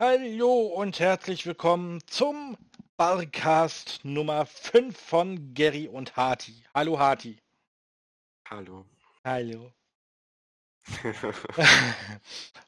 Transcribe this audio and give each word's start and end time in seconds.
Hallo 0.00 0.60
und 0.62 1.00
herzlich 1.00 1.44
willkommen 1.44 2.00
zum 2.06 2.56
Barcast 2.96 4.04
Nummer 4.04 4.46
5 4.46 4.96
von 4.96 5.54
Gary 5.54 5.88
und 5.88 6.14
Harty. 6.14 6.62
Hallo 6.72 7.00
Harty. 7.00 7.36
Hallo. 8.48 8.84
Hallo. 9.24 9.72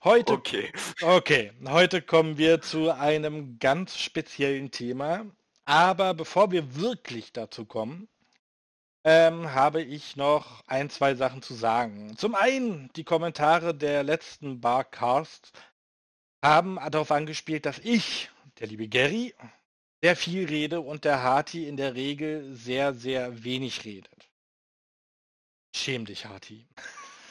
heute, 0.03 0.33
Okay. 0.33 0.73
okay, 1.03 1.53
heute 1.69 2.03
kommen 2.03 2.37
wir 2.37 2.63
zu 2.63 2.91
einem 2.91 3.61
ganz 3.61 3.97
speziellen 3.97 4.73
Thema. 4.73 5.25
Aber 5.65 6.15
bevor 6.15 6.51
wir 6.51 6.75
wirklich 6.75 7.33
dazu 7.33 7.65
kommen, 7.65 8.09
ähm, 9.05 9.55
habe 9.55 9.83
ich 9.83 10.17
noch 10.17 10.63
ein, 10.67 10.91
zwei 10.91 11.15
Sachen 11.15 11.43
zu 11.43 11.55
sagen. 11.55 12.17
Zum 12.17 12.35
einen, 12.35 12.93
die 12.97 13.05
Kommentare 13.05 13.73
der 13.73 14.03
letzten 14.03 14.61
Barcast 14.61 15.53
haben 16.43 16.77
darauf 16.91 17.11
angespielt, 17.11 17.67
dass 17.67 17.79
ich, 17.79 18.31
der 18.59 18.69
liebe 18.69 18.89
Gary, 18.89 19.35
sehr 20.03 20.17
viel 20.17 20.47
rede 20.47 20.81
und 20.81 21.05
der 21.05 21.23
Harty 21.23 21.69
in 21.69 21.77
der 21.77 21.95
Regel 21.95 22.55
sehr, 22.55 22.95
sehr 22.95 23.45
wenig 23.45 23.85
redet. 23.85 24.31
Schäm 25.77 26.05
dich, 26.05 26.27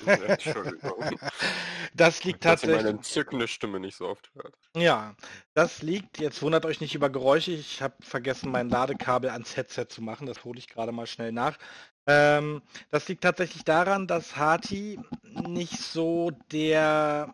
Entschuldigung. 0.06 1.20
Das 1.94 2.24
liegt 2.24 2.46
Dass 2.46 2.64
ihr 2.64 2.70
meine 2.70 2.84
tatsächlich. 2.84 2.98
entzückende 2.98 3.48
Stimme 3.48 3.80
nicht 3.80 3.98
so 3.98 4.08
oft 4.08 4.32
hört. 4.36 4.56
Ja, 4.76 5.16
das 5.54 5.82
liegt, 5.82 6.20
jetzt 6.20 6.42
wundert 6.42 6.66
euch 6.66 6.80
nicht 6.82 6.96
über 6.96 7.10
Geräusche, 7.10 7.52
ich 7.52 7.82
habe 7.82 7.96
vergessen, 8.02 8.52
mein 8.52 8.70
Ladekabel 8.70 9.30
ans 9.32 9.58
Headset 9.58 9.88
zu 9.90 10.02
machen, 10.02 10.28
das 10.28 10.44
hole 10.46 10.60
ich 10.60 10.68
gerade 10.68 10.92
mal 10.92 11.08
schnell 11.08 11.32
nach. 11.32 11.58
Ähm, 12.08 12.62
das 12.90 13.08
liegt 13.08 13.24
tatsächlich 13.24 13.64
daran, 13.66 14.08
dass 14.08 14.36
Harty 14.38 15.00
nicht 15.24 15.78
so 15.78 16.32
der... 16.52 17.34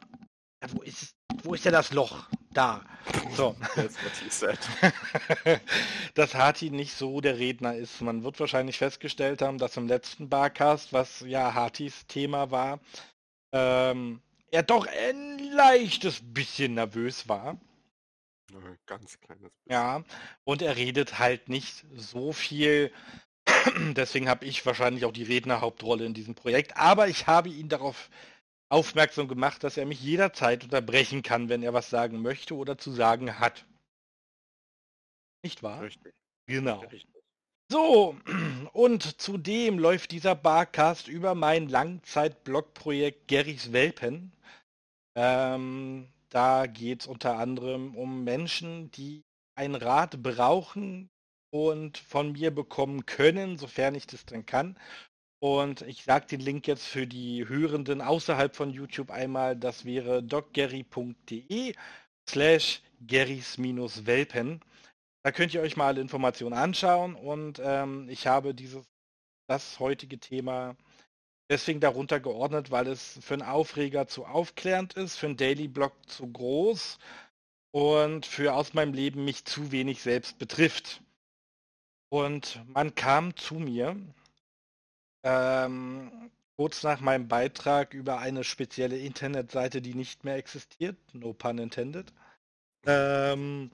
Ja, 0.63 0.69
wo 0.71 0.81
ist, 0.81 1.14
wo 1.43 1.53
ist 1.53 1.65
denn 1.65 1.73
das 1.73 1.91
Loch? 1.91 2.27
Da. 2.51 2.83
So. 3.35 3.55
Dass 6.13 6.35
Harty 6.35 6.69
nicht 6.69 6.93
so 6.93 7.21
der 7.21 7.37
Redner 7.37 7.75
ist. 7.75 8.01
Man 8.01 8.23
wird 8.23 8.39
wahrscheinlich 8.39 8.77
festgestellt 8.77 9.41
haben, 9.41 9.57
dass 9.57 9.77
im 9.77 9.87
letzten 9.87 10.29
Barcast, 10.29 10.93
was 10.93 11.21
ja 11.21 11.53
Hartys 11.53 12.07
Thema 12.07 12.51
war, 12.51 12.79
ähm, 13.51 14.21
er 14.51 14.63
doch 14.63 14.87
ein 14.87 15.39
leichtes 15.39 16.21
bisschen 16.21 16.75
nervös 16.75 17.27
war. 17.27 17.57
Ganz 18.85 19.19
kleines 19.19 19.49
bisschen. 19.49 19.69
Ja, 19.69 20.03
und 20.43 20.61
er 20.61 20.75
redet 20.75 21.19
halt 21.19 21.49
nicht 21.49 21.85
so 21.95 22.31
viel. 22.31 22.91
Deswegen 23.95 24.29
habe 24.29 24.45
ich 24.45 24.65
wahrscheinlich 24.65 25.05
auch 25.05 25.11
die 25.11 25.23
Rednerhauptrolle 25.23 26.05
in 26.05 26.13
diesem 26.13 26.35
Projekt. 26.35 26.77
Aber 26.77 27.07
ich 27.07 27.27
habe 27.27 27.49
ihn 27.49 27.69
darauf 27.69 28.09
aufmerksam 28.69 29.27
gemacht, 29.27 29.63
dass 29.63 29.77
er 29.77 29.85
mich 29.85 30.01
jederzeit 30.01 30.63
unterbrechen 30.63 31.23
kann, 31.23 31.49
wenn 31.49 31.63
er 31.63 31.73
was 31.73 31.89
sagen 31.89 32.21
möchte 32.21 32.55
oder 32.55 32.77
zu 32.77 32.91
sagen 32.91 33.39
hat. 33.39 33.65
Nicht 35.43 35.63
wahr? 35.63 35.81
Richtig. 35.81 36.13
Genau. 36.47 36.79
Richtig. 36.79 37.07
So, 37.71 38.15
und 38.73 39.19
zudem 39.21 39.79
läuft 39.79 40.11
dieser 40.11 40.35
Barcast 40.35 41.07
über 41.07 41.33
mein 41.35 41.67
Langzeit-Blogprojekt 41.67 43.27
Gerrys 43.27 43.71
Welpen. 43.71 44.31
Ähm, 45.15 46.07
da 46.29 46.67
geht 46.67 47.01
es 47.01 47.07
unter 47.07 47.37
anderem 47.37 47.95
um 47.95 48.23
Menschen, 48.23 48.91
die 48.91 49.23
einen 49.55 49.75
Rat 49.75 50.21
brauchen 50.21 51.09
und 51.49 51.97
von 51.97 52.33
mir 52.33 52.53
bekommen 52.53 53.05
können, 53.05 53.57
sofern 53.57 53.95
ich 53.95 54.05
das 54.05 54.25
dann 54.25 54.45
kann. 54.45 54.77
Und 55.45 55.83
ich 55.83 56.03
sage 56.03 56.25
den 56.25 56.39
Link 56.39 56.65
jetzt 56.65 56.87
für 56.87 57.05
die 57.05 57.47
Hörenden 57.47 58.01
außerhalb 58.01 58.55
von 58.55 58.71
YouTube 58.71 59.11
einmal. 59.11 59.55
Das 59.55 59.85
wäre 59.85 60.23
docgerry.de 60.23 61.75
slash 62.27 62.81
gerrys-welpen. 63.01 64.59
Da 65.21 65.31
könnt 65.31 65.53
ihr 65.53 65.61
euch 65.61 65.77
mal 65.77 65.85
alle 65.85 66.01
Informationen 66.01 66.55
anschauen 66.55 67.13
und 67.13 67.61
ähm, 67.63 68.09
ich 68.09 68.25
habe 68.25 68.55
dieses, 68.55 68.87
das 69.47 69.79
heutige 69.79 70.17
Thema 70.17 70.75
deswegen 71.47 71.79
darunter 71.79 72.19
geordnet, 72.19 72.71
weil 72.71 72.87
es 72.87 73.19
für 73.21 73.35
einen 73.35 73.43
Aufreger 73.43 74.07
zu 74.07 74.25
aufklärend 74.25 74.95
ist, 74.95 75.15
für 75.15 75.27
einen 75.27 75.37
Daily 75.37 75.67
Blog 75.67 75.93
zu 76.07 76.25
groß 76.25 76.97
und 77.71 78.25
für 78.25 78.55
aus 78.55 78.73
meinem 78.73 78.95
Leben 78.95 79.23
mich 79.25 79.45
zu 79.45 79.71
wenig 79.71 80.01
selbst 80.01 80.39
betrifft. 80.39 81.03
Und 82.09 82.63
man 82.73 82.95
kam 82.95 83.35
zu 83.35 83.59
mir 83.59 83.95
ähm, 85.25 86.31
kurz 86.55 86.83
nach 86.83 87.01
meinem 87.01 87.27
Beitrag 87.27 87.93
über 87.93 88.19
eine 88.19 88.43
spezielle 88.43 88.97
Internetseite, 88.97 89.81
die 89.81 89.95
nicht 89.95 90.23
mehr 90.23 90.35
existiert, 90.35 90.97
no 91.13 91.33
pun 91.33 91.57
intended, 91.57 92.13
ähm, 92.85 93.71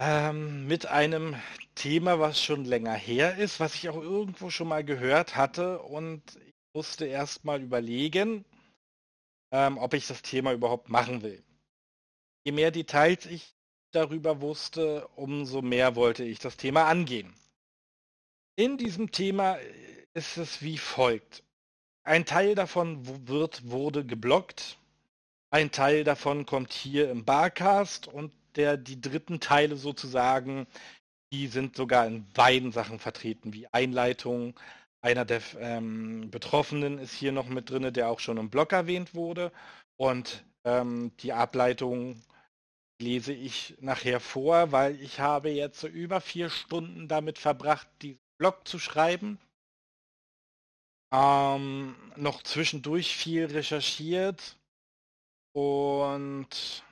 ähm, 0.00 0.66
mit 0.66 0.86
einem 0.86 1.36
Thema, 1.76 2.18
was 2.18 2.42
schon 2.42 2.64
länger 2.64 2.94
her 2.94 3.36
ist, 3.38 3.60
was 3.60 3.74
ich 3.76 3.88
auch 3.88 3.96
irgendwo 3.96 4.50
schon 4.50 4.68
mal 4.68 4.84
gehört 4.84 5.36
hatte 5.36 5.80
und 5.80 6.22
ich 6.36 6.54
musste 6.74 7.06
erst 7.06 7.44
mal 7.44 7.62
überlegen, 7.62 8.44
ähm, 9.52 9.78
ob 9.78 9.94
ich 9.94 10.08
das 10.08 10.22
Thema 10.22 10.52
überhaupt 10.52 10.88
machen 10.88 11.22
will. 11.22 11.42
Je 12.44 12.52
mehr 12.52 12.72
Details 12.72 13.26
ich 13.26 13.54
darüber 13.92 14.40
wusste, 14.40 15.06
umso 15.14 15.62
mehr 15.62 15.94
wollte 15.94 16.24
ich 16.24 16.40
das 16.40 16.56
Thema 16.56 16.86
angehen. 16.88 17.32
In 18.56 18.78
diesem 18.78 19.10
Thema 19.10 19.58
ist 20.14 20.36
es 20.36 20.62
wie 20.62 20.78
folgt. 20.78 21.42
Ein 22.04 22.24
Teil 22.24 22.54
davon 22.54 23.26
wird, 23.26 23.70
wurde 23.70 24.04
geblockt, 24.04 24.78
ein 25.54 25.70
Teil 25.70 26.02
davon 26.02 26.46
kommt 26.46 26.72
hier 26.72 27.10
im 27.12 27.24
Barcast 27.24 28.08
und 28.08 28.32
der, 28.56 28.76
die 28.76 29.00
dritten 29.00 29.38
Teile 29.38 29.76
sozusagen, 29.76 30.66
die 31.32 31.46
sind 31.46 31.76
sogar 31.76 32.08
in 32.08 32.28
beiden 32.32 32.72
Sachen 32.72 32.98
vertreten, 32.98 33.52
wie 33.52 33.68
Einleitung. 33.68 34.58
Einer 35.00 35.24
der 35.24 35.42
ähm, 35.60 36.28
Betroffenen 36.32 36.98
ist 36.98 37.14
hier 37.14 37.30
noch 37.30 37.46
mit 37.46 37.70
drin, 37.70 37.92
der 37.92 38.08
auch 38.08 38.18
schon 38.18 38.36
im 38.36 38.50
Blog 38.50 38.72
erwähnt 38.72 39.14
wurde. 39.14 39.52
Und 39.96 40.44
ähm, 40.64 41.12
die 41.20 41.32
Ableitung 41.32 42.20
lese 43.00 43.32
ich 43.32 43.76
nachher 43.80 44.18
vor, 44.18 44.72
weil 44.72 45.00
ich 45.00 45.20
habe 45.20 45.50
jetzt 45.50 45.78
so 45.78 45.86
über 45.86 46.20
vier 46.20 46.50
Stunden 46.50 47.06
damit 47.06 47.38
verbracht, 47.38 47.86
diesen 48.02 48.23
Blog 48.38 48.66
zu 48.66 48.78
schreiben. 48.78 49.38
Ähm, 51.12 51.94
noch 52.16 52.42
zwischendurch 52.42 53.16
viel 53.16 53.46
recherchiert 53.46 54.56
und 55.52 56.82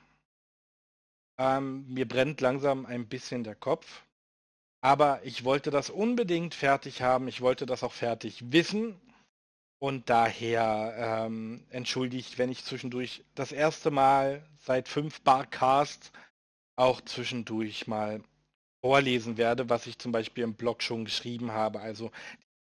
ähm, 1.37 1.85
mir 1.93 2.07
brennt 2.07 2.39
langsam 2.41 2.85
ein 2.85 3.07
bisschen 3.07 3.43
der 3.43 3.55
Kopf. 3.55 4.03
Aber 4.81 5.23
ich 5.25 5.43
wollte 5.43 5.71
das 5.71 5.89
unbedingt 5.89 6.55
fertig 6.55 7.01
haben. 7.01 7.27
Ich 7.27 7.41
wollte 7.41 7.65
das 7.65 7.83
auch 7.83 7.93
fertig 7.93 8.51
wissen. 8.51 8.99
Und 9.79 10.09
daher 10.09 11.25
ähm, 11.25 11.65
entschuldigt, 11.69 12.37
wenn 12.37 12.49
ich 12.49 12.63
zwischendurch 12.63 13.25
das 13.35 13.51
erste 13.51 13.91
Mal 13.91 14.47
seit 14.59 14.87
fünf 14.87 15.21
Barcasts 15.21 16.11
auch 16.77 17.01
zwischendurch 17.01 17.87
mal 17.87 18.23
vorlesen 18.83 19.37
werde, 19.37 19.69
was 19.69 19.87
ich 19.87 19.97
zum 19.97 20.11
Beispiel 20.11 20.43
im 20.43 20.55
Blog 20.55 20.83
schon 20.83 21.05
geschrieben 21.05 21.51
habe. 21.51 21.79
Also 21.79 22.11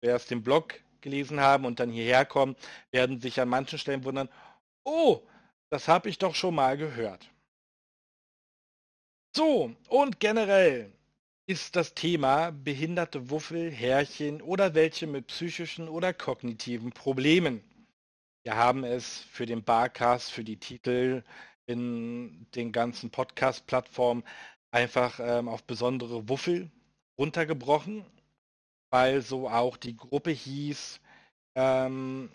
wer 0.02 0.16
es 0.16 0.26
den 0.26 0.44
Blog 0.44 0.74
gelesen 1.02 1.40
haben 1.40 1.66
und 1.66 1.80
dann 1.80 1.92
hierher 1.92 2.26
kommen, 2.26 2.56
werden 2.92 3.20
sich 3.20 3.40
an 3.40 3.48
manchen 3.48 3.78
Stellen 3.78 4.04
wundern, 4.04 4.30
oh, 4.84 5.22
das 5.70 5.88
habe 5.88 6.10
ich 6.10 6.18
doch 6.18 6.34
schon 6.34 6.56
mal 6.56 6.78
gehört. 6.78 7.30
So, 9.36 9.76
und 9.88 10.20
generell 10.20 10.92
ist 11.48 11.76
das 11.76 11.94
Thema 11.94 12.52
behinderte 12.52 13.30
Wuffel, 13.30 13.72
Härchen 13.72 14.42
oder 14.42 14.74
welche 14.74 15.06
mit 15.06 15.28
psychischen 15.28 15.88
oder 15.88 16.14
kognitiven 16.14 16.92
Problemen. 16.92 17.64
Wir 18.44 18.56
haben 18.56 18.84
es 18.84 19.20
für 19.20 19.46
den 19.46 19.64
Barcast, 19.64 20.32
für 20.32 20.44
die 20.44 20.58
Titel 20.58 21.24
in 21.68 22.48
den 22.56 22.72
ganzen 22.72 23.12
Podcast-Plattformen 23.12 24.24
einfach 24.72 25.20
ähm, 25.22 25.48
auf 25.50 25.64
besondere 25.64 26.30
Wuffel 26.30 26.72
runtergebrochen, 27.20 28.06
weil 28.92 29.22
so 29.22 29.50
auch 29.50 29.78
die 29.78 29.96
Gruppe 29.98 30.32
hieß, 30.32 31.00
ähm, 31.56 32.32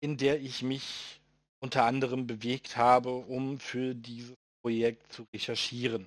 in 0.00 0.16
der 0.16 0.40
ich 0.40 0.62
mich 0.62 1.20
unter 1.60 1.84
anderem 1.84 2.26
bewegt 2.26 2.76
habe, 2.76 3.10
um 3.10 3.58
für 3.60 3.94
dieses 3.94 4.36
Projekt 4.62 5.12
zu 5.12 5.26
recherchieren. 5.34 6.06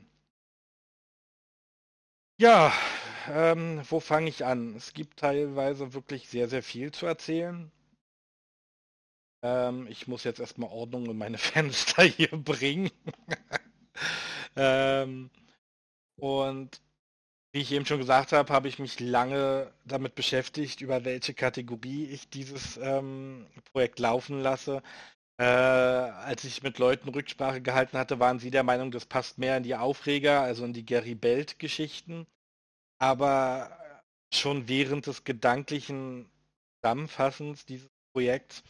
Ja, 2.40 2.74
ähm, 3.30 3.82
wo 3.90 4.00
fange 4.02 4.30
ich 4.30 4.44
an? 4.46 4.76
Es 4.76 4.94
gibt 4.94 5.20
teilweise 5.20 5.94
wirklich 5.94 6.28
sehr, 6.28 6.50
sehr 6.50 6.64
viel 6.64 6.92
zu 6.92 7.06
erzählen. 7.06 7.72
Ähm, 9.44 9.88
ich 9.88 10.08
muss 10.08 10.24
jetzt 10.24 10.40
erstmal 10.40 10.70
Ordnung 10.70 11.06
in 11.10 11.18
meine 11.18 11.38
Fenster 11.40 12.04
hier 12.04 12.30
bringen. 12.32 12.90
ähm, 14.56 15.30
und 16.22 16.82
wie 17.54 17.62
ich 17.62 17.72
eben 17.74 17.86
schon 17.86 18.00
gesagt 18.00 18.32
habe, 18.32 18.54
habe 18.54 18.68
ich 18.68 18.80
mich 18.80 19.00
lange 19.00 19.74
damit 19.86 20.16
beschäftigt, 20.16 20.82
über 20.82 21.04
welche 21.04 21.34
Kategorie 21.34 22.06
ich 22.06 22.30
dieses 22.30 22.78
ähm, 22.78 23.48
Projekt 23.74 24.00
laufen 24.00 24.40
lasse. 24.42 24.84
Äh, 25.38 25.46
als 25.46 26.44
ich 26.44 26.64
mit 26.64 26.78
Leuten 26.80 27.10
Rücksprache 27.10 27.62
gehalten 27.62 27.98
hatte, 27.98 28.20
waren 28.20 28.40
sie 28.40 28.52
der 28.52 28.64
Meinung, 28.64 28.92
das 28.92 29.06
passt 29.06 29.40
mehr 29.40 29.58
in 29.58 29.64
die 29.64 29.76
Aufreger, 29.76 30.42
also 30.42 30.64
in 30.64 30.74
die 30.74 30.86
Gary 30.86 31.16
Belt-Geschichten. 31.16 32.28
Aber 33.00 33.78
schon 34.34 34.68
während 34.68 35.08
des 35.08 35.24
gedanklichen 35.24 36.30
Zusammenfassens 36.82 37.66
dieses 37.66 37.90
Projekts 38.14 38.64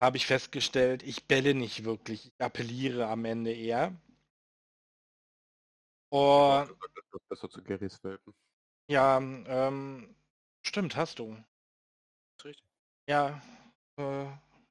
habe 0.00 0.16
ich 0.16 0.26
festgestellt, 0.26 1.02
ich 1.02 1.24
bälle 1.24 1.54
nicht 1.54 1.84
wirklich, 1.84 2.26
ich 2.26 2.44
appelliere 2.44 3.08
am 3.08 3.24
Ende 3.26 3.52
eher. 3.52 3.92
Und, 6.14 6.70
besser 7.28 7.50
zu 7.50 7.60
Garys 7.64 7.98
Welpen. 8.04 8.32
Ja, 8.88 9.18
ähm, 9.18 10.14
stimmt, 10.64 10.94
hast 10.94 11.18
du. 11.18 11.36
Richtig. 12.44 12.68
Ja, 13.08 13.42
äh, 13.98 14.26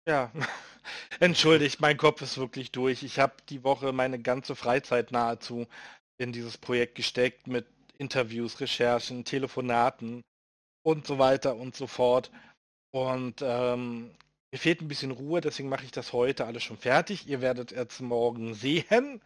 ja. 0.07 0.31
Entschuldigt, 1.19 1.81
mein 1.81 1.97
Kopf 1.97 2.21
ist 2.21 2.37
wirklich 2.37 2.71
durch. 2.71 3.03
Ich 3.03 3.19
habe 3.19 3.33
die 3.49 3.65
Woche 3.65 3.91
meine 3.91 4.21
ganze 4.21 4.55
Freizeit 4.55 5.11
nahezu 5.11 5.67
in 6.17 6.31
dieses 6.31 6.57
Projekt 6.57 6.95
gesteckt 6.95 7.47
mit 7.47 7.67
Interviews, 7.97 8.61
Recherchen, 8.61 9.25
Telefonaten 9.25 10.21
und 10.85 11.05
so 11.05 11.19
weiter 11.19 11.57
und 11.57 11.75
so 11.75 11.87
fort. 11.87 12.31
Und 12.91 13.41
ähm, 13.41 14.15
mir 14.53 14.59
fehlt 14.59 14.79
ein 14.79 14.87
bisschen 14.87 15.11
Ruhe, 15.11 15.41
deswegen 15.41 15.67
mache 15.67 15.83
ich 15.83 15.91
das 15.91 16.13
heute 16.13 16.45
alles 16.45 16.63
schon 16.63 16.77
fertig. 16.77 17.27
Ihr 17.27 17.41
werdet 17.41 17.71
jetzt 17.71 17.99
morgen 17.99 18.53
sehen 18.53 19.21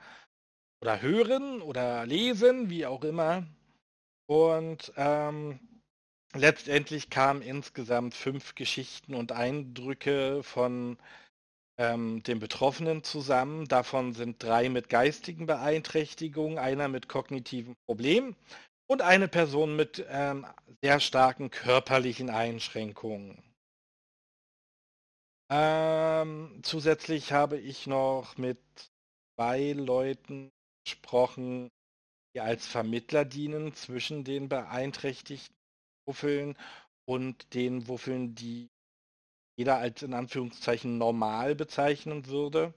oder 0.82 1.02
hören 1.02 1.62
oder 1.62 2.06
lesen, 2.06 2.70
wie 2.70 2.86
auch 2.86 3.04
immer. 3.04 3.46
Und 4.28 4.92
ähm, 4.98 5.60
letztendlich 6.34 7.10
kamen 7.10 7.42
insgesamt 7.42 8.14
fünf 8.14 8.56
Geschichten 8.56 9.16
und 9.16 9.32
Eindrücke 9.32 10.44
von 10.44 10.98
ähm, 11.78 12.24
den 12.24 12.40
Betroffenen 12.40 13.04
zusammen. 13.04 13.68
Davon 13.68 14.14
sind 14.14 14.44
drei 14.44 14.70
mit 14.70 14.90
geistigen 14.90 15.46
Beeinträchtigungen, 15.46 16.58
einer 16.58 16.88
mit 16.88 17.08
kognitiven 17.08 17.76
Problemen 17.86 18.36
und 18.88 19.02
eine 19.02 19.28
Person 19.28 19.76
mit 19.76 20.06
ähm, 20.10 20.46
sehr 20.82 21.00
starken 21.00 21.52
körperlichen 21.52 22.30
Einschränkungen. 22.30 23.42
Ähm, 25.50 26.60
zusätzlich 26.64 27.32
habe 27.32 27.58
ich 27.58 27.88
noch 27.88 28.38
mit 28.38 28.60
zwei 29.36 29.72
Leuten 29.72 30.52
gesprochen, 30.88 31.70
die 32.34 32.40
als 32.40 32.66
Vermittler 32.66 33.26
dienen 33.26 33.74
zwischen 33.74 34.24
den 34.24 34.48
beeinträchtigten 34.48 35.56
Wuffeln 36.08 36.58
und 37.06 37.54
den 37.54 37.88
Wuffeln, 37.90 38.36
die 38.36 38.70
jeder 39.58 39.78
als 39.78 40.02
in 40.02 40.14
Anführungszeichen 40.14 40.98
normal 40.98 41.56
bezeichnen 41.56 42.28
würde. 42.28 42.74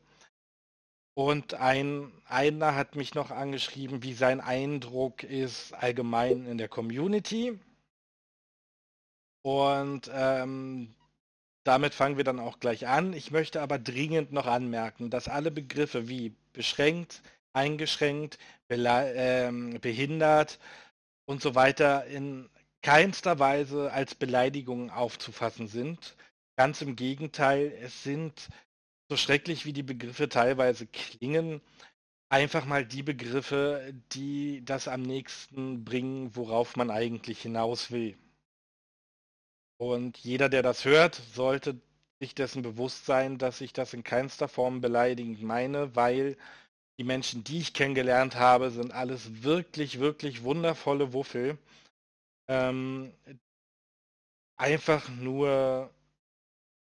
Und 1.15 1.55
ein 1.55 2.11
einer 2.25 2.75
hat 2.75 2.97
mich 2.97 3.15
noch 3.15 3.31
angeschrieben, 3.31 4.03
wie 4.03 4.15
sein 4.15 4.41
Eindruck 4.41 5.23
ist 5.23 5.73
allgemein 5.75 6.47
in 6.47 6.59
der 6.59 6.69
Community. 6.69 7.59
Und 9.43 10.11
ähm, 10.13 10.95
damit 11.65 11.95
fangen 11.95 12.17
wir 12.17 12.25
dann 12.25 12.41
auch 12.41 12.59
gleich 12.59 12.89
an. 12.89 13.13
Ich 13.13 13.31
möchte 13.31 13.61
aber 13.61 13.79
dringend 13.79 14.33
noch 14.33 14.47
anmerken, 14.47 15.11
dass 15.11 15.29
alle 15.29 15.51
Begriffe 15.51 16.09
wie 16.09 16.35
beschränkt, 16.53 17.23
eingeschränkt, 17.53 18.39
ähm, 18.69 19.81
behindert 19.81 20.59
und 21.27 21.43
so 21.43 21.55
weiter 21.55 22.07
in 22.07 22.49
keinster 22.83 23.39
Weise 23.39 23.93
als 23.93 24.15
Beleidigungen 24.15 24.91
aufzufassen 24.91 25.69
sind. 25.69 26.17
Ganz 26.57 26.83
im 26.83 26.97
Gegenteil, 26.97 27.73
es 27.83 28.03
sind, 28.03 28.49
so 29.09 29.17
schrecklich 29.17 29.67
wie 29.67 29.73
die 29.73 29.83
Begriffe 29.83 30.29
teilweise 30.29 30.87
klingen, 30.87 31.61
einfach 32.31 32.65
mal 32.65 32.87
die 32.87 33.03
Begriffe, 33.03 33.93
die 34.13 34.65
das 34.65 34.89
am 34.89 35.03
nächsten 35.03 35.85
bringen, 35.85 36.35
worauf 36.37 36.77
man 36.77 36.91
eigentlich 36.91 37.43
hinaus 37.43 37.91
will. 37.91 38.17
Und 39.79 40.19
jeder, 40.19 40.49
der 40.49 40.63
das 40.63 40.85
hört, 40.85 41.15
sollte 41.35 41.81
sich 42.21 42.35
dessen 42.35 42.63
bewusst 42.63 43.07
sein, 43.07 43.39
dass 43.39 43.61
ich 43.61 43.73
das 43.73 43.95
in 43.95 44.05
keinster 44.05 44.47
Form 44.47 44.81
beleidigend 44.81 45.43
meine, 45.43 45.97
weil 45.97 46.37
die 47.01 47.05
Menschen, 47.05 47.43
die 47.45 47.61
ich 47.61 47.73
kennengelernt 47.73 48.37
habe, 48.37 48.71
sind 48.71 48.93
alles 48.93 49.43
wirklich, 49.43 50.01
wirklich 50.01 50.43
wundervolle 50.43 51.15
Wuffel. 51.15 51.57
Ähm, 52.47 53.11
einfach 54.59 55.09
nur 55.09 55.89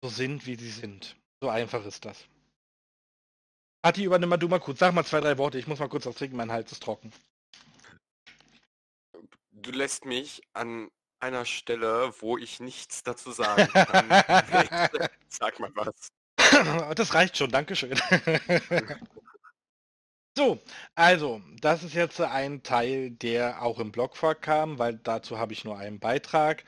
so 0.02 0.10
sind, 0.10 0.48
wie 0.48 0.56
sie 0.56 0.72
sind. 0.72 1.16
So 1.40 1.50
einfach 1.50 1.86
ist 1.86 2.04
das. 2.04 2.26
Ati, 3.84 4.06
übernimm 4.06 4.30
mal 4.30 4.38
du 4.38 4.48
mal 4.48 4.60
kurz. 4.60 4.80
Sag 4.80 4.96
mal 4.96 5.06
zwei, 5.06 5.20
drei 5.20 5.38
Worte. 5.38 5.60
Ich 5.60 5.68
muss 5.68 5.78
mal 5.78 5.88
kurz 5.88 6.08
was 6.08 6.16
trinken, 6.16 6.36
mein 6.36 6.52
Hals 6.52 6.72
ist 6.72 6.82
trocken. 6.82 7.14
Du 9.52 9.70
lässt 9.70 10.06
mich 10.06 10.42
an 10.54 10.90
einer 11.20 11.46
Stelle, 11.46 12.12
wo 12.22 12.40
ich 12.40 12.60
nichts 12.60 13.04
dazu 13.04 13.32
sagen 13.32 13.68
kann. 13.68 14.10
Sag 15.30 15.60
mal 15.60 15.70
was. 15.76 16.12
Das 16.96 17.14
reicht 17.14 17.38
schon, 17.38 17.52
Dankeschön. 17.52 18.02
So, 20.38 20.60
also, 20.94 21.42
das 21.62 21.84
ist 21.84 21.96
jetzt 21.96 22.22
ein 22.22 22.62
Teil, 22.62 23.10
der 23.10 23.64
auch 23.64 23.80
im 23.80 23.92
Blog 23.92 24.16
vorkam, 24.16 24.78
weil 24.78 25.00
dazu 25.00 25.40
habe 25.40 25.54
ich 25.54 25.66
nur 25.66 25.80
einen 25.80 26.00
Beitrag. 26.00 26.64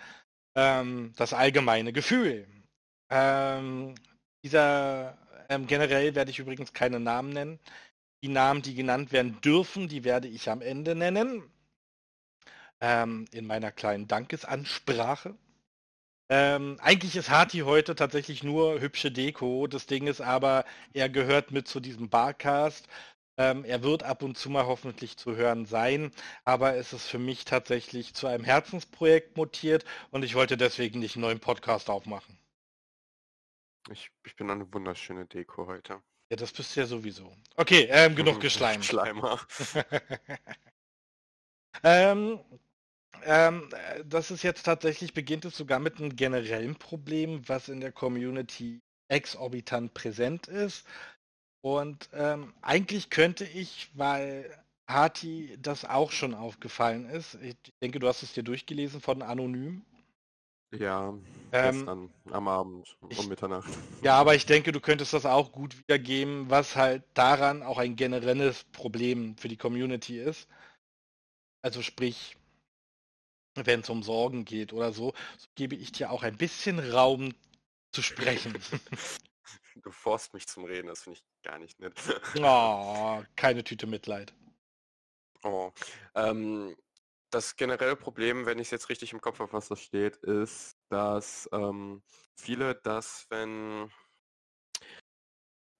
Ähm, 0.55 1.13
das 1.17 1.33
allgemeine 1.33 1.93
Gefühl. 1.93 2.47
Ähm, 3.11 3.93
dieser 4.43 5.17
ähm, 5.49 5.67
generell 5.67 6.15
werde 6.15 6.31
ich 6.31 6.39
übrigens 6.39 6.73
keine 6.73 6.99
Namen 6.99 7.29
nennen. 7.31 7.59
Die 8.23 8.29
Namen, 8.29 8.63
die 8.63 8.75
genannt 8.75 9.11
werden 9.11 9.39
dürfen, 9.41 9.87
die 9.87 10.03
werde 10.03 10.27
ich 10.27 10.49
am 10.49 10.61
Ende 10.61 10.95
nennen 10.95 11.43
ähm, 12.81 13.25
in 13.33 13.45
meiner 13.47 13.71
kleinen 13.71 14.07
Dankesansprache. 14.07 15.35
Ähm, 16.31 16.77
eigentlich 16.81 17.15
ist 17.15 17.29
Hati 17.29 17.59
heute 17.59 17.95
tatsächlich 17.95 18.43
nur 18.43 18.79
hübsche 18.81 19.11
Deko. 19.11 19.67
Das 19.67 19.85
Ding 19.87 20.07
ist 20.07 20.21
aber, 20.21 20.65
er 20.93 21.09
gehört 21.09 21.51
mit 21.51 21.67
zu 21.67 21.79
diesem 21.79 22.09
Barcast. 22.09 22.87
Ähm, 23.39 23.63
er 23.63 23.83
wird 23.83 24.03
ab 24.03 24.21
und 24.21 24.37
zu 24.37 24.49
mal 24.49 24.65
hoffentlich 24.65 25.15
zu 25.15 25.37
hören 25.37 25.65
sein, 25.65 26.11
aber 26.43 26.75
es 26.75 26.91
ist 26.91 27.07
für 27.07 27.19
mich 27.19 27.45
tatsächlich 27.45 28.13
zu 28.13 28.27
einem 28.27 28.43
Herzensprojekt 28.43 29.37
mutiert 29.37 29.85
und 30.11 30.25
ich 30.25 30.35
wollte 30.35 30.57
deswegen 30.57 30.99
nicht 30.99 31.15
einen 31.15 31.21
neuen 31.21 31.39
Podcast 31.39 31.89
aufmachen. 31.89 32.37
Ich, 33.89 34.11
ich 34.25 34.35
bin 34.35 34.49
eine 34.49 34.71
wunderschöne 34.73 35.25
Deko 35.25 35.67
heute. 35.67 36.01
Ja, 36.29 36.35
das 36.35 36.51
bist 36.51 36.75
du 36.75 36.81
ja 36.81 36.85
sowieso. 36.85 37.33
Okay, 37.55 37.87
ähm, 37.89 38.13
genug 38.13 38.39
geschleimt. 38.41 38.83
Schleimer. 38.83 39.39
ähm, 41.83 42.41
ähm, 43.23 43.69
das 44.03 44.31
ist 44.31 44.43
jetzt 44.43 44.63
tatsächlich, 44.63 45.13
beginnt 45.13 45.45
es 45.45 45.55
sogar 45.55 45.79
mit 45.79 45.97
einem 45.97 46.17
generellen 46.17 46.75
Problem, 46.75 47.47
was 47.47 47.69
in 47.69 47.79
der 47.79 47.93
Community 47.93 48.81
exorbitant 49.07 49.93
präsent 49.93 50.47
ist. 50.47 50.85
Und 51.61 52.09
ähm, 52.13 52.53
eigentlich 52.61 53.09
könnte 53.09 53.43
ich, 53.43 53.89
weil 53.93 54.49
Hati 54.87 55.57
das 55.61 55.85
auch 55.85 56.11
schon 56.11 56.33
aufgefallen 56.33 57.09
ist, 57.09 57.35
ich 57.35 57.55
denke, 57.81 57.99
du 57.99 58.07
hast 58.07 58.23
es 58.23 58.33
dir 58.33 58.43
durchgelesen 58.43 59.01
von 59.01 59.21
Anonym. 59.21 59.83
Ja, 60.71 61.13
ähm, 61.51 61.75
gestern 61.75 62.09
am 62.31 62.47
Abend 62.47 62.97
um 63.01 63.09
ich, 63.09 63.27
Mitternacht. 63.27 63.69
Ja, 64.03 64.15
aber 64.17 64.35
ich 64.35 64.45
denke, 64.45 64.71
du 64.71 64.79
könntest 64.79 65.13
das 65.13 65.25
auch 65.25 65.51
gut 65.51 65.77
wiedergeben, 65.77 66.49
was 66.49 66.75
halt 66.75 67.03
daran 67.13 67.63
auch 67.63 67.77
ein 67.77 67.95
generelles 67.95 68.63
Problem 68.71 69.35
für 69.37 69.49
die 69.49 69.57
Community 69.57 70.19
ist. 70.19 70.47
Also 71.61 71.81
sprich, 71.81 72.37
wenn 73.55 73.81
es 73.81 73.89
um 73.89 74.03
Sorgen 74.03 74.45
geht 74.45 74.71
oder 74.73 74.93
so, 74.93 75.13
so 75.37 75.47
gebe 75.55 75.75
ich 75.75 75.91
dir 75.91 76.11
auch 76.11 76.23
ein 76.23 76.37
bisschen 76.37 76.79
Raum 76.79 77.33
zu 77.91 78.01
sprechen. 78.01 78.53
Du 79.81 79.91
forst 79.91 80.33
mich 80.33 80.47
zum 80.47 80.65
Reden, 80.65 80.87
das 80.87 81.03
finde 81.03 81.19
ich 81.19 81.43
gar 81.43 81.57
nicht 81.59 81.79
nett. 81.79 81.93
Oh, 82.41 83.23
keine 83.35 83.63
Tüte 83.63 83.87
Mitleid. 83.87 84.33
Oh. 85.43 85.71
Ähm, 86.15 86.75
das 87.29 87.55
generelle 87.55 87.95
Problem, 87.95 88.45
wenn 88.45 88.59
ich 88.59 88.67
es 88.67 88.71
jetzt 88.71 88.89
richtig 88.89 89.13
im 89.13 89.21
Kopf 89.21 89.39
habe, 89.39 89.53
was 89.53 89.67
da 89.67 89.75
steht, 89.75 90.17
ist, 90.17 90.77
dass 90.89 91.47
ähm, 91.53 92.01
viele 92.35 92.75
das, 92.75 93.25
wenn, 93.29 93.91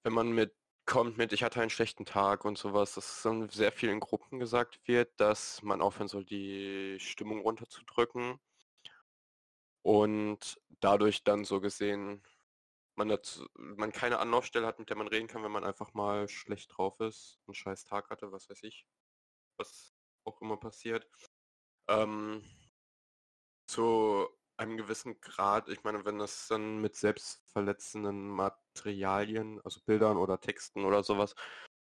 wenn 0.04 0.12
man 0.12 0.30
mit 0.32 0.54
kommt 0.90 1.16
mit, 1.18 1.32
ich 1.32 1.44
hatte 1.44 1.60
einen 1.60 1.70
schlechten 1.70 2.04
Tag 2.04 2.44
und 2.44 2.58
sowas, 2.58 2.94
dass 2.94 3.22
dann 3.22 3.48
sehr 3.48 3.70
viel 3.70 3.90
in 3.90 4.00
Gruppen 4.00 4.40
gesagt 4.40 4.80
wird, 4.88 5.08
dass 5.20 5.62
man 5.62 5.80
aufhören 5.80 6.08
soll, 6.08 6.24
die 6.24 6.96
Stimmung 6.98 7.42
runterzudrücken. 7.42 8.40
Und 9.82 10.60
dadurch 10.80 11.22
dann 11.22 11.44
so 11.44 11.60
gesehen, 11.60 12.24
man, 12.96 13.08
dazu, 13.08 13.46
man 13.54 13.92
keine 13.92 14.18
Anlaufstelle 14.18 14.66
hat, 14.66 14.78
mit 14.78 14.90
der 14.90 14.96
man 14.96 15.08
reden 15.08 15.28
kann, 15.28 15.42
wenn 15.42 15.52
man 15.52 15.64
einfach 15.64 15.94
mal 15.94 16.28
schlecht 16.28 16.76
drauf 16.76 17.00
ist, 17.00 17.40
einen 17.46 17.54
scheiß 17.54 17.84
Tag 17.84 18.10
hatte, 18.10 18.32
was 18.32 18.48
weiß 18.50 18.62
ich, 18.62 18.86
was 19.56 19.94
auch 20.24 20.40
immer 20.40 20.56
passiert. 20.56 21.08
Ähm, 21.88 22.44
zu 23.66 24.28
einem 24.56 24.76
gewissen 24.76 25.20
Grad, 25.20 25.68
ich 25.68 25.84
meine, 25.84 26.04
wenn 26.04 26.18
das 26.18 26.48
dann 26.48 26.80
mit 26.80 26.94
selbstverletzenden 26.94 28.28
Materialien, 28.28 29.60
also 29.62 29.80
Bildern 29.86 30.18
oder 30.18 30.40
Texten 30.40 30.84
oder 30.84 31.02
sowas 31.02 31.34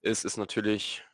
ist, 0.01 0.25
ist 0.25 0.37
natürlich 0.37 1.05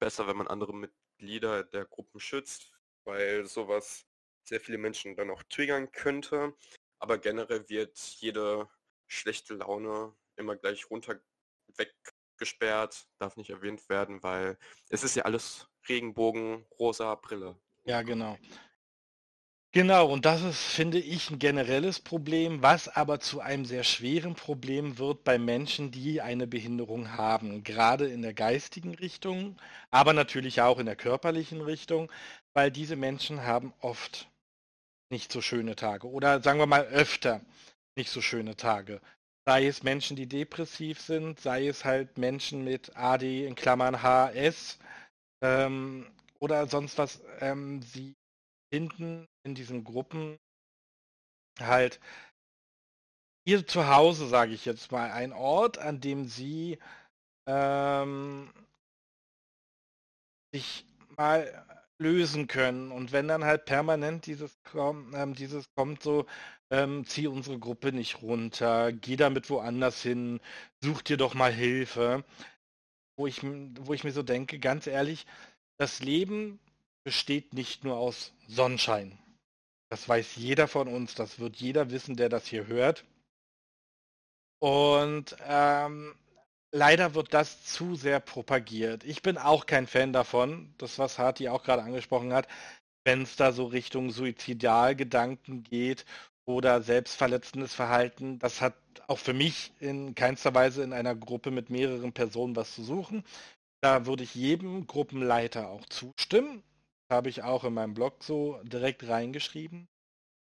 besser, 0.00 0.26
wenn 0.26 0.36
man 0.36 0.48
andere 0.48 0.74
Mitglieder 0.74 1.64
der 1.64 1.84
Gruppen 1.84 2.20
schützt, 2.20 2.72
weil 3.04 3.46
sowas 3.46 4.06
sehr 4.44 4.60
viele 4.60 4.78
Menschen 4.78 5.16
dann 5.16 5.30
auch 5.30 5.42
triggern 5.44 5.92
könnte. 5.92 6.54
Aber 6.98 7.18
generell 7.18 7.68
wird 7.68 7.98
jede 7.98 8.68
schlechte 9.06 9.54
Laune 9.54 10.12
immer 10.36 10.56
gleich 10.56 10.90
runter 10.90 11.18
weggesperrt, 11.76 13.08
darf 13.18 13.36
nicht 13.36 13.50
erwähnt 13.50 13.88
werden, 13.88 14.22
weil 14.22 14.58
es 14.88 15.02
ist 15.02 15.16
ja 15.16 15.24
alles 15.24 15.68
Regenbogen, 15.88 16.66
rosa 16.78 17.14
Brille. 17.14 17.56
Ja, 17.84 18.02
genau. 18.02 18.38
Genau, 19.72 20.10
und 20.10 20.24
das 20.24 20.42
ist, 20.42 20.62
finde 20.62 20.98
ich, 20.98 21.30
ein 21.30 21.38
generelles 21.38 22.00
Problem, 22.00 22.62
was 22.62 22.88
aber 22.88 23.20
zu 23.20 23.40
einem 23.40 23.66
sehr 23.66 23.84
schweren 23.84 24.34
Problem 24.34 24.96
wird 24.96 25.22
bei 25.22 25.38
Menschen, 25.38 25.90
die 25.90 26.22
eine 26.22 26.46
Behinderung 26.46 27.12
haben, 27.12 27.62
gerade 27.62 28.06
in 28.06 28.22
der 28.22 28.32
geistigen 28.32 28.94
Richtung, 28.94 29.60
aber 29.90 30.14
natürlich 30.14 30.62
auch 30.62 30.78
in 30.78 30.86
der 30.86 30.96
körperlichen 30.96 31.60
Richtung, 31.60 32.10
weil 32.54 32.70
diese 32.70 32.96
Menschen 32.96 33.42
haben 33.42 33.74
oft 33.80 34.30
nicht 35.10 35.30
so 35.30 35.42
schöne 35.42 35.76
Tage 35.76 36.08
oder 36.08 36.42
sagen 36.42 36.58
wir 36.58 36.66
mal 36.66 36.86
öfter 36.86 37.42
nicht 37.96 38.10
so 38.10 38.20
schöne 38.20 38.56
Tage. 38.56 39.00
Sei 39.48 39.66
es 39.66 39.82
Menschen, 39.82 40.16
die 40.16 40.26
depressiv 40.26 41.00
sind, 41.00 41.40
sei 41.40 41.68
es 41.68 41.84
halt 41.84 42.18
Menschen 42.18 42.64
mit 42.64 42.96
AD 42.96 43.46
in 43.46 43.54
Klammern 43.54 44.02
HS 44.02 44.78
ähm, 45.42 46.06
oder 46.40 46.66
sonst 46.66 46.98
was. 46.98 47.22
Ähm, 47.40 47.82
sie 47.82 48.14
finden 48.72 49.26
in 49.44 49.54
diesen 49.54 49.84
Gruppen 49.84 50.38
halt 51.60 52.00
ihr 53.46 53.66
Zuhause, 53.66 54.26
sage 54.26 54.52
ich 54.52 54.64
jetzt 54.64 54.90
mal, 54.92 55.10
ein 55.10 55.32
Ort, 55.32 55.78
an 55.78 56.00
dem 56.00 56.26
sie 56.26 56.78
ähm, 57.48 58.52
sich 60.52 60.84
mal 61.16 61.64
lösen 61.98 62.46
können. 62.46 62.90
Und 62.92 63.12
wenn 63.12 63.28
dann 63.28 63.44
halt 63.44 63.64
permanent 63.64 64.26
dieses, 64.26 64.58
ähm, 64.74 65.34
dieses 65.34 65.66
kommt, 65.74 66.02
so 66.02 66.26
ähm, 66.70 67.04
zieh 67.06 67.28
unsere 67.28 67.58
Gruppe 67.58 67.92
nicht 67.92 68.22
runter, 68.22 68.92
geh 68.92 69.16
damit 69.16 69.50
woanders 69.50 70.02
hin, 70.02 70.40
such 70.82 71.02
dir 71.02 71.16
doch 71.16 71.34
mal 71.34 71.52
Hilfe. 71.52 72.24
Wo 73.18 73.26
ich, 73.26 73.42
wo 73.42 73.94
ich 73.94 74.04
mir 74.04 74.12
so 74.12 74.22
denke, 74.22 74.58
ganz 74.58 74.86
ehrlich, 74.86 75.26
das 75.78 76.00
Leben 76.00 76.60
besteht 77.04 77.54
nicht 77.54 77.84
nur 77.84 77.96
aus 77.96 78.32
Sonnenschein. 78.46 79.18
Das 79.90 80.08
weiß 80.08 80.36
jeder 80.36 80.68
von 80.68 80.88
uns, 80.88 81.14
das 81.14 81.38
wird 81.38 81.56
jeder 81.56 81.90
wissen, 81.90 82.16
der 82.16 82.28
das 82.28 82.46
hier 82.46 82.66
hört. 82.66 83.04
Und 84.58 85.36
ähm, 85.46 86.14
leider 86.74 87.14
wird 87.14 87.32
das 87.32 87.64
zu 87.64 87.94
sehr 87.94 88.20
propagiert. 88.20 89.04
Ich 89.04 89.22
bin 89.22 89.38
auch 89.38 89.66
kein 89.66 89.86
Fan 89.86 90.12
davon, 90.12 90.74
das 90.78 90.98
was 90.98 91.18
Harti 91.18 91.48
auch 91.48 91.62
gerade 91.62 91.82
angesprochen 91.82 92.32
hat, 92.32 92.48
wenn 93.04 93.22
es 93.22 93.36
da 93.36 93.52
so 93.52 93.66
Richtung 93.66 94.10
Suizidalgedanken 94.10 95.62
geht 95.62 96.04
oder 96.46 96.80
selbstverletzendes 96.80 97.74
Verhalten. 97.74 98.38
Das 98.38 98.60
hat 98.60 98.74
auch 99.08 99.18
für 99.18 99.34
mich 99.34 99.72
in 99.80 100.14
keinster 100.14 100.54
Weise 100.54 100.82
in 100.82 100.92
einer 100.92 101.14
Gruppe 101.14 101.50
mit 101.50 101.70
mehreren 101.70 102.12
Personen 102.12 102.56
was 102.56 102.74
zu 102.74 102.82
suchen. 102.82 103.24
Da 103.82 104.06
würde 104.06 104.24
ich 104.24 104.34
jedem 104.34 104.86
Gruppenleiter 104.86 105.68
auch 105.68 105.84
zustimmen. 105.86 106.62
Habe 107.10 107.28
ich 107.28 107.42
auch 107.42 107.64
in 107.64 107.74
meinem 107.74 107.94
Blog 107.94 108.24
so 108.24 108.60
direkt 108.64 109.06
reingeschrieben. 109.06 109.86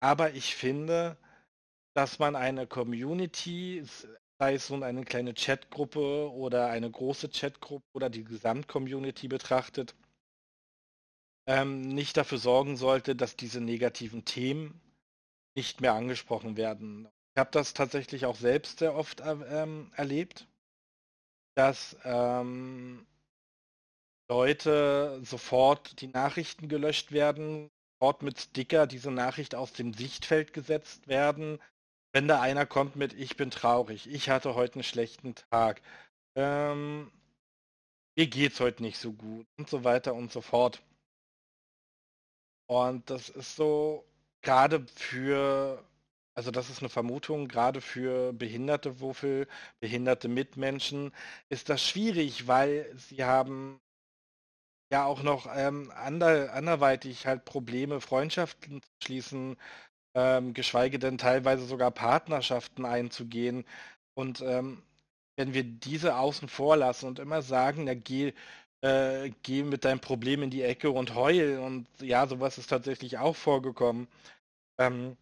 Aber 0.02 0.34
ich 0.34 0.56
finde, 0.56 1.18
dass 1.96 2.20
man 2.20 2.36
eine 2.36 2.68
Community, 2.68 3.84
sei 4.40 4.54
es 4.54 4.70
nun 4.70 4.84
eine 4.84 5.04
kleine 5.06 5.34
Chatgruppe 5.34 6.32
oder 6.32 6.68
eine 6.68 6.92
große 6.92 7.30
Chatgruppe 7.30 7.86
oder 7.94 8.10
die 8.10 8.24
Gesamtcommunity 8.24 9.28
betrachtet, 9.28 9.96
ähm, 11.48 11.82
nicht 11.82 12.18
dafür 12.18 12.38
sorgen 12.38 12.76
sollte, 12.76 13.16
dass 13.16 13.36
diese 13.38 13.62
negativen 13.62 14.26
Themen 14.26 14.82
nicht 15.56 15.82
mehr 15.82 15.94
angesprochen 15.94 16.58
werden. 16.58 17.08
Ich 17.34 17.40
habe 17.40 17.52
das 17.52 17.74
tatsächlich 17.74 18.26
auch 18.26 18.36
selbst 18.36 18.80
sehr 18.80 18.96
oft 18.96 19.22
ähm, 19.22 19.92
erlebt, 19.96 20.48
dass 21.56 21.98
ähm, 22.04 23.06
Leute 24.30 25.22
sofort 25.24 26.02
die 26.02 26.08
Nachrichten 26.08 26.68
gelöscht 26.68 27.12
werden, 27.12 27.70
sofort 28.00 28.24
mit 28.24 28.40
Sticker 28.40 28.88
diese 28.88 29.12
Nachricht 29.12 29.56
aus 29.56 29.74
dem 29.74 29.94
Sichtfeld 29.94 30.54
gesetzt 30.54 31.08
werden, 31.08 31.60
wenn 32.14 32.28
da 32.28 32.42
einer 32.42 32.66
kommt 32.66 32.96
mit 32.96 33.14
Ich 33.14 33.38
bin 33.38 33.52
traurig, 33.52 34.08
ich 34.08 34.30
hatte 34.30 34.56
heute 34.56 34.76
einen 34.76 34.84
schlechten 34.84 35.36
Tag, 35.36 35.82
ähm, 36.36 37.12
mir 38.18 38.28
geht's 38.28 38.60
heute 38.60 38.82
nicht 38.82 38.98
so 38.98 39.12
gut 39.14 39.46
und 39.58 39.70
so 39.70 39.84
weiter 39.84 40.16
und 40.16 40.32
so 40.32 40.42
fort. 40.42 40.82
Und 42.68 43.10
das 43.10 43.30
ist 43.30 43.56
so, 43.56 44.06
gerade 44.46 44.86
für, 44.96 45.84
also 46.36 46.52
das 46.52 46.70
ist 46.72 46.82
eine 46.82 46.90
Vermutung, 46.90 47.50
gerade 47.50 47.82
für 47.82 48.34
behinderte 48.34 49.02
Wuffel, 49.02 49.48
behinderte 49.82 50.30
Mitmenschen, 50.30 51.14
ist 51.50 51.70
das 51.70 51.84
schwierig, 51.84 52.48
weil 52.48 52.92
sie 52.98 53.26
haben 53.26 53.82
ja 54.92 55.06
auch 55.06 55.24
noch 55.24 55.48
ähm, 55.56 55.92
ander, 55.96 56.54
anderweitig 56.54 57.26
halt 57.28 57.46
Probleme, 57.46 58.02
Freundschaften 58.02 58.82
zu 58.82 58.90
schließen, 59.04 59.58
ähm, 60.16 60.54
geschweige 60.54 61.00
denn 61.00 61.18
teilweise 61.20 61.66
sogar 61.66 61.92
Partnerschaften 61.92 62.86
einzugehen. 62.86 63.66
Und 64.16 64.42
ähm, 64.42 64.84
wenn 65.38 65.54
wir 65.56 65.64
diese 65.66 66.18
außen 66.18 66.50
vor 66.50 66.78
lassen 66.78 67.08
und 67.08 67.20
immer 67.20 67.42
sagen, 67.44 67.88
ja, 67.88 67.96
geh, 67.96 68.34
äh, 68.84 69.32
geh 69.44 69.64
mit 69.64 69.86
deinem 69.86 70.02
Problem 70.02 70.44
in 70.44 70.52
die 70.52 70.64
Ecke 70.64 70.92
und 70.92 71.16
heul 71.16 71.60
und 71.60 71.88
ja, 72.02 72.28
sowas 72.28 72.58
ist 72.60 72.70
tatsächlich 72.70 73.18
auch 73.20 73.36
vorgekommen. 73.38 74.08
Ähm, 74.80 75.18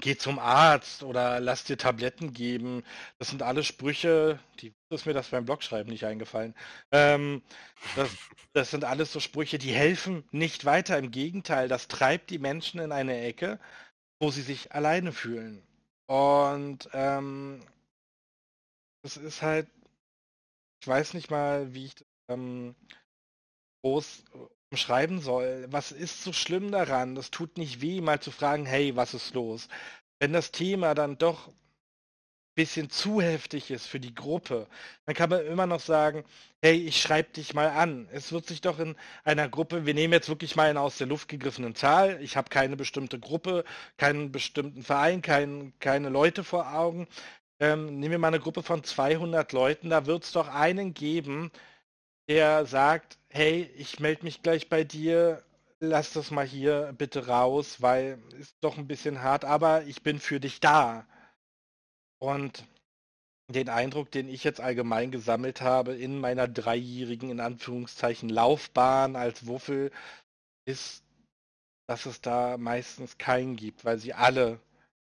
geh 0.00 0.16
zum 0.16 0.38
Arzt 0.38 1.02
oder 1.02 1.40
lass 1.40 1.64
dir 1.64 1.78
Tabletten 1.78 2.32
geben. 2.32 2.84
Das 3.18 3.28
sind 3.28 3.42
alle 3.42 3.64
Sprüche, 3.64 4.38
die 4.60 4.74
ist 4.90 5.06
mir 5.06 5.14
das 5.14 5.28
beim 5.30 5.44
Blogschreiben 5.46 5.90
nicht 5.92 6.04
eingefallen. 6.04 6.54
Ähm, 6.92 7.42
das, 7.96 8.10
das 8.52 8.70
sind 8.70 8.84
alles 8.84 9.12
so 9.12 9.20
Sprüche, 9.20 9.58
die 9.58 9.72
helfen 9.72 10.24
nicht 10.32 10.64
weiter. 10.64 10.98
Im 10.98 11.10
Gegenteil, 11.10 11.68
das 11.68 11.88
treibt 11.88 12.30
die 12.30 12.38
Menschen 12.38 12.80
in 12.80 12.92
eine 12.92 13.20
Ecke 13.22 13.58
wo 14.20 14.30
sie 14.30 14.42
sich 14.42 14.72
alleine 14.72 15.12
fühlen. 15.12 15.62
Und 16.06 16.88
ähm, 16.92 17.60
es 19.02 19.16
ist 19.16 19.42
halt, 19.42 19.68
ich 20.80 20.88
weiß 20.88 21.14
nicht 21.14 21.30
mal, 21.30 21.74
wie 21.74 21.86
ich 21.86 21.94
das 21.94 22.06
ähm, 22.28 22.74
groß 23.82 24.24
umschreiben 24.70 25.20
soll. 25.20 25.66
Was 25.70 25.92
ist 25.92 26.22
so 26.22 26.32
schlimm 26.32 26.70
daran? 26.72 27.14
Das 27.14 27.30
tut 27.30 27.58
nicht 27.58 27.80
weh, 27.80 28.00
mal 28.00 28.20
zu 28.20 28.30
fragen, 28.30 28.66
hey, 28.66 28.96
was 28.96 29.14
ist 29.14 29.34
los? 29.34 29.68
Wenn 30.20 30.32
das 30.32 30.52
Thema 30.52 30.94
dann 30.94 31.18
doch 31.18 31.50
bisschen 32.56 32.90
zu 32.90 33.20
heftig 33.20 33.70
ist 33.70 33.86
für 33.86 34.00
die 34.00 34.14
Gruppe, 34.14 34.66
dann 35.04 35.14
kann 35.14 35.30
man 35.30 35.46
immer 35.46 35.66
noch 35.66 35.80
sagen, 35.80 36.24
hey, 36.62 36.74
ich 36.74 37.00
schreibe 37.00 37.30
dich 37.32 37.54
mal 37.54 37.68
an. 37.68 38.08
Es 38.12 38.32
wird 38.32 38.46
sich 38.46 38.62
doch 38.62 38.78
in 38.78 38.96
einer 39.24 39.48
Gruppe, 39.48 39.86
wir 39.86 39.94
nehmen 39.94 40.14
jetzt 40.14 40.28
wirklich 40.30 40.56
mal 40.56 40.70
eine 40.70 40.80
aus 40.80 40.96
der 40.98 41.06
Luft 41.06 41.28
gegriffenen 41.28 41.74
Zahl, 41.74 42.18
ich 42.22 42.36
habe 42.36 42.48
keine 42.48 42.76
bestimmte 42.76 43.20
Gruppe, 43.20 43.64
keinen 43.98 44.32
bestimmten 44.32 44.82
Verein, 44.82 45.22
kein, 45.22 45.74
keine 45.80 46.08
Leute 46.08 46.44
vor 46.44 46.72
Augen. 46.74 47.06
Ähm, 47.60 48.00
nehmen 48.00 48.12
wir 48.12 48.18
mal 48.18 48.28
eine 48.28 48.40
Gruppe 48.40 48.62
von 48.62 48.82
200 48.82 49.52
Leuten, 49.52 49.90
da 49.90 50.06
wird 50.06 50.24
es 50.24 50.32
doch 50.32 50.48
einen 50.48 50.94
geben, 50.94 51.50
der 52.28 52.66
sagt, 52.66 53.18
hey, 53.28 53.70
ich 53.76 54.00
melde 54.00 54.24
mich 54.24 54.42
gleich 54.42 54.68
bei 54.68 54.84
dir, 54.84 55.42
lass 55.80 56.12
das 56.12 56.30
mal 56.30 56.46
hier 56.46 56.94
bitte 56.96 57.26
raus, 57.26 57.80
weil 57.80 58.18
ist 58.38 58.56
doch 58.60 58.78
ein 58.78 58.88
bisschen 58.88 59.22
hart, 59.22 59.44
aber 59.44 59.84
ich 59.84 60.02
bin 60.02 60.18
für 60.18 60.40
dich 60.40 60.60
da. 60.60 61.06
Und 62.18 62.64
den 63.48 63.68
Eindruck, 63.68 64.10
den 64.10 64.28
ich 64.28 64.42
jetzt 64.42 64.60
allgemein 64.60 65.10
gesammelt 65.10 65.60
habe 65.60 65.94
in 65.94 66.18
meiner 66.18 66.48
dreijährigen, 66.48 67.30
in 67.30 67.40
Anführungszeichen, 67.40 68.28
Laufbahn 68.28 69.14
als 69.14 69.46
Wuffel, 69.46 69.92
ist, 70.64 71.04
dass 71.88 72.06
es 72.06 72.20
da 72.20 72.56
meistens 72.58 73.18
keinen 73.18 73.54
gibt, 73.56 73.84
weil 73.84 73.98
sie 73.98 74.14
alle, 74.14 74.60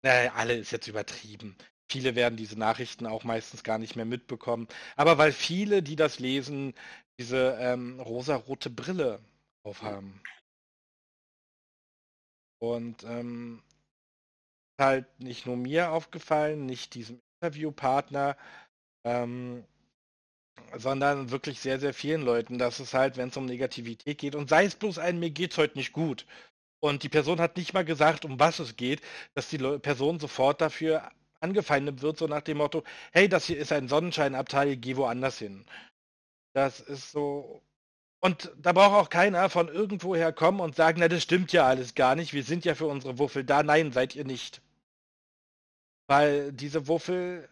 naja, 0.03 0.33
alle 0.33 0.55
ist 0.55 0.71
jetzt 0.71 0.87
übertrieben. 0.87 1.55
Viele 1.91 2.15
werden 2.15 2.37
diese 2.37 2.57
Nachrichten 2.57 3.05
auch 3.05 3.23
meistens 3.23 3.63
gar 3.63 3.77
nicht 3.77 3.95
mehr 3.95 4.05
mitbekommen. 4.05 4.67
Aber 4.95 5.19
weil 5.19 5.31
viele, 5.31 5.83
die 5.83 5.95
das 5.95 6.17
lesen, 6.17 6.73
diese 7.19 7.57
ähm, 7.59 7.99
rosarote 7.99 8.69
Brille 8.69 9.19
aufhaben. 9.63 10.21
Und 12.59 13.03
ähm, 13.03 13.61
halt 14.79 15.07
nicht 15.19 15.45
nur 15.45 15.57
mir 15.57 15.91
aufgefallen, 15.91 16.65
nicht 16.65 16.95
diesem 16.95 17.19
Interviewpartner, 17.41 18.37
ähm, 19.05 19.65
sondern 20.75 21.31
wirklich 21.31 21.59
sehr, 21.59 21.79
sehr 21.79 21.93
vielen 21.93 22.21
Leuten, 22.21 22.57
dass 22.57 22.79
es 22.79 22.93
halt, 22.93 23.17
wenn 23.17 23.29
es 23.29 23.37
um 23.37 23.45
Negativität 23.45 24.17
geht, 24.17 24.35
und 24.35 24.49
sei 24.49 24.65
es 24.65 24.75
bloß 24.75 24.97
ein, 24.99 25.19
mir 25.19 25.29
geht's 25.29 25.57
heute 25.57 25.77
nicht 25.77 25.93
gut. 25.93 26.25
Und 26.79 27.03
die 27.03 27.09
Person 27.09 27.39
hat 27.39 27.57
nicht 27.57 27.73
mal 27.73 27.85
gesagt, 27.85 28.25
um 28.25 28.39
was 28.39 28.59
es 28.59 28.75
geht, 28.75 29.01
dass 29.35 29.49
die 29.49 29.57
Person 29.57 30.19
sofort 30.19 30.61
dafür 30.61 31.11
angefeindet 31.39 32.01
wird, 32.01 32.17
so 32.17 32.27
nach 32.27 32.41
dem 32.41 32.57
Motto, 32.57 32.83
hey, 33.11 33.29
das 33.29 33.45
hier 33.45 33.57
ist 33.57 33.71
ein 33.71 33.87
Sonnenscheinabteil, 33.87 34.77
geh 34.77 34.95
woanders 34.95 35.39
hin. 35.39 35.65
Das 36.53 36.79
ist 36.79 37.11
so. 37.11 37.61
Und 38.19 38.51
da 38.57 38.71
braucht 38.71 38.93
auch 38.93 39.09
keiner 39.09 39.49
von 39.49 39.67
irgendwoher 39.67 40.31
kommen 40.31 40.61
und 40.61 40.75
sagen, 40.75 40.99
na, 41.01 41.07
das 41.09 41.23
stimmt 41.23 41.51
ja 41.51 41.65
alles 41.67 41.93
gar 41.95 42.15
nicht, 42.15 42.33
wir 42.33 42.43
sind 42.43 42.63
ja 42.65 42.75
für 42.75 42.85
unsere 42.87 43.19
Wuffel 43.19 43.43
da. 43.43 43.63
Nein, 43.63 43.91
seid 43.91 44.15
ihr 44.15 44.23
nicht. 44.25 44.61
Weil 46.07 46.53
diese 46.53 46.87
Wuffel 46.87 47.49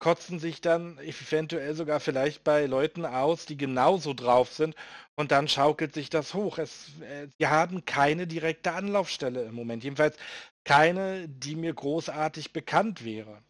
kotzen 0.00 0.38
sich 0.40 0.60
dann 0.60 0.98
eventuell 0.98 1.74
sogar 1.74 2.00
vielleicht 2.00 2.42
bei 2.44 2.66
Leuten 2.66 3.04
aus, 3.06 3.46
die 3.46 3.56
genauso 3.56 4.14
drauf 4.14 4.52
sind 4.52 4.74
und 5.16 5.30
dann 5.30 5.48
schaukelt 5.48 5.94
sich 5.94 6.10
das 6.10 6.34
hoch. 6.34 6.58
Es, 6.58 6.90
äh, 7.02 7.28
sie 7.38 7.46
haben 7.48 7.84
keine 7.84 8.26
direkte 8.26 8.72
Anlaufstelle 8.72 9.44
im 9.44 9.54
Moment, 9.54 9.84
jedenfalls 9.84 10.16
keine, 10.64 11.28
die 11.28 11.56
mir 11.56 11.74
großartig 11.74 12.52
bekannt 12.52 13.04
wäre. 13.04 13.42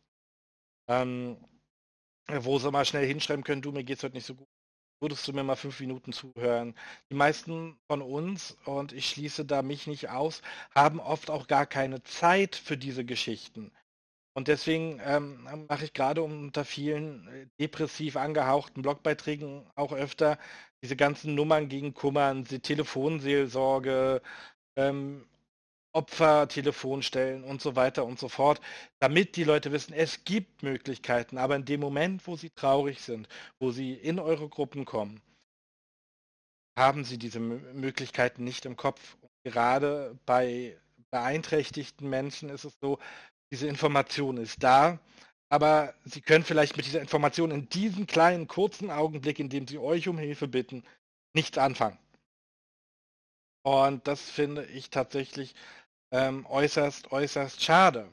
Ähm, 0.88 1.36
wo 2.28 2.58
sie 2.58 2.70
mal 2.70 2.84
schnell 2.84 3.06
hinschreiben 3.06 3.44
können, 3.44 3.62
du, 3.62 3.72
mir 3.72 3.84
geht's 3.84 4.02
heute 4.02 4.14
nicht 4.16 4.26
so 4.26 4.34
gut. 4.34 4.48
Würdest 5.00 5.26
du 5.26 5.32
mir 5.32 5.42
mal 5.44 5.56
fünf 5.56 5.80
Minuten 5.80 6.12
zuhören? 6.12 6.74
Die 7.10 7.14
meisten 7.14 7.78
von 7.86 8.02
uns, 8.02 8.56
und 8.66 8.92
ich 8.92 9.08
schließe 9.08 9.46
da 9.46 9.62
mich 9.62 9.86
nicht 9.86 10.10
aus, 10.10 10.42
haben 10.74 11.00
oft 11.00 11.30
auch 11.30 11.46
gar 11.46 11.66
keine 11.66 12.02
Zeit 12.02 12.54
für 12.56 12.76
diese 12.76 13.04
Geschichten. 13.04 13.72
Und 14.34 14.48
deswegen 14.48 15.00
ähm, 15.04 15.44
mache 15.68 15.84
ich 15.86 15.94
gerade 15.94 16.22
unter 16.22 16.64
vielen 16.64 17.28
äh, 17.28 17.46
depressiv 17.60 18.16
angehauchten 18.16 18.82
Blogbeiträgen 18.82 19.66
auch 19.76 19.92
öfter 19.92 20.38
diese 20.82 20.96
ganzen 20.96 21.34
Nummern 21.34 21.68
gegen 21.68 21.94
Kummern, 21.94 22.44
Telefonseelsorge, 22.44 24.22
ähm, 24.76 25.29
Opfertelefonstellen 25.92 27.44
und 27.44 27.60
so 27.60 27.76
weiter 27.76 28.04
und 28.04 28.18
so 28.18 28.28
fort, 28.28 28.60
damit 29.00 29.36
die 29.36 29.44
Leute 29.44 29.72
wissen, 29.72 29.92
es 29.92 30.24
gibt 30.24 30.62
Möglichkeiten, 30.62 31.38
aber 31.38 31.56
in 31.56 31.64
dem 31.64 31.80
Moment, 31.80 32.26
wo 32.26 32.36
sie 32.36 32.50
traurig 32.50 33.00
sind, 33.00 33.28
wo 33.58 33.70
sie 33.70 33.94
in 33.94 34.18
eure 34.18 34.48
Gruppen 34.48 34.84
kommen, 34.84 35.20
haben 36.78 37.04
sie 37.04 37.18
diese 37.18 37.40
Möglichkeiten 37.40 38.44
nicht 38.44 38.64
im 38.66 38.76
Kopf. 38.76 39.16
Und 39.20 39.30
gerade 39.44 40.18
bei 40.26 40.78
beeinträchtigten 41.10 42.08
Menschen 42.08 42.50
ist 42.50 42.64
es 42.64 42.78
so, 42.80 42.98
diese 43.52 43.66
Information 43.66 44.36
ist 44.36 44.62
da, 44.62 45.00
aber 45.52 45.94
Sie 46.04 46.20
können 46.20 46.44
vielleicht 46.44 46.76
mit 46.76 46.86
dieser 46.86 47.00
Information 47.00 47.50
in 47.50 47.68
diesem 47.68 48.06
kleinen, 48.06 48.46
kurzen 48.46 48.90
Augenblick, 48.90 49.40
in 49.40 49.48
dem 49.48 49.66
Sie 49.66 49.78
euch 49.78 50.06
um 50.06 50.16
Hilfe 50.16 50.46
bitten, 50.46 50.84
nichts 51.34 51.58
anfangen. 51.58 51.98
Und 53.62 54.06
das 54.06 54.22
finde 54.22 54.64
ich 54.66 54.90
tatsächlich 54.90 55.54
ähm, 56.10 56.46
äußerst, 56.46 57.12
äußerst 57.12 57.62
schade, 57.62 58.10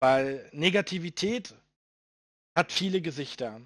weil 0.00 0.48
Negativität 0.52 1.54
hat 2.56 2.72
viele 2.72 3.00
Gesichter. 3.00 3.60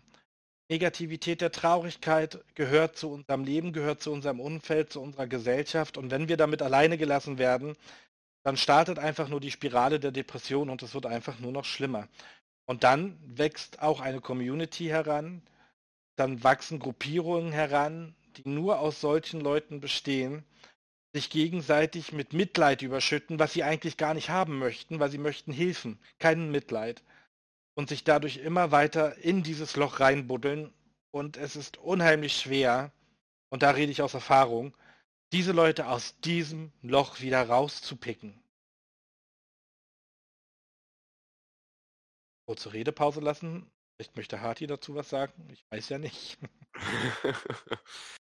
Negativität 0.70 1.40
der 1.40 1.52
Traurigkeit 1.52 2.42
gehört 2.54 2.96
zu 2.96 3.10
unserem 3.10 3.44
Leben, 3.44 3.72
gehört 3.72 4.02
zu 4.02 4.10
unserem 4.10 4.40
Umfeld, 4.40 4.92
zu 4.92 5.02
unserer 5.02 5.26
Gesellschaft. 5.26 5.98
Und 5.98 6.10
wenn 6.10 6.28
wir 6.28 6.36
damit 6.36 6.62
alleine 6.62 6.96
gelassen 6.96 7.36
werden, 7.36 7.76
dann 8.42 8.56
startet 8.56 8.98
einfach 8.98 9.28
nur 9.28 9.40
die 9.40 9.50
Spirale 9.50 10.00
der 10.00 10.12
Depression 10.12 10.70
und 10.70 10.82
es 10.82 10.94
wird 10.94 11.06
einfach 11.06 11.38
nur 11.38 11.52
noch 11.52 11.64
schlimmer. 11.64 12.08
Und 12.64 12.84
dann 12.84 13.18
wächst 13.22 13.82
auch 13.82 14.00
eine 14.00 14.20
Community 14.20 14.86
heran, 14.86 15.42
dann 16.16 16.42
wachsen 16.42 16.78
Gruppierungen 16.78 17.52
heran, 17.52 18.14
die 18.36 18.48
nur 18.48 18.78
aus 18.80 19.00
solchen 19.00 19.40
Leuten 19.40 19.80
bestehen, 19.80 20.44
sich 21.14 21.30
gegenseitig 21.30 22.12
mit 22.12 22.32
Mitleid 22.32 22.82
überschütten, 22.82 23.38
was 23.38 23.52
sie 23.52 23.64
eigentlich 23.64 23.96
gar 23.96 24.14
nicht 24.14 24.30
haben 24.30 24.58
möchten, 24.58 24.98
weil 24.98 25.10
sie 25.10 25.18
möchten 25.18 25.52
Hilfen, 25.52 25.98
keinen 26.18 26.50
Mitleid. 26.50 27.02
Und 27.74 27.88
sich 27.88 28.04
dadurch 28.04 28.38
immer 28.38 28.70
weiter 28.70 29.16
in 29.18 29.42
dieses 29.42 29.76
Loch 29.76 30.00
reinbuddeln. 30.00 30.72
Und 31.10 31.36
es 31.36 31.56
ist 31.56 31.78
unheimlich 31.78 32.36
schwer, 32.36 32.92
und 33.50 33.62
da 33.62 33.70
rede 33.70 33.92
ich 33.92 34.02
aus 34.02 34.14
Erfahrung, 34.14 34.74
diese 35.32 35.52
Leute 35.52 35.88
aus 35.88 36.18
diesem 36.20 36.72
Loch 36.82 37.20
wieder 37.20 37.46
rauszupicken. 37.48 38.42
Kurze 42.46 42.72
Redepause 42.72 43.20
lassen. 43.20 43.70
Vielleicht 43.96 44.16
möchte 44.16 44.40
Harti 44.40 44.66
dazu 44.66 44.94
was 44.94 45.08
sagen. 45.08 45.48
Ich 45.50 45.64
weiß 45.70 45.90
ja 45.90 45.98
nicht. 45.98 46.38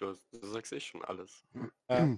du, 0.00 0.16
du, 0.32 0.46
sagst 0.46 0.72
eh 0.72 0.80
schon 0.80 1.04
alles. 1.04 1.44
Ja. 1.88 2.16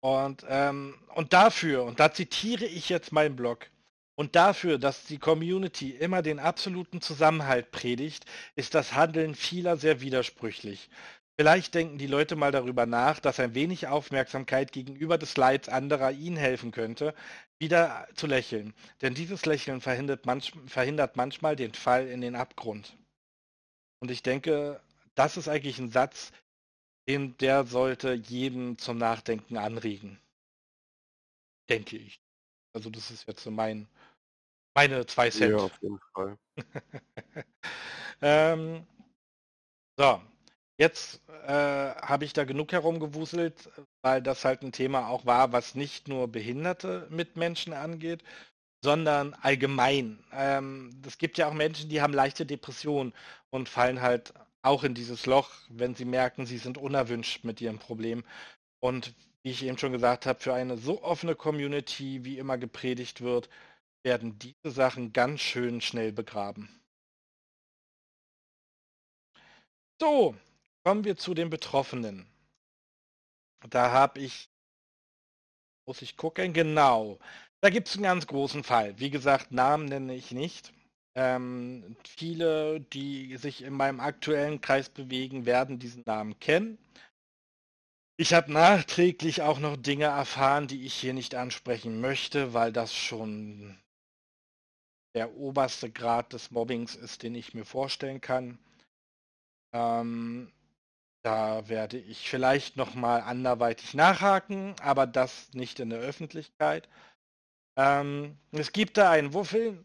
Und, 0.00 0.44
ähm, 0.48 0.98
und 1.14 1.32
dafür, 1.32 1.84
und 1.84 1.98
da 1.98 2.12
zitiere 2.12 2.66
ich 2.66 2.88
jetzt 2.88 3.12
meinen 3.12 3.36
Blog, 3.36 3.70
und 4.16 4.36
dafür, 4.36 4.78
dass 4.78 5.06
die 5.06 5.18
Community 5.18 5.90
immer 5.90 6.22
den 6.22 6.38
absoluten 6.38 7.00
Zusammenhalt 7.00 7.72
predigt, 7.72 8.24
ist 8.54 8.74
das 8.74 8.94
Handeln 8.94 9.34
vieler 9.34 9.76
sehr 9.76 10.00
widersprüchlich. 10.00 10.88
Vielleicht 11.36 11.74
denken 11.74 11.98
die 11.98 12.06
Leute 12.06 12.36
mal 12.36 12.52
darüber 12.52 12.86
nach, 12.86 13.18
dass 13.18 13.40
ein 13.40 13.56
wenig 13.56 13.88
Aufmerksamkeit 13.88 14.70
gegenüber 14.70 15.18
des 15.18 15.36
Leids 15.36 15.68
anderer 15.68 16.12
ihnen 16.12 16.36
helfen 16.36 16.70
könnte, 16.70 17.12
wieder 17.58 18.06
zu 18.14 18.28
lächeln. 18.28 18.72
Denn 19.02 19.14
dieses 19.14 19.44
Lächeln 19.44 19.80
verhindert, 19.80 20.26
manch, 20.26 20.52
verhindert 20.66 21.16
manchmal 21.16 21.56
den 21.56 21.74
Fall 21.74 22.06
in 22.06 22.20
den 22.20 22.36
Abgrund. 22.36 22.96
Und 23.98 24.12
ich 24.12 24.22
denke, 24.22 24.80
das 25.16 25.36
ist 25.36 25.48
eigentlich 25.48 25.80
ein 25.80 25.90
Satz, 25.90 26.30
den 27.08 27.36
der 27.38 27.64
sollte 27.64 28.14
jeden 28.14 28.78
zum 28.78 28.98
Nachdenken 28.98 29.56
anregen. 29.56 30.18
Denke 31.68 31.96
ich. 31.96 32.20
Also 32.74 32.90
das 32.90 33.10
ist 33.10 33.26
jetzt 33.26 33.42
so 33.42 33.50
mein, 33.50 33.88
meine 34.74 35.06
zwei 35.06 35.30
Cent. 35.30 35.52
Ja, 35.52 35.58
auf 35.58 35.82
jeden 35.82 36.00
Fall. 36.14 36.38
ähm, 38.22 38.86
so, 39.98 40.20
Jetzt 40.76 41.20
äh, 41.46 41.52
habe 41.52 42.24
ich 42.24 42.32
da 42.32 42.44
genug 42.44 42.72
herumgewuselt, 42.72 43.70
weil 44.02 44.20
das 44.20 44.44
halt 44.44 44.62
ein 44.62 44.72
Thema 44.72 45.08
auch 45.08 45.24
war, 45.24 45.52
was 45.52 45.76
nicht 45.76 46.08
nur 46.08 46.26
behinderte 46.26 47.06
Mitmenschen 47.10 47.72
angeht, 47.72 48.24
sondern 48.82 49.34
allgemein. 49.34 50.18
Ähm, 50.32 51.00
es 51.06 51.18
gibt 51.18 51.38
ja 51.38 51.48
auch 51.48 51.54
Menschen, 51.54 51.88
die 51.88 52.02
haben 52.02 52.12
leichte 52.12 52.44
Depressionen 52.44 53.14
und 53.50 53.68
fallen 53.68 54.02
halt 54.02 54.34
auch 54.64 54.84
in 54.84 54.94
dieses 54.94 55.26
Loch, 55.26 55.50
wenn 55.68 55.94
sie 55.94 56.04
merken, 56.04 56.46
sie 56.46 56.58
sind 56.58 56.78
unerwünscht 56.78 57.44
mit 57.44 57.60
ihrem 57.60 57.78
Problem. 57.78 58.24
Und 58.80 59.14
wie 59.42 59.50
ich 59.50 59.62
eben 59.64 59.78
schon 59.78 59.92
gesagt 59.92 60.26
habe, 60.26 60.40
für 60.40 60.54
eine 60.54 60.78
so 60.78 61.02
offene 61.02 61.34
Community, 61.34 62.24
wie 62.24 62.38
immer 62.38 62.58
gepredigt 62.58 63.20
wird, 63.20 63.48
werden 64.02 64.38
diese 64.38 64.70
Sachen 64.70 65.12
ganz 65.12 65.40
schön 65.40 65.80
schnell 65.80 66.12
begraben. 66.12 66.68
So, 70.00 70.34
Kommen 70.84 71.04
wir 71.04 71.16
zu 71.16 71.32
den 71.32 71.48
Betroffenen. 71.48 72.26
Da 73.70 73.90
habe 73.90 74.20
ich, 74.20 74.50
muss 75.86 76.02
ich 76.02 76.18
gucken, 76.18 76.52
genau. 76.52 77.18
Da 77.62 77.70
gibt 77.70 77.88
es 77.88 77.94
einen 77.94 78.02
ganz 78.02 78.26
großen 78.26 78.64
Fall. 78.64 78.98
Wie 78.98 79.08
gesagt, 79.08 79.50
Namen 79.50 79.86
nenne 79.86 80.14
ich 80.14 80.32
nicht. 80.32 80.74
Ähm, 81.16 81.96
viele, 82.04 82.80
die 82.80 83.36
sich 83.36 83.62
in 83.62 83.74
meinem 83.74 84.00
aktuellen 84.00 84.60
Kreis 84.60 84.88
bewegen, 84.88 85.46
werden 85.46 85.78
diesen 85.78 86.02
Namen 86.06 86.38
kennen. 86.40 86.78
Ich 88.16 88.32
habe 88.32 88.52
nachträglich 88.52 89.42
auch 89.42 89.58
noch 89.58 89.76
Dinge 89.76 90.06
erfahren, 90.06 90.68
die 90.68 90.84
ich 90.86 90.94
hier 90.94 91.14
nicht 91.14 91.34
ansprechen 91.34 92.00
möchte, 92.00 92.54
weil 92.54 92.72
das 92.72 92.94
schon 92.94 93.78
der 95.14 95.36
oberste 95.36 95.90
Grad 95.90 96.32
des 96.32 96.50
Mobbings 96.50 96.94
ist, 96.96 97.22
den 97.22 97.34
ich 97.34 97.54
mir 97.54 97.64
vorstellen 97.64 98.20
kann. 98.20 98.58
Ähm, 99.72 100.52
da 101.24 101.68
werde 101.68 101.98
ich 101.98 102.28
vielleicht 102.28 102.76
nochmal 102.76 103.22
anderweitig 103.22 103.94
nachhaken, 103.94 104.74
aber 104.80 105.06
das 105.06 105.52
nicht 105.54 105.80
in 105.80 105.90
der 105.90 106.00
Öffentlichkeit. 106.00 106.88
Ähm, 107.76 108.36
es 108.52 108.72
gibt 108.72 108.96
da 108.96 109.10
einen 109.10 109.32
Wuffel, 109.32 109.84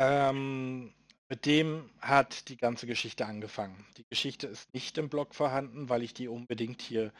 ähm, 0.00 0.92
mit 1.28 1.46
dem 1.46 1.88
hat 2.00 2.48
die 2.48 2.56
ganze 2.56 2.86
Geschichte 2.86 3.26
angefangen. 3.26 3.86
Die 3.98 4.04
Geschichte 4.08 4.48
ist 4.48 4.72
nicht 4.74 4.98
im 4.98 5.08
Blog 5.08 5.34
vorhanden, 5.34 5.88
weil 5.88 6.02
ich 6.02 6.14
die 6.14 6.26
unbedingt 6.26 6.82
hier 6.82 7.12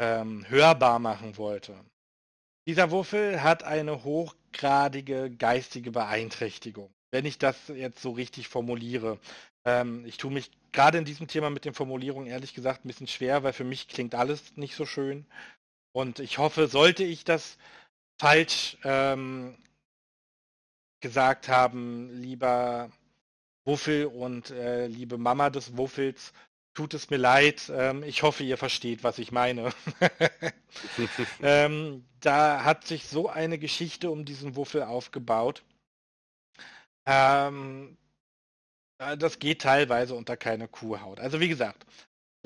ähm, 0.00 0.44
hörbar 0.48 0.98
machen 0.98 1.36
wollte. 1.36 1.76
Dieser 2.66 2.90
Wuffel 2.90 3.42
hat 3.42 3.62
eine 3.62 4.04
hochgradige 4.04 5.30
geistige 5.30 5.92
Beeinträchtigung, 5.92 6.90
wenn 7.12 7.26
ich 7.26 7.38
das 7.38 7.68
jetzt 7.68 8.00
so 8.00 8.12
richtig 8.12 8.48
formuliere. 8.48 9.20
Ähm, 9.66 10.04
ich 10.06 10.16
tue 10.16 10.32
mich 10.32 10.50
gerade 10.72 10.96
in 10.96 11.04
diesem 11.04 11.28
Thema 11.28 11.50
mit 11.50 11.66
den 11.66 11.74
Formulierungen 11.74 12.26
ehrlich 12.26 12.54
gesagt 12.54 12.84
ein 12.84 12.88
bisschen 12.88 13.06
schwer, 13.06 13.42
weil 13.42 13.52
für 13.52 13.64
mich 13.64 13.86
klingt 13.86 14.14
alles 14.14 14.56
nicht 14.56 14.76
so 14.76 14.86
schön. 14.86 15.26
Und 15.92 16.20
ich 16.20 16.38
hoffe, 16.38 16.68
sollte 16.68 17.04
ich 17.04 17.24
das 17.24 17.58
falsch 18.18 18.78
ähm, 18.82 19.56
gesagt 21.04 21.48
haben, 21.48 22.08
lieber 22.22 22.90
Wuffel 23.66 24.06
und 24.06 24.50
äh, 24.50 24.86
liebe 24.86 25.18
Mama 25.18 25.50
des 25.50 25.76
Wuffels, 25.76 26.32
tut 26.72 26.94
es 26.94 27.10
mir 27.10 27.18
leid. 27.18 27.70
Ähm, 27.74 28.02
ich 28.02 28.22
hoffe, 28.22 28.42
ihr 28.42 28.56
versteht, 28.56 29.04
was 29.04 29.18
ich 29.18 29.30
meine. 29.30 29.70
ähm, 31.42 32.06
da 32.20 32.64
hat 32.64 32.86
sich 32.86 33.06
so 33.06 33.28
eine 33.28 33.58
Geschichte 33.58 34.10
um 34.10 34.24
diesen 34.24 34.56
Wuffel 34.56 34.82
aufgebaut. 34.82 35.62
Ähm, 37.04 37.98
äh, 38.96 39.18
das 39.18 39.38
geht 39.38 39.60
teilweise 39.60 40.14
unter 40.14 40.38
keine 40.38 40.68
Kuhhaut. 40.68 41.20
Also 41.20 41.38
wie 41.38 41.48
gesagt, 41.48 41.84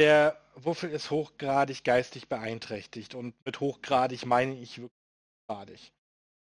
der 0.00 0.36
Wuffel 0.56 0.90
ist 0.90 1.12
hochgradig 1.12 1.84
geistig 1.84 2.28
beeinträchtigt 2.28 3.14
und 3.14 3.36
mit 3.46 3.60
hochgradig 3.60 4.26
meine 4.26 4.58
ich 4.58 4.78
wirklich 4.78 4.98
hochgradig. 5.48 5.92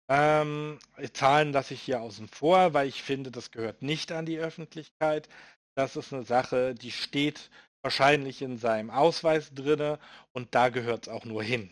Ähm, 0.09 0.79
Zahlen 1.13 1.53
lasse 1.53 1.75
ich 1.75 1.81
hier 1.81 2.01
außen 2.01 2.27
vor, 2.27 2.73
weil 2.73 2.87
ich 2.87 3.03
finde, 3.03 3.29
das 3.31 3.51
gehört 3.51 3.83
nicht 3.83 4.11
an 4.11 4.25
die 4.25 4.39
Öffentlichkeit. 4.39 5.29
Das 5.75 5.95
ist 5.95 6.11
eine 6.11 6.23
Sache, 6.23 6.73
die 6.73 6.91
steht 6.91 7.51
wahrscheinlich 7.83 8.41
in 8.41 8.57
seinem 8.57 8.89
Ausweis 8.89 9.53
drinne 9.53 9.99
und 10.33 10.55
da 10.55 10.69
gehört 10.69 11.07
es 11.07 11.13
auch 11.13 11.25
nur 11.25 11.43
hin. 11.43 11.71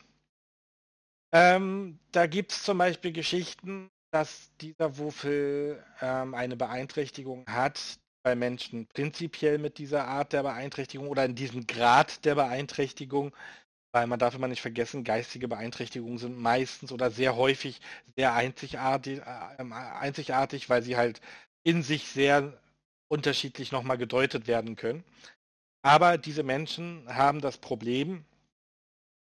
Ähm, 1.33 1.99
da 2.11 2.27
gibt 2.27 2.51
es 2.51 2.63
zum 2.63 2.77
Beispiel 2.77 3.11
Geschichten, 3.11 3.89
dass 4.11 4.55
dieser 4.61 4.97
Wuffel 4.97 5.83
ähm, 6.01 6.33
eine 6.33 6.55
Beeinträchtigung 6.55 7.45
hat, 7.47 7.99
bei 8.23 8.35
Menschen 8.35 8.87
prinzipiell 8.87 9.57
mit 9.57 9.77
dieser 9.77 10.05
Art 10.05 10.33
der 10.33 10.43
Beeinträchtigung 10.43 11.07
oder 11.07 11.25
in 11.25 11.35
diesem 11.35 11.65
Grad 11.65 12.23
der 12.23 12.35
Beeinträchtigung, 12.35 13.33
weil 13.91 14.07
man 14.07 14.19
darf 14.19 14.35
immer 14.35 14.47
nicht 14.47 14.61
vergessen, 14.61 15.03
geistige 15.03 15.47
Beeinträchtigungen 15.47 16.17
sind 16.17 16.37
meistens 16.37 16.91
oder 16.91 17.09
sehr 17.11 17.35
häufig 17.35 17.81
sehr 18.15 18.33
einzigartig, 18.33 19.19
äh, 19.19 19.63
einzigartig 19.73 20.69
weil 20.69 20.83
sie 20.83 20.97
halt 20.97 21.21
in 21.63 21.83
sich 21.83 22.07
sehr 22.07 22.59
unterschiedlich 23.09 23.71
nochmal 23.71 23.97
gedeutet 23.97 24.47
werden 24.47 24.75
können. 24.75 25.03
Aber 25.83 26.17
diese 26.17 26.43
Menschen 26.43 27.07
haben 27.07 27.41
das 27.41 27.57
Problem, 27.57 28.25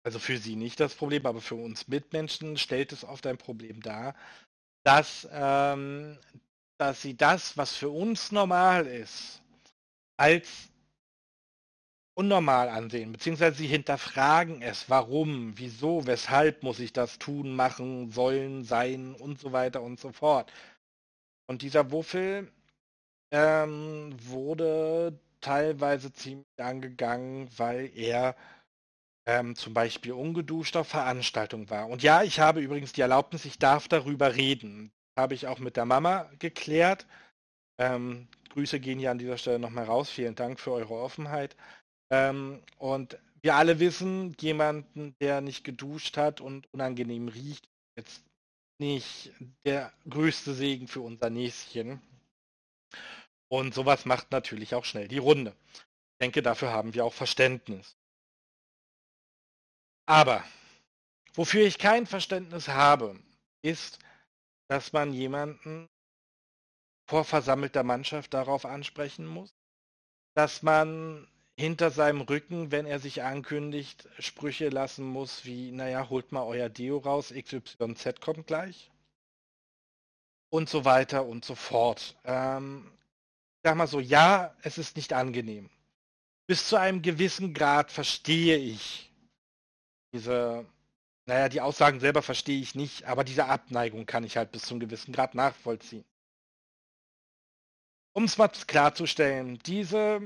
also 0.03 0.19
für 0.19 0.37
sie 0.37 0.55
nicht 0.55 0.79
das 0.79 0.95
Problem, 0.95 1.25
aber 1.25 1.41
für 1.41 1.55
uns 1.55 1.87
Mitmenschen 1.87 2.57
stellt 2.57 2.91
es 2.91 3.03
oft 3.03 3.25
ein 3.27 3.37
Problem 3.37 3.81
dar, 3.81 4.15
dass, 4.83 5.27
ähm, 5.31 6.17
dass 6.77 7.01
sie 7.01 7.15
das, 7.15 7.57
was 7.57 7.75
für 7.75 7.89
uns 7.89 8.31
normal 8.31 8.87
ist, 8.87 9.41
als 10.17 10.69
unnormal 12.17 12.69
ansehen, 12.69 13.11
beziehungsweise 13.11 13.57
sie 13.57 13.67
hinterfragen 13.67 14.61
es, 14.63 14.89
warum, 14.89 15.53
wieso, 15.57 16.07
weshalb 16.07 16.63
muss 16.63 16.79
ich 16.79 16.91
das 16.91 17.19
tun, 17.19 17.55
machen, 17.55 18.11
sollen, 18.11 18.63
sein 18.63 19.13
und 19.13 19.39
so 19.39 19.51
weiter 19.51 19.83
und 19.83 19.99
so 19.99 20.11
fort. 20.11 20.51
Und 21.47 21.61
dieser 21.61 21.91
Wuffel 21.91 22.51
ähm, 23.31 24.15
wurde 24.19 25.19
teilweise 25.41 26.11
ziemlich 26.11 26.47
angegangen, 26.57 27.49
weil 27.55 27.91
er 27.95 28.35
ähm, 29.27 29.55
zum 29.55 29.73
Beispiel 29.75 30.13
ungeduscht 30.13 30.75
auf 30.75 30.87
Veranstaltungen 30.87 31.69
war. 31.69 31.87
Und 31.87 32.01
ja, 32.01 32.23
ich 32.23 32.39
habe 32.39 32.61
übrigens 32.61 32.93
die 32.93 33.01
Erlaubnis, 33.01 33.45
ich 33.45 33.59
darf 33.59 33.87
darüber 33.87 34.35
reden. 34.35 34.91
Habe 35.17 35.35
ich 35.35 35.47
auch 35.47 35.59
mit 35.59 35.77
der 35.77 35.85
Mama 35.85 36.31
geklärt. 36.39 37.05
Ähm, 37.79 38.27
Grüße 38.49 38.79
gehen 38.79 38.97
hier 38.97 39.11
an 39.11 39.19
dieser 39.19 39.37
Stelle 39.37 39.59
nochmal 39.59 39.85
raus. 39.85 40.09
Vielen 40.09 40.35
Dank 40.35 40.59
für 40.59 40.71
eure 40.71 40.95
Offenheit. 40.95 41.55
Ähm, 42.09 42.61
und 42.77 43.17
wir 43.41 43.55
alle 43.55 43.79
wissen, 43.79 44.35
jemanden, 44.39 45.15
der 45.19 45.41
nicht 45.41 45.63
geduscht 45.63 46.17
hat 46.17 46.41
und 46.41 46.71
unangenehm 46.73 47.27
riecht, 47.27 47.69
jetzt 47.97 48.23
nicht 48.79 49.31
der 49.65 49.93
größte 50.09 50.53
Segen 50.53 50.87
für 50.87 51.01
unser 51.01 51.29
Näschen. 51.29 52.01
Und 53.49 53.73
sowas 53.73 54.05
macht 54.05 54.31
natürlich 54.31 54.75
auch 54.75 54.85
schnell 54.85 55.07
die 55.07 55.17
Runde. 55.17 55.55
Ich 55.73 56.17
denke, 56.21 56.41
dafür 56.41 56.71
haben 56.71 56.93
wir 56.93 57.05
auch 57.05 57.13
Verständnis. 57.13 57.95
Aber 60.05 60.43
wofür 61.33 61.65
ich 61.65 61.77
kein 61.77 62.05
Verständnis 62.07 62.67
habe, 62.67 63.19
ist, 63.61 63.99
dass 64.69 64.93
man 64.93 65.13
jemanden 65.13 65.87
vor 67.09 67.23
versammelter 67.23 67.83
Mannschaft 67.83 68.33
darauf 68.33 68.65
ansprechen 68.65 69.25
muss, 69.25 69.53
dass 70.35 70.61
man 70.61 71.27
hinter 71.57 71.89
seinem 71.89 72.21
Rücken, 72.21 72.71
wenn 72.71 72.85
er 72.85 72.99
sich 72.99 73.23
ankündigt, 73.23 74.07
Sprüche 74.19 74.69
lassen 74.69 75.05
muss 75.05 75.43
wie, 75.43 75.71
naja, 75.71 76.07
holt 76.09 76.31
mal 76.31 76.43
euer 76.43 76.69
Deo 76.69 76.99
raus, 76.99 77.33
XYZ 77.33 78.21
kommt 78.21 78.47
gleich. 78.47 78.91
Und 80.49 80.69
so 80.69 80.85
weiter 80.85 81.25
und 81.25 81.43
so 81.43 81.55
fort. 81.55 82.15
Ähm, 82.23 82.89
sag 83.63 83.75
mal 83.75 83.87
so, 83.87 83.99
ja, 83.99 84.55
es 84.61 84.77
ist 84.77 84.95
nicht 84.95 85.13
angenehm. 85.13 85.69
Bis 86.47 86.69
zu 86.69 86.77
einem 86.77 87.01
gewissen 87.01 87.53
Grad 87.53 87.91
verstehe 87.91 88.57
ich 88.57 89.11
diese, 90.13 90.65
naja, 91.25 91.49
die 91.49 91.61
Aussagen 91.61 91.99
selber 91.99 92.21
verstehe 92.21 92.61
ich 92.61 92.75
nicht, 92.75 93.05
aber 93.05 93.23
diese 93.23 93.45
Abneigung 93.45 94.05
kann 94.05 94.23
ich 94.23 94.37
halt 94.37 94.51
bis 94.51 94.63
zu 94.63 94.75
einem 94.75 94.79
gewissen 94.81 95.11
Grad 95.11 95.35
nachvollziehen. 95.35 96.05
Um 98.13 98.23
es 98.23 98.37
mal 98.37 98.47
klarzustellen, 98.47 99.59
diese 99.65 100.21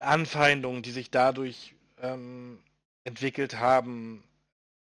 Anfeindungen, 0.00 0.82
die 0.82 0.92
sich 0.92 1.10
dadurch 1.10 1.74
ähm, 1.98 2.62
entwickelt 3.04 3.58
haben, 3.58 4.22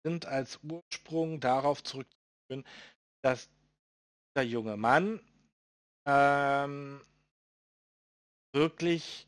sind 0.03 0.25
als 0.25 0.59
Ursprung 0.63 1.39
darauf 1.39 1.83
zurückzuführen, 1.83 2.65
dass 3.21 3.49
der 4.35 4.45
junge 4.45 4.77
Mann 4.77 5.19
ähm, 6.05 6.99
wirklich, 8.53 9.27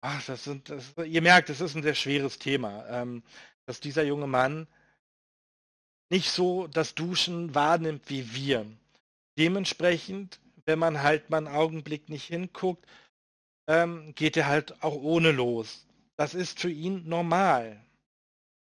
ach, 0.00 0.24
das 0.26 0.44
sind, 0.44 0.68
das, 0.68 0.94
ihr 1.04 1.22
merkt, 1.22 1.50
es 1.50 1.60
ist 1.60 1.74
ein 1.74 1.82
sehr 1.82 1.94
schweres 1.94 2.38
Thema, 2.38 2.86
ähm, 2.88 3.22
dass 3.66 3.80
dieser 3.80 4.04
junge 4.04 4.26
Mann 4.26 4.66
nicht 6.10 6.30
so 6.30 6.66
das 6.66 6.94
Duschen 6.94 7.54
wahrnimmt 7.54 8.10
wie 8.10 8.34
wir. 8.34 8.66
Dementsprechend, 9.38 10.40
wenn 10.66 10.78
man 10.78 11.02
halt 11.02 11.30
mal 11.30 11.38
einen 11.38 11.48
Augenblick 11.48 12.10
nicht 12.10 12.26
hinguckt, 12.26 12.86
ähm, 13.66 14.14
geht 14.14 14.36
er 14.36 14.46
halt 14.46 14.82
auch 14.82 14.94
ohne 14.94 15.32
los. 15.32 15.86
Das 16.16 16.34
ist 16.34 16.60
für 16.60 16.70
ihn 16.70 17.08
normal. 17.08 17.84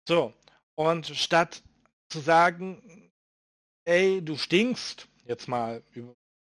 So, 0.07 0.33
und 0.75 1.07
statt 1.07 1.63
zu 2.09 2.19
sagen, 2.19 3.11
ey, 3.85 4.23
du 4.23 4.37
stinkst, 4.37 5.07
jetzt 5.25 5.47
mal 5.47 5.83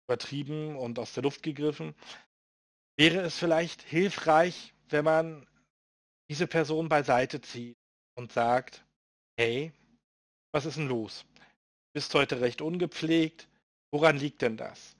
übertrieben 0.07 0.77
und 0.77 0.99
aus 0.99 1.15
der 1.15 1.23
Luft 1.23 1.43
gegriffen, 1.43 1.95
wäre 2.97 3.21
es 3.21 3.39
vielleicht 3.39 3.83
hilfreich, 3.83 4.75
wenn 4.89 5.05
man 5.05 5.47
diese 6.31 6.47
Person 6.47 6.89
beiseite 6.89 7.41
zieht 7.41 7.77
und 8.17 8.33
sagt, 8.33 8.85
hey, 9.37 9.73
was 10.53 10.67
ist 10.67 10.77
denn 10.77 10.89
los? 10.89 11.25
Du 11.35 11.95
bist 11.95 12.15
heute 12.15 12.41
recht 12.41 12.61
ungepflegt. 12.61 13.49
Woran 13.91 14.17
liegt 14.17 14.43
denn 14.43 14.57
das? 14.57 14.97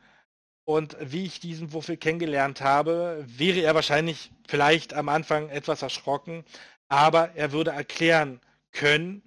Und 0.67 0.97
wie 1.01 1.27
ich 1.27 1.41
diesen 1.41 1.73
Wuffel 1.73 1.97
kennengelernt 1.97 2.63
habe, 2.63 3.25
wäre 3.27 3.61
er 3.61 3.75
wahrscheinlich 3.75 4.33
vielleicht 4.49 4.95
am 4.95 5.09
Anfang 5.09 5.51
etwas 5.51 5.83
erschrocken, 5.83 6.45
aber 6.89 7.35
er 7.35 7.53
würde 7.53 7.73
erklären 7.73 8.41
können, 8.73 9.23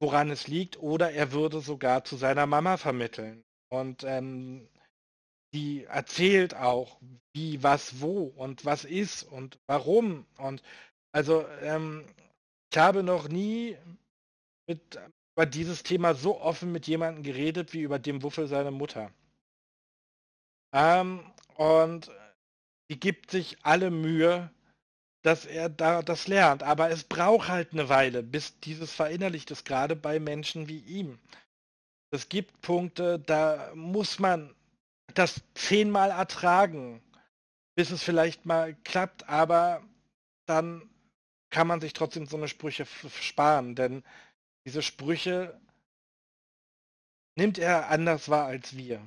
woran 0.00 0.30
es 0.30 0.46
liegt, 0.46 0.78
oder 0.78 1.10
er 1.12 1.32
würde 1.32 1.60
sogar 1.60 2.04
zu 2.04 2.16
seiner 2.16 2.46
Mama 2.46 2.76
vermitteln. 2.76 3.42
Und 3.68 4.04
ähm, 4.04 4.68
die 5.52 5.84
erzählt 5.84 6.54
auch, 6.54 7.00
wie, 7.34 7.62
was, 7.62 8.00
wo 8.00 8.24
und 8.36 8.64
was 8.64 8.84
ist 8.84 9.22
und 9.24 9.58
warum. 9.66 10.26
Und 10.38 10.62
also 11.12 11.46
ähm, 11.62 12.04
ich 12.70 12.78
habe 12.78 13.02
noch 13.02 13.28
nie 13.28 13.76
mit, 14.68 14.98
über 15.34 15.46
dieses 15.46 15.82
Thema 15.82 16.14
so 16.14 16.40
offen 16.40 16.72
mit 16.72 16.86
jemandem 16.86 17.22
geredet 17.22 17.72
wie 17.72 17.80
über 17.80 17.98
dem 17.98 18.22
Wuffel 18.22 18.46
seine 18.46 18.70
Mutter. 18.70 19.10
Ähm, 20.76 21.24
und 21.54 22.10
die 22.90 23.00
gibt 23.00 23.30
sich 23.30 23.56
alle 23.64 23.90
Mühe, 23.90 24.50
dass 25.22 25.46
er 25.46 25.70
da 25.70 26.02
das 26.02 26.28
lernt. 26.28 26.62
Aber 26.62 26.90
es 26.90 27.02
braucht 27.02 27.48
halt 27.48 27.72
eine 27.72 27.88
Weile, 27.88 28.22
bis 28.22 28.60
dieses 28.60 28.92
verinnerlicht 28.92 29.50
ist, 29.50 29.64
gerade 29.64 29.96
bei 29.96 30.20
Menschen 30.20 30.68
wie 30.68 30.80
ihm. 30.80 31.18
Es 32.12 32.28
gibt 32.28 32.60
Punkte, 32.60 33.18
da 33.18 33.72
muss 33.74 34.18
man 34.18 34.54
das 35.14 35.40
zehnmal 35.54 36.10
ertragen, 36.10 37.02
bis 37.74 37.90
es 37.90 38.02
vielleicht 38.02 38.44
mal 38.44 38.74
klappt, 38.84 39.28
aber 39.30 39.82
dann 40.46 40.90
kann 41.50 41.66
man 41.66 41.80
sich 41.80 41.94
trotzdem 41.94 42.26
so 42.26 42.36
eine 42.36 42.48
Sprüche 42.48 42.84
sparen, 42.84 43.76
denn 43.76 44.04
diese 44.66 44.82
Sprüche 44.82 45.58
nimmt 47.38 47.56
er 47.58 47.88
anders 47.88 48.28
wahr 48.28 48.46
als 48.46 48.76
wir 48.76 49.00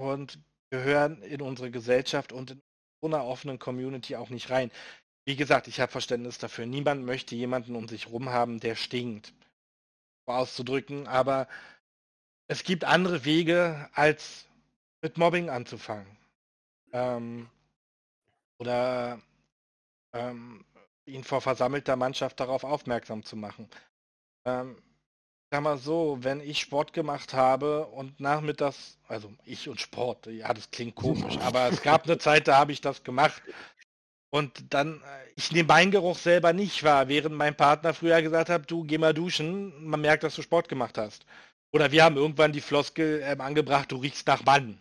und 0.00 0.38
gehören 0.70 1.22
in 1.22 1.42
unsere 1.42 1.70
Gesellschaft 1.70 2.32
und 2.32 2.52
in 2.52 2.62
so 3.02 3.08
einer 3.08 3.24
offenen 3.24 3.58
Community 3.58 4.16
auch 4.16 4.30
nicht 4.30 4.50
rein. 4.50 4.70
Wie 5.26 5.36
gesagt, 5.36 5.68
ich 5.68 5.80
habe 5.80 5.92
Verständnis 5.92 6.38
dafür. 6.38 6.66
Niemand 6.66 7.04
möchte 7.04 7.36
jemanden 7.36 7.76
um 7.76 7.86
sich 7.86 8.08
rum 8.08 8.30
haben, 8.30 8.60
der 8.60 8.74
stinkt. 8.74 9.34
Auszudrücken, 10.26 11.08
aber 11.08 11.48
es 12.46 12.62
gibt 12.62 12.84
andere 12.84 13.24
Wege, 13.24 13.90
als 13.94 14.46
mit 15.02 15.18
Mobbing 15.18 15.50
anzufangen. 15.50 16.06
Ähm, 16.92 17.50
oder 18.58 19.20
ähm, 20.12 20.64
ihn 21.04 21.24
vor 21.24 21.40
versammelter 21.40 21.96
Mannschaft 21.96 22.38
darauf 22.38 22.62
aufmerksam 22.62 23.24
zu 23.24 23.36
machen. 23.36 23.68
Ähm, 24.44 24.80
sag 25.50 25.62
mal 25.62 25.78
so, 25.78 26.18
wenn 26.20 26.40
ich 26.40 26.60
Sport 26.60 26.92
gemacht 26.92 27.34
habe 27.34 27.86
und 27.86 28.20
nachmittags, 28.20 28.98
also 29.08 29.32
ich 29.44 29.68
und 29.68 29.80
Sport, 29.80 30.26
ja, 30.26 30.54
das 30.54 30.70
klingt 30.70 30.94
komisch, 30.94 31.38
aber 31.38 31.68
es 31.68 31.82
gab 31.82 32.04
eine 32.04 32.18
Zeit, 32.18 32.46
da 32.46 32.56
habe 32.58 32.72
ich 32.72 32.80
das 32.80 33.02
gemacht. 33.02 33.42
Und 34.32 34.72
dann, 34.72 35.00
äh, 35.02 35.30
ich 35.34 35.50
nehme 35.50 35.66
meinen 35.66 35.90
Geruch 35.90 36.16
selber 36.16 36.52
nicht 36.52 36.84
wahr, 36.84 37.08
während 37.08 37.34
mein 37.34 37.56
Partner 37.56 37.92
früher 37.94 38.22
gesagt 38.22 38.48
hat, 38.48 38.70
du 38.70 38.84
geh 38.84 38.96
mal 38.98 39.12
duschen, 39.12 39.84
man 39.84 40.00
merkt, 40.00 40.22
dass 40.22 40.36
du 40.36 40.42
Sport 40.42 40.68
gemacht 40.68 40.96
hast. 40.98 41.26
Oder 41.72 41.90
wir 41.90 42.04
haben 42.04 42.16
irgendwann 42.16 42.52
die 42.52 42.60
Floskel 42.60 43.20
ähm, 43.24 43.40
angebracht, 43.40 43.90
du 43.90 43.96
riechst 43.96 44.28
nach 44.28 44.44
Mann. 44.44 44.80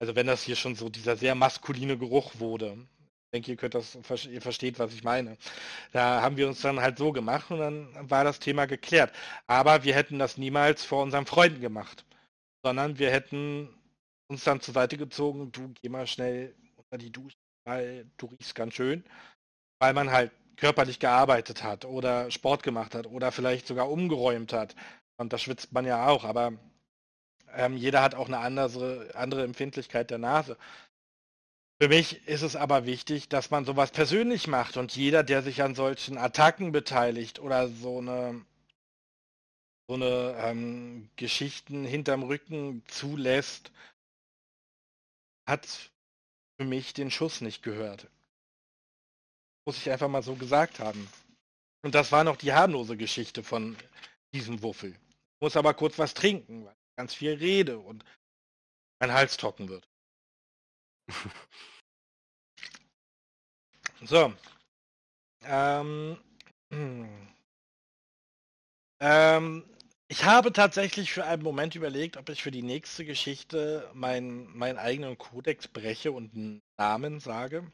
Also 0.00 0.16
wenn 0.16 0.26
das 0.26 0.42
hier 0.42 0.56
schon 0.56 0.74
so 0.74 0.88
dieser 0.88 1.16
sehr 1.16 1.36
maskuline 1.36 1.96
Geruch 1.96 2.32
wurde. 2.40 2.76
Denke, 3.34 3.50
ihr 3.50 3.56
könnt 3.56 3.74
das, 3.74 3.98
ihr 4.26 4.40
versteht, 4.40 4.78
was 4.78 4.94
ich 4.94 5.02
meine. 5.02 5.36
Da 5.90 6.22
haben 6.22 6.36
wir 6.36 6.46
uns 6.46 6.60
dann 6.60 6.80
halt 6.80 6.98
so 6.98 7.10
gemacht 7.10 7.50
und 7.50 7.58
dann 7.58 8.10
war 8.10 8.22
das 8.22 8.38
Thema 8.38 8.66
geklärt. 8.66 9.12
Aber 9.48 9.82
wir 9.82 9.92
hätten 9.96 10.20
das 10.20 10.38
niemals 10.38 10.84
vor 10.84 11.02
unseren 11.02 11.26
Freunden 11.26 11.60
gemacht. 11.60 12.04
Sondern 12.64 12.98
wir 13.00 13.10
hätten 13.10 13.68
uns 14.28 14.44
dann 14.44 14.60
zur 14.60 14.72
Seite 14.72 14.96
gezogen, 14.96 15.50
du 15.50 15.74
geh 15.82 15.88
mal 15.88 16.06
schnell 16.06 16.54
unter 16.76 16.96
die 16.96 17.10
Dusche, 17.10 17.36
weil 17.64 18.06
du 18.18 18.26
riechst 18.26 18.54
ganz 18.54 18.74
schön. 18.74 19.02
Weil 19.80 19.94
man 19.94 20.12
halt 20.12 20.30
körperlich 20.56 21.00
gearbeitet 21.00 21.64
hat 21.64 21.84
oder 21.84 22.30
Sport 22.30 22.62
gemacht 22.62 22.94
hat 22.94 23.06
oder 23.08 23.32
vielleicht 23.32 23.66
sogar 23.66 23.90
umgeräumt 23.90 24.52
hat. 24.52 24.76
Und 25.16 25.32
da 25.32 25.38
schwitzt 25.38 25.72
man 25.72 25.86
ja 25.86 26.06
auch, 26.06 26.24
aber 26.24 26.52
ähm, 27.52 27.76
jeder 27.76 28.02
hat 28.02 28.14
auch 28.14 28.28
eine 28.28 28.38
andere, 28.38 29.10
andere 29.14 29.42
Empfindlichkeit 29.42 30.10
der 30.10 30.18
Nase. 30.18 30.56
Für 31.80 31.88
mich 31.88 32.26
ist 32.28 32.42
es 32.42 32.56
aber 32.56 32.86
wichtig, 32.86 33.28
dass 33.28 33.50
man 33.50 33.64
sowas 33.64 33.90
persönlich 33.90 34.46
macht 34.46 34.76
und 34.76 34.94
jeder, 34.96 35.22
der 35.22 35.42
sich 35.42 35.62
an 35.62 35.74
solchen 35.74 36.18
Attacken 36.18 36.72
beteiligt 36.72 37.40
oder 37.40 37.68
so 37.68 37.98
eine 37.98 38.44
so 39.86 39.94
eine 39.94 40.34
ähm, 40.38 41.10
Geschichten 41.16 41.84
hinterm 41.84 42.22
Rücken 42.22 42.82
zulässt, 42.88 43.70
hat 45.46 45.66
für 46.56 46.64
mich 46.64 46.94
den 46.94 47.10
Schuss 47.10 47.40
nicht 47.40 47.62
gehört. 47.62 48.08
Muss 49.66 49.76
ich 49.76 49.90
einfach 49.90 50.08
mal 50.08 50.22
so 50.22 50.36
gesagt 50.36 50.78
haben. 50.78 51.08
Und 51.82 51.94
das 51.94 52.12
war 52.12 52.24
noch 52.24 52.36
die 52.36 52.52
harmlose 52.52 52.96
Geschichte 52.96 53.42
von 53.42 53.76
diesem 54.32 54.62
Wuffel. 54.62 54.92
Ich 54.92 55.40
muss 55.40 55.56
aber 55.56 55.74
kurz 55.74 55.98
was 55.98 56.14
trinken, 56.14 56.64
weil 56.64 56.76
ganz 56.96 57.12
viel 57.14 57.34
rede 57.34 57.78
und 57.78 58.04
mein 59.00 59.12
Hals 59.12 59.36
trocken 59.36 59.68
wird. 59.68 59.86
So. 64.04 64.32
Ähm, 65.42 66.18
ähm, 69.00 69.64
ich 70.08 70.24
habe 70.24 70.52
tatsächlich 70.52 71.12
für 71.12 71.24
einen 71.24 71.42
Moment 71.42 71.74
überlegt, 71.74 72.16
ob 72.16 72.28
ich 72.28 72.42
für 72.42 72.50
die 72.50 72.62
nächste 72.62 73.04
Geschichte 73.04 73.90
meinen, 73.94 74.56
meinen 74.56 74.78
eigenen 74.78 75.18
Kodex 75.18 75.68
breche 75.68 76.12
und 76.12 76.34
einen 76.34 76.62
Namen 76.78 77.20
sage. 77.20 77.70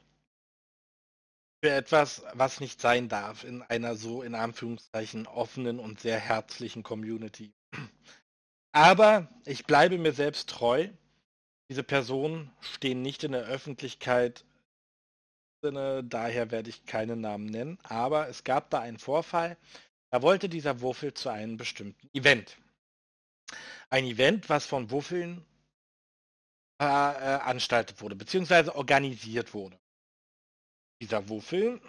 Für 1.62 1.72
etwas, 1.72 2.22
was 2.32 2.60
nicht 2.60 2.80
sein 2.80 3.08
darf 3.08 3.44
in 3.44 3.62
einer 3.62 3.94
so 3.94 4.22
in 4.22 4.34
Anführungszeichen 4.34 5.26
offenen 5.26 5.78
und 5.78 6.00
sehr 6.00 6.18
herzlichen 6.18 6.82
Community. 6.82 7.52
Aber 8.72 9.28
ich 9.44 9.66
bleibe 9.66 9.98
mir 9.98 10.12
selbst 10.12 10.48
treu. 10.48 10.88
Diese 11.70 11.84
Personen 11.84 12.50
stehen 12.60 13.00
nicht 13.00 13.22
in 13.22 13.30
der 13.30 13.44
Öffentlichkeit. 13.44 14.44
Daher 15.62 16.50
werde 16.50 16.68
ich 16.68 16.84
keinen 16.84 17.20
Namen 17.20 17.46
nennen. 17.46 17.78
Aber 17.84 18.28
es 18.28 18.42
gab 18.42 18.70
da 18.70 18.80
einen 18.80 18.98
Vorfall. 18.98 19.56
Da 20.10 20.20
wollte 20.20 20.48
dieser 20.48 20.80
Wuffel 20.80 21.14
zu 21.14 21.28
einem 21.28 21.56
bestimmten 21.56 22.10
Event. 22.12 22.58
Ein 23.88 24.04
Event, 24.04 24.48
was 24.48 24.66
von 24.66 24.90
Wuffeln 24.90 25.44
äh, 26.78 26.86
veranstaltet 26.86 28.00
wurde, 28.00 28.16
beziehungsweise 28.16 28.74
organisiert 28.74 29.54
wurde. 29.54 29.78
Dieser 31.00 31.28
Wuffel 31.28 31.80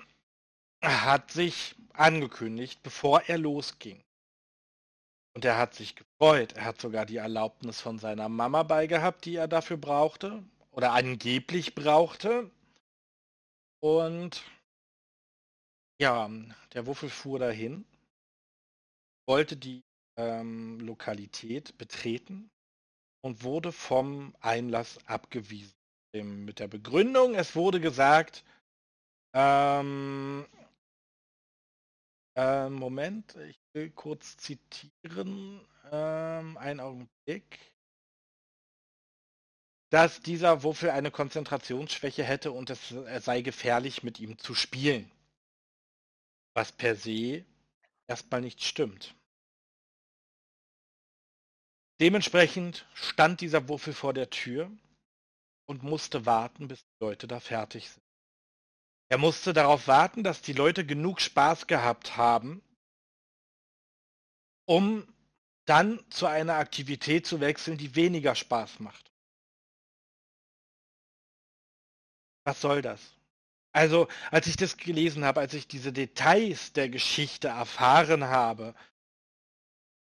hat 0.84 1.32
sich 1.32 1.76
angekündigt, 1.94 2.84
bevor 2.84 3.24
er 3.24 3.40
losging. 3.40 4.04
Und 5.34 5.46
er 5.46 5.58
hat 5.58 5.74
sich 5.74 5.96
gefreut. 5.96 6.54
Er 6.54 6.66
hat 6.66 6.82
sogar 6.82 7.06
die 7.06 7.18
Erlaubnis 7.18 7.80
von 7.80 8.00
seiner 8.00 8.30
Mama 8.30 8.64
beigehabt, 8.64 9.26
die 9.26 9.36
er 9.36 9.48
dafür 9.48 9.78
brauchte. 9.78 10.44
Oder 10.72 10.92
angeblich 10.94 11.76
brauchte. 11.76 12.50
Und 13.82 14.44
ja, 16.02 16.30
der 16.74 16.88
Wuffel 16.88 17.10
fuhr 17.10 17.40
dahin, 17.40 17.86
wollte 19.28 19.56
die 19.56 19.84
ähm, 20.18 20.80
Lokalität 20.80 21.78
betreten 21.78 22.50
und 23.24 23.44
wurde 23.44 23.72
vom 23.72 24.36
Einlass 24.40 24.98
abgewiesen. 25.06 25.74
Mit 26.14 26.60
der 26.60 26.68
Begründung, 26.68 27.36
es 27.36 27.56
wurde 27.56 27.80
gesagt, 27.80 28.44
ähm, 29.34 30.46
äh, 32.36 32.68
Moment, 32.68 33.36
ich 33.36 33.61
kurz 33.96 34.38
zitieren. 34.38 35.66
Ähm, 35.92 36.58
einen 36.58 36.80
Augenblick. 36.80 37.60
Dass 39.90 40.22
dieser 40.22 40.64
Wuffel 40.64 40.90
eine 40.90 41.12
Konzentrationsschwäche 41.12 42.24
hätte 42.24 42.52
und 42.52 42.70
es 42.70 42.90
sei 42.90 43.42
gefährlich, 43.42 44.04
mit 44.04 44.20
ihm 44.20 44.38
zu 44.38 44.56
spielen. 44.56 45.12
Was 46.54 46.72
per 46.72 46.96
se 46.96 47.46
erstmal 48.08 48.42
nicht 48.42 48.64
stimmt. 48.64 49.16
Dementsprechend 52.00 52.88
stand 52.94 53.42
dieser 53.42 53.68
Wuffel 53.68 53.94
vor 53.94 54.14
der 54.14 54.30
Tür 54.30 54.72
und 55.68 55.84
musste 55.84 56.26
warten, 56.26 56.68
bis 56.68 56.80
die 56.80 57.04
Leute 57.04 57.28
da 57.28 57.40
fertig 57.40 57.90
sind. 57.90 58.04
Er 59.10 59.18
musste 59.18 59.54
darauf 59.54 59.88
warten, 59.88 60.24
dass 60.24 60.42
die 60.42 60.54
Leute 60.54 60.86
genug 60.86 61.20
Spaß 61.20 61.68
gehabt 61.68 62.16
haben, 62.16 62.64
um 64.66 65.08
dann 65.66 66.00
zu 66.10 66.26
einer 66.26 66.56
Aktivität 66.56 67.26
zu 67.26 67.40
wechseln, 67.40 67.78
die 67.78 67.96
weniger 67.96 68.36
Spaß 68.36 68.80
macht. 68.80 69.12
Was 72.44 72.60
soll 72.62 72.82
das? 72.82 73.00
Also, 73.74 74.08
als 74.32 74.48
ich 74.48 74.58
das 74.58 74.76
gelesen 74.76 75.24
habe, 75.24 75.40
als 75.40 75.54
ich 75.54 75.68
diese 75.68 75.94
Details 75.94 76.74
der 76.74 76.90
Geschichte 76.90 77.48
erfahren 77.50 78.26
habe, 78.26 78.76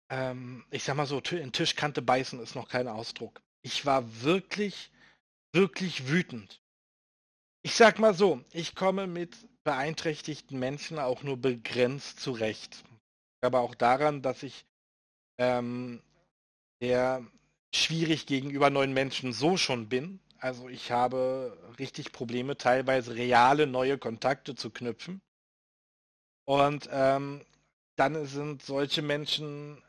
ähm, 0.09 0.63
ich 0.69 0.83
sag 0.83 0.95
mal 0.95 1.07
so, 1.07 1.19
in 1.19 1.51
Tischkante 1.51 2.01
beißen 2.01 2.39
ist 2.39 2.55
noch 2.55 2.69
kein 2.69 2.87
Ausdruck. 2.87 3.41
Ich 3.63 3.85
war 3.85 4.21
wirklich, 4.21 4.91
wirklich 5.51 6.07
wütend. 6.07 6.61
Ich 7.63 7.75
sag 7.75 7.97
mal 7.97 8.13
so, 8.13 8.43
ich 8.51 8.75
komme 8.75 9.07
mit 9.07 9.35
beeinträchtigten 9.63 10.59
Menschen 10.59 10.99
auch 10.99 11.23
nur 11.23 11.37
begrenzt 11.37 12.19
zurecht. 12.19 12.83
Aber 13.45 13.61
auch 13.61 13.75
daran, 13.75 14.21
dass 14.21 14.43
ich 14.43 14.65
ähm, 15.37 16.01
der 16.81 17.25
schwierig 17.73 18.25
gegenüber 18.25 18.69
neuen 18.69 18.93
Menschen 18.93 19.33
so 19.33 19.57
schon 19.57 19.89
bin. 19.89 20.19
Also 20.39 20.69
ich 20.69 20.91
habe 20.91 21.57
richtig 21.79 22.11
Probleme, 22.11 22.57
teilweise 22.57 23.15
reale 23.15 23.67
neue 23.67 23.97
Kontakte 23.97 24.55
zu 24.55 24.69
knüpfen. 24.69 25.21
Und 26.45 26.87
ähm, 26.91 27.41
dann 27.95 28.25
sind 28.25 28.61
solche 28.61 29.01
Menschen 29.01 29.81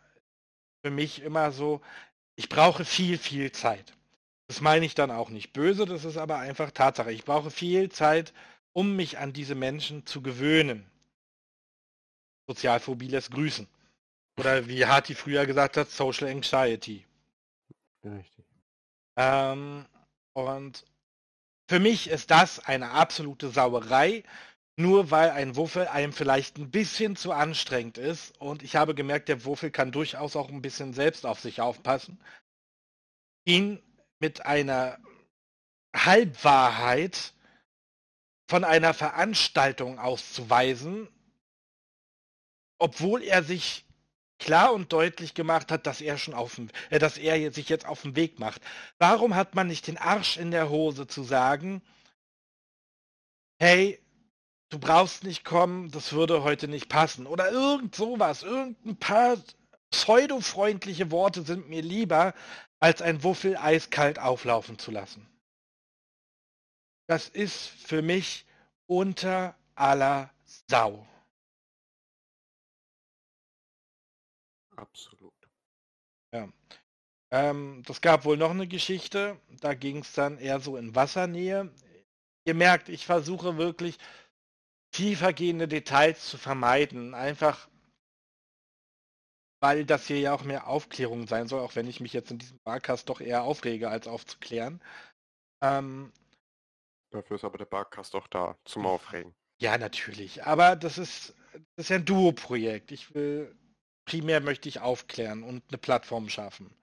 für 0.82 0.90
mich 0.90 1.22
immer 1.22 1.52
so, 1.52 1.80
ich 2.36 2.48
brauche 2.48 2.84
viel, 2.84 3.18
viel 3.18 3.52
Zeit. 3.52 3.92
Das 4.48 4.60
meine 4.60 4.86
ich 4.86 4.94
dann 4.94 5.10
auch 5.10 5.30
nicht 5.30 5.52
böse, 5.52 5.86
das 5.86 6.04
ist 6.04 6.16
aber 6.16 6.38
einfach 6.38 6.70
Tatsache. 6.70 7.12
Ich 7.12 7.24
brauche 7.24 7.50
viel 7.50 7.90
Zeit, 7.90 8.32
um 8.72 8.94
mich 8.94 9.18
an 9.18 9.32
diese 9.32 9.54
Menschen 9.54 10.06
zu 10.06 10.22
gewöhnen. 10.22 10.88
Sozialphobie 12.48 13.08
lässt 13.08 13.30
grüßen. 13.30 13.66
Oder 14.38 14.68
wie 14.68 14.84
Harti 14.84 15.14
früher 15.14 15.46
gesagt 15.46 15.76
hat, 15.76 15.90
Social 15.90 16.28
Anxiety. 16.28 17.06
Richtig. 18.04 18.44
Ähm, 19.16 19.86
und 20.34 20.84
für 21.68 21.80
mich 21.80 22.08
ist 22.08 22.30
das 22.30 22.60
eine 22.60 22.90
absolute 22.90 23.48
Sauerei, 23.48 24.22
nur 24.78 25.10
weil 25.10 25.30
ein 25.30 25.56
Wuffel 25.56 25.88
einem 25.88 26.12
vielleicht 26.12 26.58
ein 26.58 26.70
bisschen 26.70 27.16
zu 27.16 27.32
anstrengend 27.32 27.98
ist. 27.98 28.38
Und 28.38 28.62
ich 28.62 28.76
habe 28.76 28.94
gemerkt, 28.94 29.28
der 29.28 29.44
Wuffel 29.44 29.70
kann 29.70 29.90
durchaus 29.90 30.36
auch 30.36 30.50
ein 30.50 30.62
bisschen 30.62 30.92
selbst 30.92 31.24
auf 31.24 31.40
sich 31.40 31.60
aufpassen. 31.60 32.20
Ihn 33.46 33.82
mit 34.20 34.44
einer 34.44 34.98
Halbwahrheit 35.96 37.32
von 38.48 38.64
einer 38.64 38.94
Veranstaltung 38.94 39.98
auszuweisen, 39.98 41.08
obwohl 42.78 43.22
er 43.22 43.42
sich 43.42 43.84
klar 44.38 44.72
und 44.72 44.92
deutlich 44.92 45.34
gemacht 45.34 45.70
hat, 45.70 45.86
dass 45.86 46.00
er 46.00 46.18
schon 46.18 46.34
auf 46.34 46.56
dem, 46.56 46.68
äh, 46.90 46.98
dass 46.98 47.18
er 47.18 47.52
sich 47.52 47.68
jetzt 47.68 47.86
auf 47.86 48.02
den 48.02 48.16
Weg 48.16 48.38
macht. 48.38 48.62
Warum 48.98 49.34
hat 49.34 49.54
man 49.54 49.66
nicht 49.66 49.86
den 49.86 49.98
Arsch 49.98 50.36
in 50.36 50.50
der 50.50 50.68
Hose 50.68 51.06
zu 51.06 51.22
sagen, 51.22 51.82
hey, 53.58 53.98
du 54.68 54.78
brauchst 54.78 55.24
nicht 55.24 55.44
kommen, 55.44 55.90
das 55.90 56.12
würde 56.12 56.42
heute 56.42 56.68
nicht 56.68 56.88
passen 56.88 57.26
oder 57.26 57.50
irgend 57.50 57.94
sowas, 57.94 58.42
irgendein 58.42 58.96
paar 58.96 59.38
pseudofreundliche 59.90 61.10
Worte 61.10 61.42
sind 61.42 61.68
mir 61.68 61.82
lieber, 61.82 62.34
als 62.80 63.00
ein 63.00 63.22
Wuffel 63.22 63.56
eiskalt 63.56 64.18
auflaufen 64.18 64.78
zu 64.78 64.90
lassen. 64.90 65.26
Das 67.06 67.28
ist 67.28 67.68
für 67.68 68.02
mich 68.02 68.44
unter 68.86 69.56
aller 69.74 70.30
Sau. 70.68 71.06
Absolut. 74.76 75.34
Ja. 76.34 76.48
Ähm, 77.32 77.82
das 77.86 78.00
gab 78.00 78.24
wohl 78.24 78.36
noch 78.36 78.50
eine 78.50 78.68
Geschichte, 78.68 79.40
da 79.60 79.74
ging 79.74 79.98
es 79.98 80.12
dann 80.12 80.38
eher 80.38 80.60
so 80.60 80.76
in 80.76 80.94
Wassernähe. 80.94 81.72
Ihr 82.46 82.54
merkt, 82.54 82.88
ich 82.88 83.04
versuche 83.04 83.56
wirklich 83.58 83.98
tiefergehende 84.92 85.66
Details 85.66 86.28
zu 86.28 86.38
vermeiden. 86.38 87.14
Einfach 87.14 87.68
weil 89.60 89.84
das 89.84 90.06
hier 90.06 90.20
ja 90.20 90.34
auch 90.34 90.44
mehr 90.44 90.66
Aufklärung 90.66 91.26
sein 91.26 91.48
soll, 91.48 91.60
auch 91.60 91.76
wenn 91.76 91.88
ich 91.88 92.00
mich 92.00 92.12
jetzt 92.12 92.30
in 92.30 92.38
diesem 92.38 92.58
Barcast 92.64 93.08
doch 93.08 93.20
eher 93.20 93.42
aufrege, 93.42 93.88
als 93.88 94.06
aufzuklären. 94.06 94.80
Ähm, 95.62 96.12
Dafür 97.10 97.36
ist 97.36 97.44
aber 97.44 97.58
der 97.58 97.64
Barcast 97.64 98.14
auch 98.14 98.26
da, 98.26 98.56
zum 98.64 98.86
Aufregen. 98.86 99.34
Ja, 99.60 99.78
natürlich. 99.78 100.44
Aber 100.44 100.76
das 100.76 100.98
ist, 100.98 101.34
das 101.52 101.86
ist 101.86 101.88
ja 101.88 101.96
ein 101.96 102.04
Duo-Projekt. 102.04 102.92
Ich 102.92 103.14
will, 103.14 103.56
primär 104.06 104.40
möchte 104.40 104.68
ich 104.68 104.80
aufklären 104.80 105.42
und 105.42 105.62
eine 105.68 105.78
Plattform 105.78 106.28
schaffen. 106.28 106.74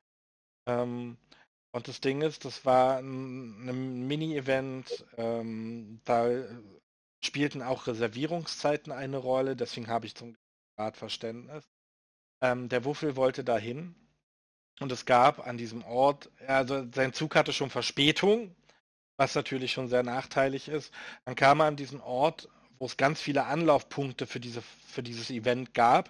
Ähm, 0.68 1.18
und 1.72 1.88
das 1.88 2.02
Ding 2.02 2.22
ist, 2.22 2.46
das 2.46 2.66
war 2.66 3.00
ein, 3.00 3.68
ein 3.68 4.08
Mini-Event, 4.08 5.06
ähm, 5.18 6.00
da 6.06 6.30
spielten 7.24 7.64
auch 7.64 7.88
Reservierungszeiten 7.88 8.92
eine 8.92 9.18
Rolle, 9.18 9.56
deswegen 9.56 9.88
habe 9.88 10.06
ich 10.06 10.14
zum 10.14 10.36
Grad 10.78 10.98
Verständnis. 10.98 11.64
Ähm, 12.42 12.70
der 12.70 12.86
Wuffel 12.86 13.16
wollte 13.16 13.44
dahin 13.44 13.96
und 14.80 14.92
es 14.92 15.06
gab 15.06 15.48
an 15.48 15.58
diesem 15.58 15.84
Ort, 15.84 16.30
also 16.46 16.86
sein 16.94 17.14
Zug 17.14 17.36
hatte 17.36 17.54
schon 17.54 17.70
Verspätung, 17.70 18.56
was 19.18 19.36
natürlich 19.36 19.72
schon 19.72 19.88
sehr 19.88 20.04
nachteilig 20.04 20.68
ist. 20.68 20.94
Dann 21.26 21.36
kam 21.36 21.62
er 21.62 21.68
an 21.68 21.76
diesen 21.76 22.02
Ort, 22.02 22.50
wo 22.80 22.86
es 22.86 22.98
ganz 22.98 23.22
viele 23.22 23.46
Anlaufpunkte 23.46 24.28
für, 24.28 24.40
diese, 24.40 24.62
für 24.62 25.04
dieses 25.04 25.30
Event 25.30 25.74
gab. 25.74 26.10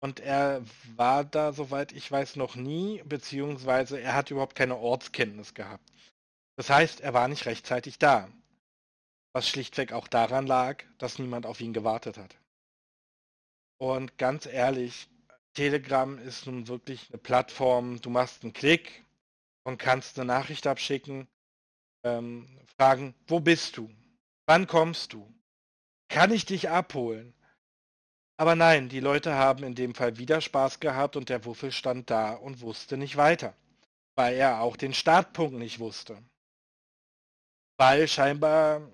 Und 0.00 0.20
er 0.20 0.62
war 0.96 1.24
da, 1.24 1.52
soweit 1.52 1.92
ich 1.92 2.10
weiß, 2.10 2.36
noch 2.36 2.54
nie, 2.54 3.02
beziehungsweise 3.04 4.00
er 4.00 4.14
hat 4.14 4.30
überhaupt 4.30 4.54
keine 4.54 4.76
Ortskenntnis 4.76 5.54
gehabt. 5.54 5.84
Das 6.56 6.70
heißt, 6.70 7.00
er 7.00 7.14
war 7.14 7.28
nicht 7.28 7.46
rechtzeitig 7.46 7.98
da. 7.98 8.28
Was 9.32 9.48
schlichtweg 9.48 9.92
auch 9.92 10.08
daran 10.08 10.46
lag, 10.46 10.84
dass 10.98 11.18
niemand 11.18 11.46
auf 11.46 11.60
ihn 11.60 11.72
gewartet 11.72 12.16
hat. 12.16 12.36
Und 13.78 14.18
ganz 14.18 14.46
ehrlich, 14.46 15.08
Telegram 15.54 16.18
ist 16.18 16.46
nun 16.46 16.68
wirklich 16.68 17.10
eine 17.10 17.18
Plattform, 17.18 18.00
du 18.00 18.10
machst 18.10 18.42
einen 18.42 18.52
Klick 18.52 19.04
und 19.64 19.78
kannst 19.78 20.18
eine 20.18 20.26
Nachricht 20.26 20.66
abschicken, 20.66 21.28
ähm, 22.04 22.48
fragen, 22.76 23.14
wo 23.26 23.40
bist 23.40 23.76
du? 23.76 23.90
Wann 24.46 24.66
kommst 24.66 25.12
du? 25.12 25.32
Kann 26.08 26.32
ich 26.32 26.46
dich 26.46 26.70
abholen? 26.70 27.34
Aber 28.40 28.54
nein, 28.54 28.88
die 28.88 29.00
Leute 29.00 29.34
haben 29.34 29.64
in 29.64 29.74
dem 29.74 29.94
Fall 29.94 30.16
wieder 30.16 30.40
Spaß 30.40 30.78
gehabt 30.78 31.16
und 31.16 31.28
der 31.28 31.44
Wuffel 31.44 31.72
stand 31.72 32.08
da 32.08 32.34
und 32.34 32.60
wusste 32.60 32.96
nicht 32.96 33.16
weiter, 33.16 33.52
weil 34.14 34.36
er 34.36 34.60
auch 34.60 34.76
den 34.76 34.94
Startpunkt 34.94 35.58
nicht 35.58 35.80
wusste. 35.80 36.16
Weil 37.78 38.06
scheinbar, 38.06 38.88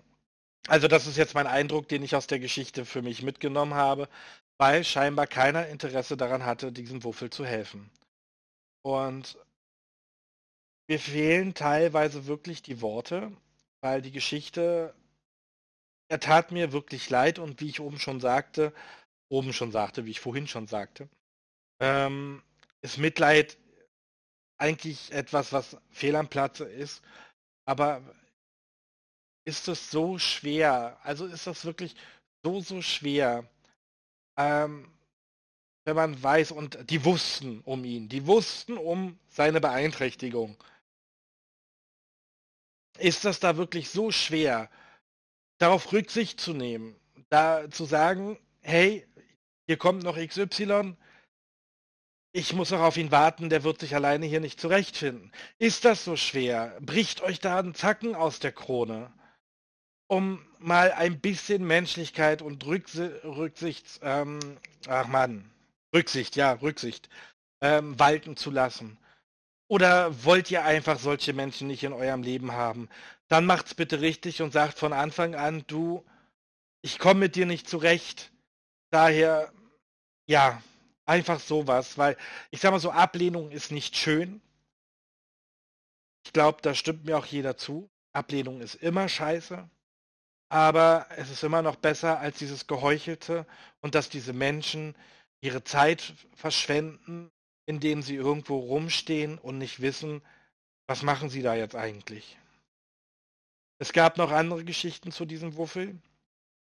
also 0.67 0.89
das 0.89 1.07
ist 1.07 1.19
jetzt 1.19 1.35
mein 1.35 1.47
Eindruck, 1.47 1.89
den 1.89 2.03
ich 2.03 2.17
aus 2.17 2.27
der 2.27 2.39
Geschichte 2.39 2.87
für 2.87 3.03
mich 3.03 3.23
mitgenommen 3.23 3.75
habe, 3.75 4.09
weil 4.59 4.83
scheinbar 4.83 5.27
keiner 5.27 5.69
Interesse 5.69 6.17
daran 6.17 6.47
hatte, 6.47 6.73
diesem 6.73 7.05
Wuffel 7.05 7.29
zu 7.29 7.45
helfen. 7.45 7.91
Und 8.83 9.37
mir 10.89 10.99
fehlen 10.99 11.53
teilweise 11.53 12.27
wirklich 12.27 12.63
die 12.63 12.81
Worte, 12.81 13.31
weil 13.83 14.01
die 14.01 14.13
Geschichte, 14.13 14.95
er 16.09 16.21
tat 16.21 16.51
mir 16.51 16.73
wirklich 16.73 17.11
leid 17.11 17.39
und 17.39 17.61
wie 17.61 17.69
ich 17.69 17.81
oben 17.81 17.99
schon 17.99 18.21
sagte, 18.21 18.73
oben 19.35 19.53
schon 19.53 19.73
sagte, 19.73 20.05
wie 20.07 20.13
ich 20.13 20.21
vorhin 20.21 20.47
schon 20.47 20.67
sagte, 20.67 21.09
ähm, 21.81 22.43
ist 22.83 22.99
Mitleid 22.99 23.59
eigentlich 24.59 25.13
etwas, 25.13 25.53
was 25.53 25.77
fehl 25.91 26.17
am 26.17 26.29
Platze 26.29 26.65
ist, 26.65 27.03
aber 27.67 28.03
ist 29.45 29.69
es 29.69 29.91
so 29.91 30.19
schwer, 30.19 30.99
also 31.03 31.27
ist 31.27 31.47
das 31.47 31.65
wirklich 31.65 31.95
so, 32.45 32.61
so 32.61 32.81
schwer, 32.81 33.49
ähm, 34.39 34.91
wenn 35.85 35.97
man 35.97 36.23
weiß, 36.23 36.53
und 36.53 36.91
die 36.91 37.05
wussten 37.05 37.61
um 37.61 37.85
ihn, 37.85 38.09
die 38.09 38.27
wussten 38.27 38.79
um 38.79 39.19
seine 39.29 39.61
Beeinträchtigung. 39.61 40.57
Ist 42.99 43.25
das 43.25 43.41
da 43.41 43.57
wirklich 43.57 43.91
so 43.91 44.11
schwer, 44.11 44.71
darauf 45.59 45.93
Rücksicht 45.93 46.41
zu 46.41 46.55
nehmen, 46.55 46.97
da 47.29 47.71
zu 47.71 47.85
sagen, 47.85 48.39
hey, 48.63 49.07
hier 49.67 49.77
kommt 49.77 50.03
noch 50.03 50.17
XY, 50.17 50.97
ich 52.33 52.53
muss 52.53 52.71
noch 52.71 52.81
auf 52.81 52.97
ihn 52.97 53.13
warten, 53.13 53.49
der 53.49 53.63
wird 53.63 53.81
sich 53.81 53.95
alleine 53.95 54.27
hier 54.27 54.41
nicht 54.41 54.61
zurechtfinden. 54.61 55.31
Ist 55.59 55.85
das 55.85 56.05
so 56.05 56.17
schwer? 56.17 56.77
Bricht 56.81 57.21
euch 57.23 57.39
da 57.39 57.59
ein 57.61 57.75
Zacken 57.75 58.15
aus 58.15 58.41
der 58.41 58.53
Krone? 58.53 59.13
um 60.07 60.45
mal 60.59 60.93
ein 60.93 61.21
bisschen 61.21 61.67
Menschlichkeit 61.67 62.43
und 62.43 62.65
Rücksi 62.67 63.05
Rücksicht, 63.25 64.01
ähm, 64.03 64.39
ach 64.87 65.09
man, 65.09 65.51
Rücksicht, 65.95 66.37
ja, 66.37 66.53
Rücksicht, 66.53 67.09
ähm, 67.61 67.99
walten 67.99 68.37
zu 68.37 68.51
lassen. 68.51 68.99
Oder 69.69 70.25
wollt 70.25 70.51
ihr 70.51 70.65
einfach 70.65 70.99
solche 70.99 71.33
Menschen 71.33 71.69
nicht 71.69 71.85
in 71.85 71.93
eurem 71.93 72.23
Leben 72.23 72.53
haben? 72.53 72.89
Dann 73.29 73.47
macht's 73.47 73.75
bitte 73.75 74.01
richtig 74.01 74.43
und 74.43 74.53
sagt 74.53 74.79
von 74.79 74.93
Anfang 74.93 75.35
an, 75.35 75.65
du, 75.67 76.05
ich 76.83 76.99
komme 76.99 77.21
mit 77.21 77.37
dir 77.37 77.47
nicht 77.47 77.69
zurecht. 77.69 78.31
Daher, 78.95 79.53
ja, 80.27 80.63
einfach 81.05 81.41
sowas, 81.41 81.99
weil 81.99 82.17
ich 82.51 82.61
sag 82.61 82.71
mal 82.71 82.79
so, 82.79 82.91
Ablehnung 82.91 83.51
ist 83.51 83.73
nicht 83.73 83.97
schön. 83.97 84.41
Ich 86.25 86.33
glaube, 86.33 86.63
da 86.63 86.75
stimmt 86.75 87.05
mir 87.05 87.19
auch 87.19 87.27
jeder 87.27 87.57
zu. 87.57 87.91
Ablehnung 88.13 88.61
ist 88.61 88.77
immer 88.77 89.09
scheiße 89.09 89.69
aber 90.55 91.09
es 91.17 91.31
ist 91.31 91.43
immer 91.43 91.63
noch 91.63 91.75
besser 91.75 92.21
als 92.21 92.39
dieses 92.39 92.69
Geheuchelte 92.69 93.45
und 93.81 93.97
dass 93.97 94.09
diese 94.09 94.33
Menschen 94.33 94.95
ihre 95.41 95.65
Zeit 95.65 96.15
verschwenden, 96.37 97.33
indem 97.67 98.03
sie 98.03 98.15
irgendwo 98.15 98.59
rumstehen 98.59 99.39
und 99.39 99.59
nicht 99.59 99.81
wissen, 99.81 100.23
was 100.87 101.03
machen 101.03 101.29
sie 101.29 101.43
da 101.43 101.57
jetzt 101.57 101.75
eigentlich. 101.75 102.39
Es 103.79 103.93
gab 103.93 104.17
noch 104.17 104.31
andere 104.31 104.65
Geschichten 104.65 105.11
zu 105.11 105.25
diesem 105.25 105.57
Wuffel, 105.57 105.99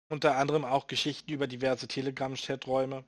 unter 0.09 0.37
anderem 0.37 0.65
auch 0.65 0.87
Geschichten 0.87 1.31
über 1.31 1.47
diverse 1.47 1.87
Telegram-Chaträume, 1.87 3.03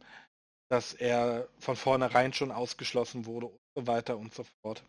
dass 0.70 0.94
er 0.94 1.48
von 1.60 1.76
vornherein 1.76 2.34
schon 2.34 2.52
ausgeschlossen 2.52 3.26
wurde 3.26 3.48
und 3.48 3.60
so 3.76 3.88
weiter 3.88 4.18
und 4.18 4.34
so 4.34 4.46
fort. 4.62 4.84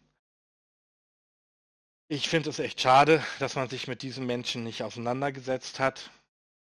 Ich 2.09 2.29
finde 2.29 2.51
es 2.51 2.59
echt 2.59 2.81
schade, 2.81 3.25
dass 3.39 3.55
man 3.55 3.69
sich 3.69 3.87
mit 3.87 4.03
diesem 4.03 4.27
Menschen 4.27 4.65
nicht 4.65 4.83
auseinandergesetzt 4.83 5.79
hat. 5.79 6.11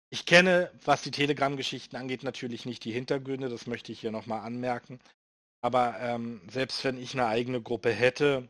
Ich 0.08 0.24
kenne, 0.24 0.70
was 0.84 1.02
die 1.02 1.10
Telegram-Geschichten 1.10 1.96
angeht, 1.96 2.22
natürlich 2.22 2.64
nicht 2.64 2.84
die 2.84 2.92
Hintergründe, 2.92 3.48
das 3.48 3.66
möchte 3.66 3.92
ich 3.92 4.00
hier 4.00 4.12
nochmal 4.12 4.40
anmerken. 4.40 4.98
Aber 5.60 5.98
ähm, 6.00 6.40
selbst 6.48 6.84
wenn 6.84 6.96
ich 6.96 7.12
eine 7.12 7.26
eigene 7.26 7.60
Gruppe 7.60 7.92
hätte 7.92 8.48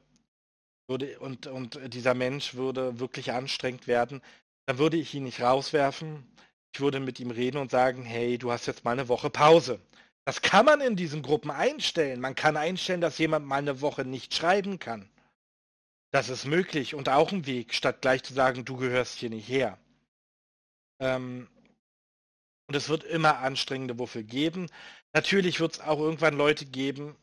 würde, 0.89 1.19
und, 1.19 1.47
und 1.47 1.81
dieser 1.93 2.15
Mensch 2.15 2.55
würde 2.55 3.01
wirklich 3.01 3.33
anstrengend 3.33 3.87
werden, 3.87 4.23
dann 4.67 4.79
würde 4.79 4.97
ich 4.97 5.15
ihn 5.15 5.25
nicht 5.25 5.41
rauswerfen. 5.41 6.25
Ich 6.77 6.81
würde 6.83 7.01
mit 7.01 7.19
ihm 7.21 7.31
reden 7.31 7.57
und 7.57 7.71
sagen, 7.71 8.05
hey, 8.05 8.37
du 8.37 8.53
hast 8.53 8.67
jetzt 8.67 8.85
mal 8.85 8.91
eine 8.91 9.09
Woche 9.09 9.31
Pause. 9.31 9.81
Das 10.27 10.43
kann 10.43 10.67
man 10.67 10.83
in 10.83 10.95
diesen 10.95 11.23
Gruppen 11.23 11.51
einstellen. 11.51 12.21
Man 12.21 12.35
kann 12.35 12.59
einstellen, 12.59 13.01
dass 13.01 13.17
jemand 13.17 13.47
mal 13.47 13.57
eine 13.57 13.81
Woche 13.81 14.05
nicht 14.05 14.35
schreiben 14.35 14.79
kann. 14.79 15.09
Das 16.11 16.29
ist 16.29 16.45
möglich 16.45 16.95
und 16.95 17.09
auch 17.09 17.33
ein 17.33 17.47
Weg, 17.47 17.73
statt 17.73 18.03
gleich 18.03 18.25
zu 18.25 18.35
sagen, 18.35 18.67
du 18.67 18.77
gehörst 18.77 19.19
hier 19.19 19.31
nicht 19.31 19.49
her. 19.49 19.79
Ähm, 21.01 21.49
und 22.69 22.77
es 22.77 22.91
wird 22.91 23.05
immer 23.05 23.39
anstrengende 23.39 23.99
Wuffel 23.99 24.23
geben. 24.23 24.69
Natürlich 25.15 25.61
wird 25.61 25.73
es 25.73 25.81
auch 25.81 25.99
irgendwann 25.99 26.37
Leute 26.37 26.67
geben, 26.67 27.17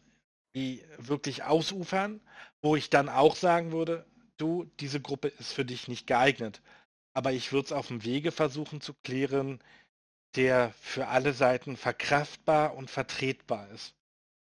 die 0.56 0.84
wirklich 0.98 1.44
ausufern, 1.44 2.22
wo 2.64 2.76
ich 2.76 2.90
dann 2.90 3.08
auch 3.08 3.36
sagen 3.36 3.72
würde, 3.72 4.04
du, 4.38 4.66
diese 4.80 5.00
Gruppe 5.00 5.28
ist 5.28 5.54
für 5.54 5.64
dich 5.64 5.88
nicht 5.88 6.08
geeignet. 6.08 6.60
Aber 7.14 7.32
ich 7.32 7.52
würde 7.52 7.68
es 7.68 7.72
auf 7.72 7.88
dem 7.88 8.04
Wege 8.04 8.32
versuchen 8.32 8.82
zu 8.82 8.94
klären, 9.04 9.62
der 10.36 10.74
für 10.82 11.08
alle 11.08 11.34
Seiten 11.34 11.78
verkraftbar 11.78 12.76
und 12.76 12.90
vertretbar 12.90 13.70
ist. 13.70 13.94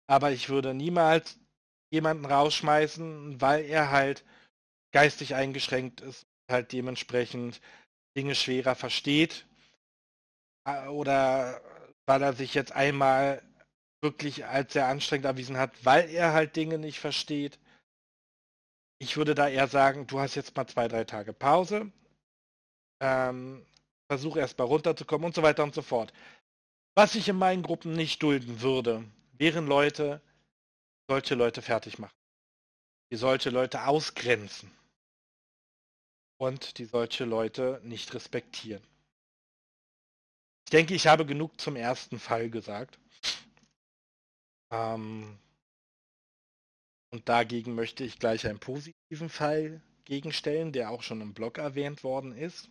Aber 0.06 0.30
ich 0.30 0.48
würde 0.48 0.74
niemals 0.74 1.38
jemanden 1.92 2.26
rausschmeißen, 2.26 3.40
weil 3.40 3.64
er 3.64 3.90
halt 3.90 4.24
geistig 4.92 5.34
eingeschränkt 5.34 6.00
ist, 6.00 6.26
halt 6.50 6.72
dementsprechend 6.72 7.60
Dinge 8.16 8.34
schwerer 8.34 8.74
versteht 8.74 9.46
oder 10.90 11.60
weil 12.06 12.22
er 12.22 12.32
sich 12.32 12.54
jetzt 12.54 12.72
einmal 12.72 13.42
wirklich 14.02 14.44
als 14.44 14.74
sehr 14.74 14.86
anstrengend 14.86 15.24
erwiesen 15.24 15.56
hat, 15.56 15.72
weil 15.84 16.08
er 16.10 16.32
halt 16.32 16.56
Dinge 16.56 16.78
nicht 16.78 17.00
versteht. 17.00 17.58
Ich 18.98 19.16
würde 19.16 19.34
da 19.34 19.48
eher 19.48 19.66
sagen, 19.66 20.06
du 20.06 20.20
hast 20.20 20.34
jetzt 20.34 20.56
mal 20.56 20.66
zwei, 20.66 20.88
drei 20.88 21.04
Tage 21.04 21.32
Pause. 21.32 21.90
Ähm, 23.06 23.66
versuche 24.08 24.40
erst 24.40 24.56
mal 24.56 24.64
runterzukommen 24.64 25.26
und 25.26 25.34
so 25.34 25.42
weiter 25.42 25.62
und 25.62 25.74
so 25.74 25.82
fort. 25.82 26.10
Was 26.94 27.14
ich 27.14 27.28
in 27.28 27.36
meinen 27.36 27.62
Gruppen 27.62 27.92
nicht 27.92 28.22
dulden 28.22 28.62
würde, 28.62 29.04
wären 29.32 29.66
Leute, 29.66 30.22
solche 31.06 31.34
Leute 31.34 31.60
fertig 31.60 31.98
machen. 31.98 32.16
Die 33.12 33.16
solche 33.16 33.50
Leute 33.50 33.86
ausgrenzen. 33.86 34.70
Und 36.38 36.78
die 36.78 36.86
solche 36.86 37.26
Leute 37.26 37.78
nicht 37.84 38.14
respektieren. 38.14 38.82
Ich 40.64 40.70
denke, 40.70 40.94
ich 40.94 41.06
habe 41.06 41.26
genug 41.26 41.60
zum 41.60 41.76
ersten 41.76 42.18
Fall 42.18 42.48
gesagt. 42.48 42.98
Ähm, 44.70 45.38
und 47.10 47.28
dagegen 47.28 47.74
möchte 47.74 48.02
ich 48.02 48.18
gleich 48.18 48.46
einen 48.46 48.60
positiven 48.60 49.28
Fall 49.28 49.82
gegenstellen, 50.06 50.72
der 50.72 50.90
auch 50.90 51.02
schon 51.02 51.20
im 51.20 51.34
Blog 51.34 51.58
erwähnt 51.58 52.02
worden 52.02 52.32
ist. 52.32 52.70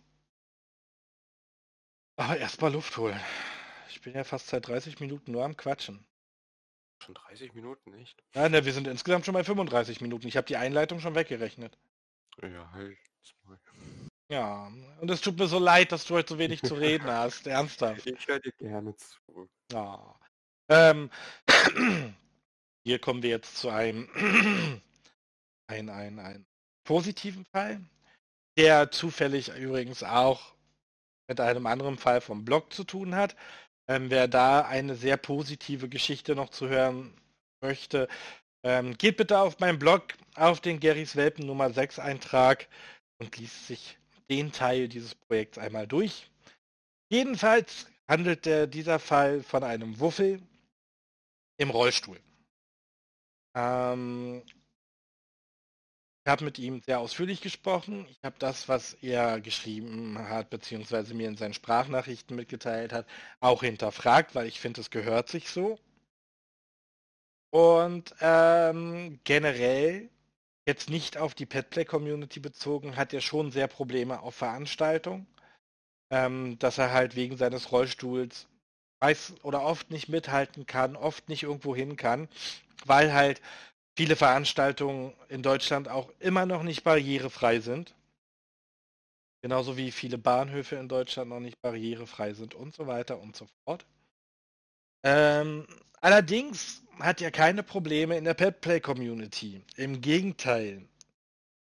Aber 2.16 2.36
erstmal 2.38 2.72
Luft 2.72 2.96
holen. 2.96 3.20
Ich 3.88 4.00
bin 4.00 4.14
ja 4.14 4.24
fast 4.24 4.48
seit 4.48 4.68
30 4.68 5.00
Minuten 5.00 5.32
nur 5.32 5.44
am 5.44 5.56
Quatschen. 5.56 6.04
Schon 7.02 7.14
30 7.14 7.54
Minuten, 7.54 7.90
nicht? 7.90 8.22
Ja, 8.34 8.48
ne, 8.48 8.64
wir 8.64 8.72
sind 8.72 8.86
insgesamt 8.86 9.24
schon 9.26 9.34
bei 9.34 9.44
35 9.44 10.00
Minuten. 10.00 10.28
Ich 10.28 10.36
habe 10.36 10.46
die 10.46 10.56
Einleitung 10.56 11.00
schon 11.00 11.14
weggerechnet. 11.14 11.76
Ja, 12.40 12.70
halt. 12.72 12.98
Ja, 14.30 14.72
und 15.00 15.10
es 15.10 15.20
tut 15.20 15.38
mir 15.38 15.46
so 15.46 15.58
leid, 15.58 15.92
dass 15.92 16.06
du 16.06 16.14
heute 16.14 16.34
so 16.34 16.38
wenig 16.38 16.62
zu 16.62 16.74
reden 16.74 17.06
hast. 17.10 17.46
Ernsthaft. 17.46 18.06
Ich 18.06 18.26
höre 18.26 18.40
dir 18.40 18.52
gerne 18.52 18.94
zu. 18.96 19.48
Ja. 19.72 20.18
Ähm, 20.68 21.10
hier 22.84 22.98
kommen 23.00 23.22
wir 23.22 23.30
jetzt 23.30 23.58
zu 23.58 23.68
einem 23.68 24.08
ein, 25.66 25.90
ein, 25.90 26.18
ein 26.18 26.46
positiven 26.84 27.44
Fall, 27.46 27.84
der 28.56 28.90
zufällig 28.90 29.50
übrigens 29.56 30.02
auch 30.02 30.53
mit 31.28 31.40
einem 31.40 31.66
anderen 31.66 31.98
Fall 31.98 32.20
vom 32.20 32.44
Blog 32.44 32.72
zu 32.72 32.84
tun 32.84 33.14
hat. 33.14 33.36
Ähm, 33.88 34.10
wer 34.10 34.28
da 34.28 34.62
eine 34.62 34.94
sehr 34.94 35.16
positive 35.16 35.88
Geschichte 35.88 36.34
noch 36.34 36.50
zu 36.50 36.68
hören 36.68 37.12
möchte, 37.60 38.08
ähm, 38.62 38.96
geht 38.96 39.18
bitte 39.18 39.38
auf 39.38 39.60
meinen 39.60 39.78
Blog, 39.78 40.14
auf 40.34 40.60
den 40.60 40.80
Gerrys 40.80 41.16
Welpen 41.16 41.46
Nummer 41.46 41.70
6 41.70 41.98
Eintrag 41.98 42.66
und 43.18 43.36
liest 43.36 43.66
sich 43.66 43.98
den 44.30 44.52
Teil 44.52 44.88
dieses 44.88 45.14
Projekts 45.14 45.58
einmal 45.58 45.86
durch. 45.86 46.30
Jedenfalls 47.10 47.86
handelt 48.08 48.46
der, 48.46 48.66
dieser 48.66 48.98
Fall 48.98 49.42
von 49.42 49.62
einem 49.62 50.00
Wuffel 50.00 50.40
im 51.58 51.70
Rollstuhl. 51.70 52.18
Ähm, 53.54 54.42
ich 56.24 56.30
habe 56.30 56.44
mit 56.44 56.58
ihm 56.58 56.80
sehr 56.80 57.00
ausführlich 57.00 57.42
gesprochen. 57.42 58.06
Ich 58.08 58.18
habe 58.24 58.36
das, 58.38 58.66
was 58.66 58.94
er 59.02 59.40
geschrieben 59.42 60.18
hat, 60.18 60.48
beziehungsweise 60.48 61.12
mir 61.12 61.28
in 61.28 61.36
seinen 61.36 61.52
Sprachnachrichten 61.52 62.34
mitgeteilt 62.34 62.94
hat, 62.94 63.06
auch 63.40 63.62
hinterfragt, 63.62 64.34
weil 64.34 64.46
ich 64.46 64.58
finde, 64.58 64.80
es 64.80 64.90
gehört 64.90 65.28
sich 65.28 65.50
so. 65.50 65.78
Und 67.50 68.14
ähm, 68.20 69.20
generell, 69.24 70.08
jetzt 70.66 70.88
nicht 70.88 71.18
auf 71.18 71.34
die 71.34 71.46
Petplay-Community 71.46 72.40
bezogen, 72.40 72.96
hat 72.96 73.12
er 73.12 73.20
schon 73.20 73.52
sehr 73.52 73.68
Probleme 73.68 74.20
auf 74.20 74.34
Veranstaltungen. 74.34 75.26
Ähm, 76.10 76.58
dass 76.58 76.78
er 76.78 76.92
halt 76.92 77.16
wegen 77.16 77.36
seines 77.36 77.70
Rollstuhls 77.72 78.46
weiß 79.00 79.34
oder 79.42 79.62
oft 79.62 79.90
nicht 79.90 80.08
mithalten 80.08 80.66
kann, 80.66 80.96
oft 80.96 81.28
nicht 81.28 81.42
irgendwo 81.42 81.76
hin 81.76 81.96
kann, 81.96 82.28
weil 82.86 83.12
halt 83.12 83.42
viele 83.96 84.16
Veranstaltungen 84.16 85.14
in 85.28 85.42
Deutschland 85.42 85.88
auch 85.88 86.10
immer 86.18 86.46
noch 86.46 86.62
nicht 86.62 86.84
barrierefrei 86.84 87.60
sind. 87.60 87.94
Genauso 89.42 89.76
wie 89.76 89.92
viele 89.92 90.18
Bahnhöfe 90.18 90.76
in 90.76 90.88
Deutschland 90.88 91.28
noch 91.28 91.40
nicht 91.40 91.60
barrierefrei 91.60 92.32
sind 92.32 92.54
und 92.54 92.74
so 92.74 92.86
weiter 92.86 93.20
und 93.20 93.36
so 93.36 93.46
fort. 93.64 93.86
Ähm, 95.04 95.66
allerdings 96.00 96.82
hat 96.98 97.20
er 97.20 97.30
keine 97.30 97.62
Probleme 97.62 98.16
in 98.16 98.24
der 98.24 98.34
Petplay 98.34 98.80
Community. 98.80 99.62
Im 99.76 100.00
Gegenteil. 100.00 100.88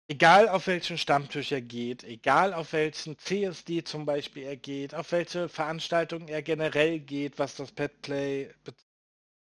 Egal 0.07 0.49
auf 0.49 0.65
welchen 0.65 0.97
Stammtisch 0.97 1.51
er 1.51 1.61
geht, 1.61 2.03
egal 2.03 2.55
auf 2.55 2.73
welchen 2.73 3.15
CSD 3.19 3.83
zum 3.83 4.07
Beispiel 4.07 4.43
er 4.43 4.57
geht, 4.57 4.95
auf 4.95 5.11
welche 5.11 5.47
Veranstaltungen 5.47 6.27
er 6.27 6.41
generell 6.41 6.99
geht, 6.99 7.37
was 7.37 7.53
das 7.55 7.71
Petplay 7.71 8.49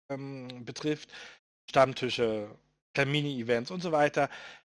ähm, 0.09 0.64
betrifft, 0.64 1.09
Stammtische, 1.70 2.49
Mini-Events 2.97 3.72
und 3.72 3.82
so 3.82 3.91
weiter. 3.91 4.30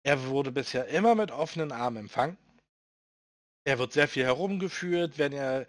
Er 0.04 0.28
wurde 0.28 0.52
bisher 0.52 0.88
immer 0.88 1.16
mit 1.16 1.32
offenen 1.32 1.72
Armen 1.72 1.98
empfangen. 1.98 2.38
Er 3.66 3.80
wird 3.80 3.94
sehr 3.94 4.08
viel 4.08 4.24
herumgeführt. 4.24 5.18
Wenn 5.18 5.34
er, 5.34 5.66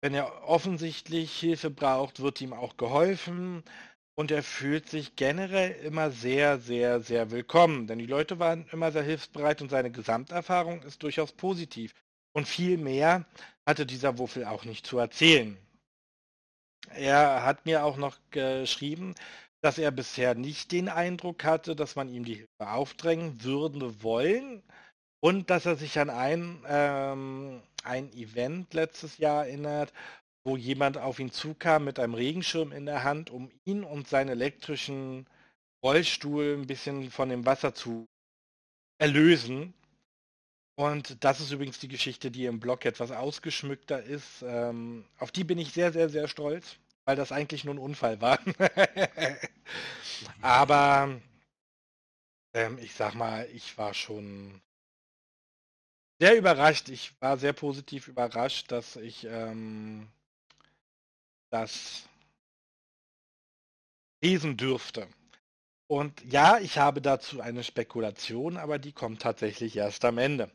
wenn 0.00 0.14
er 0.14 0.48
offensichtlich 0.48 1.38
Hilfe 1.38 1.70
braucht, 1.70 2.20
wird 2.20 2.40
ihm 2.40 2.52
auch 2.52 2.76
geholfen. 2.76 3.64
Und 4.14 4.30
er 4.30 4.42
fühlt 4.42 4.88
sich 4.88 5.16
generell 5.16 5.72
immer 5.84 6.10
sehr, 6.10 6.58
sehr, 6.58 7.00
sehr 7.00 7.30
willkommen. 7.30 7.86
Denn 7.86 7.98
die 7.98 8.06
Leute 8.06 8.38
waren 8.38 8.66
immer 8.70 8.92
sehr 8.92 9.02
hilfsbereit 9.02 9.62
und 9.62 9.70
seine 9.70 9.90
Gesamterfahrung 9.90 10.82
ist 10.82 11.02
durchaus 11.02 11.32
positiv. 11.32 11.94
Und 12.32 12.46
viel 12.46 12.78
mehr 12.78 13.26
hatte 13.66 13.86
dieser 13.86 14.18
Wuffel 14.18 14.44
auch 14.44 14.64
nicht 14.64 14.86
zu 14.86 14.98
erzählen. 14.98 15.56
Er 16.90 17.44
hat 17.44 17.66
mir 17.66 17.84
auch 17.84 17.96
noch 17.96 18.18
geschrieben, 18.30 19.14
dass 19.62 19.78
er 19.78 19.90
bisher 19.90 20.34
nicht 20.34 20.72
den 20.72 20.88
Eindruck 20.88 21.44
hatte, 21.44 21.76
dass 21.76 21.96
man 21.96 22.08
ihm 22.08 22.24
die 22.24 22.34
Hilfe 22.34 22.70
aufdrängen 22.72 23.42
würde 23.42 24.02
wollen 24.02 24.62
und 25.20 25.50
dass 25.50 25.66
er 25.66 25.76
sich 25.76 25.98
an 25.98 26.10
ein, 26.10 26.64
ähm, 26.66 27.62
ein 27.84 28.12
Event 28.12 28.72
letztes 28.74 29.18
Jahr 29.18 29.46
erinnert, 29.46 29.92
wo 30.44 30.56
jemand 30.56 30.96
auf 30.96 31.18
ihn 31.18 31.30
zukam 31.30 31.84
mit 31.84 31.98
einem 31.98 32.14
Regenschirm 32.14 32.72
in 32.72 32.86
der 32.86 33.04
Hand, 33.04 33.28
um 33.30 33.50
ihn 33.64 33.84
und 33.84 34.08
seinen 34.08 34.30
elektrischen 34.30 35.26
Rollstuhl 35.84 36.56
ein 36.58 36.66
bisschen 36.66 37.10
von 37.10 37.28
dem 37.28 37.44
Wasser 37.44 37.74
zu 37.74 38.06
erlösen. 38.98 39.74
Und 40.76 41.22
das 41.22 41.40
ist 41.40 41.52
übrigens 41.52 41.78
die 41.78 41.88
Geschichte, 41.88 42.30
die 42.30 42.46
im 42.46 42.60
Blog 42.60 42.86
etwas 42.86 43.10
ausgeschmückter 43.10 44.02
ist. 44.02 44.42
Ähm, 44.42 45.04
auf 45.18 45.30
die 45.30 45.44
bin 45.44 45.58
ich 45.58 45.72
sehr, 45.72 45.92
sehr, 45.92 46.08
sehr 46.08 46.26
stolz 46.26 46.78
weil 47.10 47.16
das 47.16 47.32
eigentlich 47.32 47.64
nur 47.64 47.74
ein 47.74 47.78
Unfall 47.78 48.20
war. 48.20 48.38
Aber 50.42 51.20
ähm, 52.54 52.78
ich 52.78 52.94
sag 52.94 53.14
mal, 53.16 53.48
ich 53.52 53.76
war 53.76 53.94
schon 53.94 54.60
sehr 56.20 56.38
überrascht. 56.38 56.88
Ich 56.88 57.20
war 57.20 57.36
sehr 57.36 57.52
positiv 57.52 58.06
überrascht, 58.06 58.70
dass 58.70 58.94
ich 58.94 59.24
ähm, 59.24 60.06
das 61.50 62.08
lesen 64.22 64.56
dürfte. 64.56 65.08
Und 65.88 66.22
ja, 66.32 66.60
ich 66.60 66.78
habe 66.78 67.02
dazu 67.02 67.40
eine 67.40 67.64
Spekulation, 67.64 68.56
aber 68.56 68.78
die 68.78 68.92
kommt 68.92 69.20
tatsächlich 69.20 69.76
erst 69.76 70.04
am 70.04 70.18
Ende. 70.18 70.48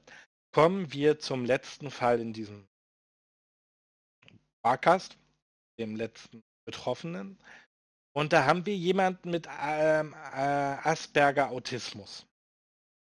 Kommen 0.53 0.93
wir 0.93 1.19
zum 1.19 1.43
letzten 1.43 1.91
Fall 1.91 2.21
in 2.21 2.31
diesem 2.31 2.65
Barcast 4.61 5.17
dem 5.79 5.95
letzten 5.95 6.43
Betroffenen. 6.65 7.37
Und 8.13 8.33
da 8.33 8.45
haben 8.45 8.65
wir 8.65 8.75
jemanden 8.75 9.29
mit 9.29 9.47
ähm, 9.61 10.13
äh, 10.13 10.37
Asperger 10.83 11.49
Autismus. 11.51 12.25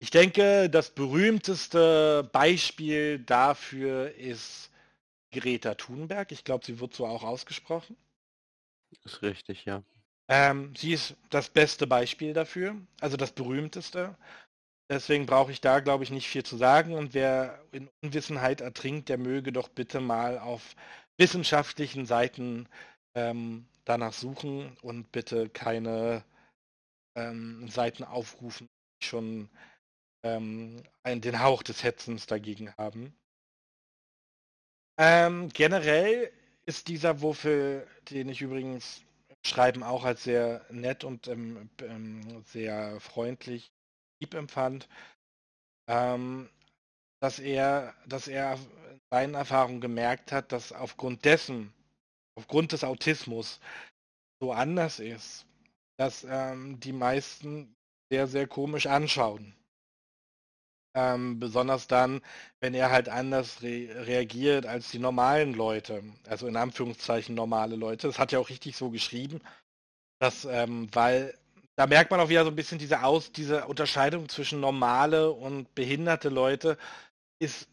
Ich 0.01 0.11
denke, 0.11 0.69
das 0.69 0.89
berühmteste 0.91 2.29
Beispiel 2.31 3.19
dafür 3.19 4.15
ist 4.15 4.71
Greta 5.31 5.75
Thunberg. 5.75 6.31
Ich 6.31 6.43
glaube, 6.43 6.65
sie 6.65 6.79
wird 6.79 6.93
so 6.93 7.05
auch 7.05 7.23
ausgesprochen. 7.23 7.97
Ist 9.03 9.21
richtig, 9.21 9.65
ja. 9.65 9.83
Ähm, 10.29 10.73
sie 10.75 10.93
ist 10.93 11.15
das 11.29 11.49
beste 11.49 11.87
Beispiel 11.87 12.33
dafür, 12.33 12.75
also 13.01 13.17
das 13.17 13.31
berühmteste. 13.31 14.15
Deswegen 14.89 15.25
brauche 15.25 15.51
ich 15.51 15.61
da, 15.61 15.79
glaube 15.81 16.03
ich, 16.03 16.11
nicht 16.11 16.27
viel 16.27 16.43
zu 16.43 16.57
sagen. 16.57 16.93
Und 16.93 17.13
wer 17.13 17.63
in 17.71 17.89
Unwissenheit 18.01 18.61
ertrinkt, 18.61 19.09
der 19.09 19.17
möge 19.17 19.51
doch 19.51 19.69
bitte 19.69 19.99
mal 19.99 20.39
auf 20.39 20.75
wissenschaftlichen 21.19 22.05
Seiten 22.05 22.67
ähm, 23.13 23.67
danach 23.85 24.13
suchen 24.13 24.77
und 24.81 25.11
bitte 25.11 25.49
keine 25.49 26.23
ähm, 27.15 27.67
Seiten 27.67 28.03
aufrufen, 28.03 28.67
die 29.01 29.05
schon 29.05 29.49
ähm, 30.23 30.81
einen, 31.03 31.21
den 31.21 31.41
Hauch 31.41 31.61
des 31.61 31.83
Hetzens 31.83 32.25
dagegen 32.25 32.73
haben. 32.77 33.13
Ähm, 34.97 35.49
generell 35.49 36.31
ist 36.65 36.87
dieser 36.87 37.21
Wuffel, 37.21 37.87
den 38.09 38.29
ich 38.29 38.41
übrigens 38.41 39.03
Schreiben 39.45 39.83
auch 39.83 40.03
als 40.03 40.23
sehr 40.23 40.65
nett 40.69 41.03
und 41.03 41.27
ähm, 41.27 41.69
ähm, 41.81 42.43
sehr 42.45 42.99
freundlich 42.99 43.71
lieb 44.21 44.33
empfand, 44.33 44.89
ähm, 45.87 46.49
dass 47.21 47.39
er, 47.39 47.95
dass 48.05 48.27
er 48.27 48.59
seinen 49.11 49.33
Erfahrungen 49.33 49.81
gemerkt 49.81 50.31
hat, 50.31 50.51
dass 50.51 50.71
aufgrund 50.71 51.25
dessen, 51.25 51.73
aufgrund 52.35 52.71
des 52.71 52.83
Autismus, 52.83 53.59
so 54.41 54.53
anders 54.53 54.99
ist, 54.99 55.45
dass 55.97 56.25
ähm, 56.29 56.79
die 56.79 56.93
meisten 56.93 57.75
sehr, 58.09 58.27
sehr 58.27 58.47
komisch 58.47 58.87
anschauen. 58.87 59.53
Ähm, 60.95 61.39
besonders 61.39 61.87
dann, 61.87 62.21
wenn 62.61 62.73
er 62.73 62.89
halt 62.89 63.09
anders 63.09 63.61
re 63.61 63.89
reagiert 64.07 64.65
als 64.65 64.89
die 64.91 64.99
normalen 64.99 65.53
Leute. 65.53 66.03
Also 66.27 66.47
in 66.47 66.55
Anführungszeichen 66.55 67.35
normale 67.35 67.75
Leute. 67.75 68.07
Das 68.07 68.17
hat 68.17 68.31
ja 68.31 68.39
auch 68.39 68.49
richtig 68.49 68.75
so 68.75 68.89
geschrieben. 68.89 69.41
Dass, 70.19 70.45
ähm, 70.45 70.89
weil 70.93 71.37
da 71.75 71.85
merkt 71.87 72.11
man 72.11 72.19
auch 72.19 72.29
wieder 72.29 72.43
so 72.43 72.49
ein 72.49 72.55
bisschen 72.55 72.79
diese 72.79 73.03
Aus, 73.03 73.31
diese 73.31 73.65
Unterscheidung 73.67 74.27
zwischen 74.29 74.59
normale 74.59 75.31
und 75.31 75.73
behinderte 75.75 76.29
Leute 76.29 76.77
ist 77.39 77.69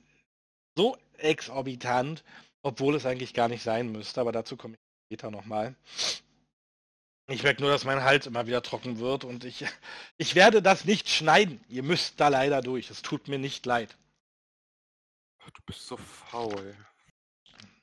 so 0.77 0.97
exorbitant, 1.19 2.25
obwohl 2.63 2.95
es 2.95 3.07
eigentlich 3.07 3.35
gar 3.35 3.49
nicht 3.49 3.63
sein 3.63 3.93
müsste, 3.93 4.21
aber 4.21 4.33
dazu 4.33 4.57
komme 4.57 4.75
ich 4.75 4.81
später 5.09 5.31
nochmal. 5.31 5.75
Ich 7.29 7.43
merke 7.43 7.61
nur, 7.61 7.71
dass 7.71 7.85
mein 7.85 8.05
Hals 8.05 8.27
immer 8.27 8.47
wieder 8.47 8.63
trocken 8.63 9.01
wird 9.01 9.25
und 9.25 9.45
ich, 9.45 9.65
ich 10.17 10.35
werde 10.35 10.63
das 10.63 10.85
nicht 10.85 11.09
schneiden. 11.09 11.61
Ihr 11.69 11.83
müsst 11.83 12.21
da 12.21 12.29
leider 12.29 12.61
durch. 12.61 12.91
Es 12.91 13.03
tut 13.03 13.29
mir 13.29 13.39
nicht 13.39 13.67
leid. 13.67 13.97
Du 15.45 15.63
bist 15.65 15.87
so 15.87 15.97
faul. 15.97 16.77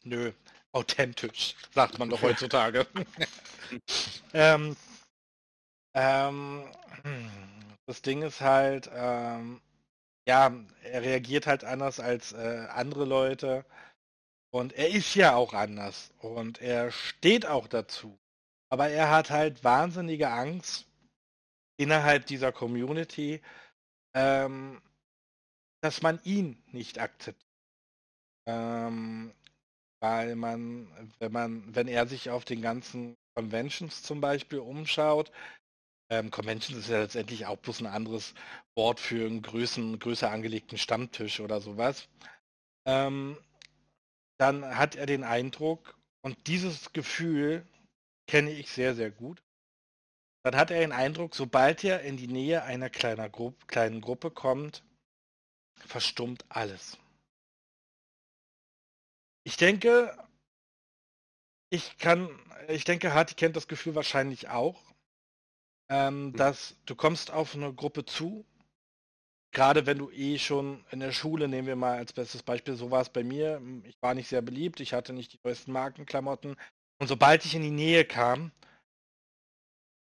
Nö, 0.04 0.34
authentisch, 0.74 1.56
sagt 1.72 1.98
man 1.98 2.10
doch 2.10 2.22
heutzutage. 2.22 2.86
ähm, 4.34 4.76
ähm, 5.94 6.70
das 7.86 8.02
Ding 8.02 8.22
ist 8.22 8.42
halt, 8.42 8.90
ähm, 8.94 9.62
ja, 10.28 10.54
er 10.84 11.02
reagiert 11.02 11.48
halt 11.48 11.64
anders 11.64 12.00
als 12.00 12.34
äh, 12.34 12.68
andere 12.70 13.06
Leute. 13.06 13.66
Und 14.52 14.74
er 14.74 14.90
ist 14.90 15.16
ja 15.16 15.36
auch 15.36 15.54
anders. 15.54 16.14
Und 16.20 16.62
er 16.62 16.92
steht 16.92 17.46
auch 17.46 17.68
dazu. 17.68 18.18
Aber 18.70 18.90
er 18.90 19.10
hat 19.10 19.30
halt 19.30 19.64
wahnsinnige 19.64 20.30
Angst 20.30 20.86
innerhalb 21.78 22.26
dieser 22.26 22.52
Community, 22.52 23.42
ähm, 24.16 24.82
dass 25.82 26.02
man 26.02 26.20
ihn 26.24 26.62
nicht 26.72 27.00
akzeptiert. 27.00 27.44
Ähm, 28.48 29.34
weil 30.02 30.36
man, 30.36 30.92
wenn 31.20 31.32
man, 31.32 31.76
wenn 31.76 31.88
er 31.88 32.08
sich 32.08 32.30
auf 32.30 32.46
den 32.46 32.62
ganzen 32.62 33.16
Conventions 33.36 34.04
zum 34.04 34.22
Beispiel 34.22 34.60
umschaut, 34.60 35.32
ähm, 36.10 36.32
Conventions 36.32 36.78
ist 36.78 36.90
ja 36.90 37.00
letztendlich 37.02 37.46
auch 37.46 37.58
bloß 37.58 37.82
ein 37.82 37.88
anderes 37.88 38.34
Wort 38.76 39.00
für 39.00 39.26
einen 39.26 39.42
größeren, 39.42 40.00
größer 40.00 40.30
angelegten 40.30 40.78
Stammtisch 40.78 41.40
oder 41.40 41.62
sowas. 41.62 42.08
Ähm, 42.86 43.38
dann 44.40 44.78
hat 44.78 44.96
er 44.96 45.06
den 45.06 45.24
Eindruck, 45.24 45.98
und 46.22 46.48
dieses 46.48 46.94
Gefühl 46.94 47.66
kenne 48.28 48.52
ich 48.52 48.72
sehr, 48.72 48.96
sehr 48.96 49.12
gut. 49.12 49.44
Dann 50.44 50.56
hat 50.56 50.72
er 50.72 50.80
den 50.80 50.92
Eindruck, 50.92 51.36
sobald 51.36 51.84
er 51.84 52.02
in 52.02 52.18
die 52.18 52.28
Nähe 52.28 52.64
einer 52.64 52.90
kleiner 52.90 53.30
Gru 53.30 53.54
kleinen 53.68 54.02
Gruppe 54.02 54.32
kommt, 54.32 54.84
verstummt 55.86 56.46
alles. 56.50 56.98
Ich 59.46 59.58
denke, 59.58 60.18
ich 61.70 61.98
kann, 61.98 62.30
ich 62.68 62.84
denke, 62.84 63.14
Harti 63.14 63.36
kennt 63.36 63.56
das 63.56 63.68
Gefühl 63.68 63.96
wahrscheinlich 63.96 64.50
auch, 64.50 64.93
ähm, 65.90 66.26
mhm. 66.28 66.34
dass 66.36 66.76
du 66.86 66.96
kommst 66.96 67.32
auf 67.32 67.56
eine 67.56 67.74
Gruppe 67.74 68.06
zu, 68.06 68.46
gerade 69.52 69.86
wenn 69.86 70.00
du 70.00 70.10
eh 70.12 70.40
schon 70.40 70.84
in 70.92 71.00
der 71.00 71.12
Schule, 71.12 71.48
nehmen 71.48 71.68
wir 71.68 71.76
mal 71.76 71.98
als 71.98 72.14
bestes 72.14 72.44
Beispiel, 72.44 72.76
so 72.76 72.92
war 72.92 73.02
es 73.02 73.10
bei 73.10 73.24
mir, 73.24 73.62
ich 73.84 74.02
war 74.02 74.14
nicht 74.14 74.28
sehr 74.28 74.42
beliebt, 74.42 74.80
ich 74.80 74.94
hatte 74.94 75.14
nicht 75.14 75.34
die 75.34 75.40
neuesten 75.44 75.72
Markenklamotten, 75.72 76.58
und 77.00 77.08
sobald 77.08 77.46
ich 77.46 77.56
in 77.56 77.62
die 77.62 77.72
Nähe 77.72 78.06
kam, 78.06 78.52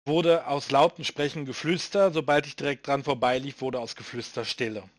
wurde 0.06 0.48
aus 0.48 0.72
lautem 0.72 1.04
Sprechen 1.04 1.46
Geflüster, 1.46 2.12
sobald 2.12 2.46
ich 2.46 2.56
direkt 2.56 2.88
dran 2.88 3.04
vorbeilief, 3.04 3.62
wurde 3.62 3.80
aus 3.80 3.96
Geflüster 3.96 4.46
Stille. 4.46 4.90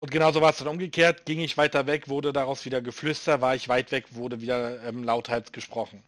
Und 0.00 0.10
genauso 0.10 0.42
war 0.42 0.50
es 0.50 0.58
dann 0.58 0.68
umgekehrt, 0.68 1.24
ging 1.24 1.40
ich 1.40 1.56
weiter 1.56 1.86
weg, 1.86 2.08
wurde 2.08 2.32
daraus 2.32 2.64
wieder 2.66 2.82
Geflüster, 2.82 3.40
war 3.40 3.54
ich 3.54 3.68
weit 3.68 3.90
weg, 3.90 4.14
wurde 4.14 4.40
wieder 4.42 4.82
ähm, 4.82 5.02
lauthals 5.02 5.52
gesprochen. 5.52 6.02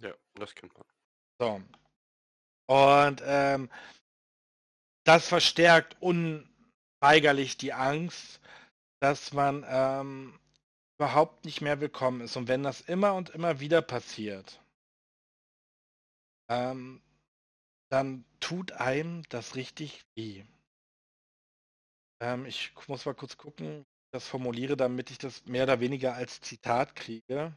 Ja, 0.00 0.12
das 0.34 0.54
kennt 0.54 0.74
man. 0.74 0.84
So. 1.38 1.62
Und 2.68 3.22
ähm, 3.24 3.70
das 5.04 5.28
verstärkt 5.28 5.96
unweigerlich 6.00 7.56
die 7.56 7.72
Angst, 7.72 8.40
dass 9.00 9.32
man 9.32 9.64
ähm, 9.66 10.38
überhaupt 10.98 11.44
nicht 11.44 11.60
mehr 11.60 11.80
willkommen 11.80 12.20
ist. 12.20 12.36
Und 12.36 12.48
wenn 12.48 12.62
das 12.62 12.80
immer 12.80 13.14
und 13.14 13.30
immer 13.30 13.60
wieder 13.60 13.80
passiert, 13.80 14.60
ähm, 16.50 17.00
dann 17.90 18.24
tut 18.40 18.72
einem 18.72 19.22
das 19.28 19.54
richtig 19.54 20.04
weh. 20.14 20.44
Ähm, 22.20 22.44
ich 22.46 22.72
muss 22.88 23.06
mal 23.06 23.14
kurz 23.14 23.36
gucken, 23.36 23.66
wie 23.66 23.80
ich 23.80 24.10
das 24.12 24.26
formuliere, 24.26 24.76
damit 24.76 25.10
ich 25.10 25.18
das 25.18 25.46
mehr 25.46 25.62
oder 25.62 25.80
weniger 25.80 26.14
als 26.14 26.40
Zitat 26.40 26.96
kriege. 26.96 27.54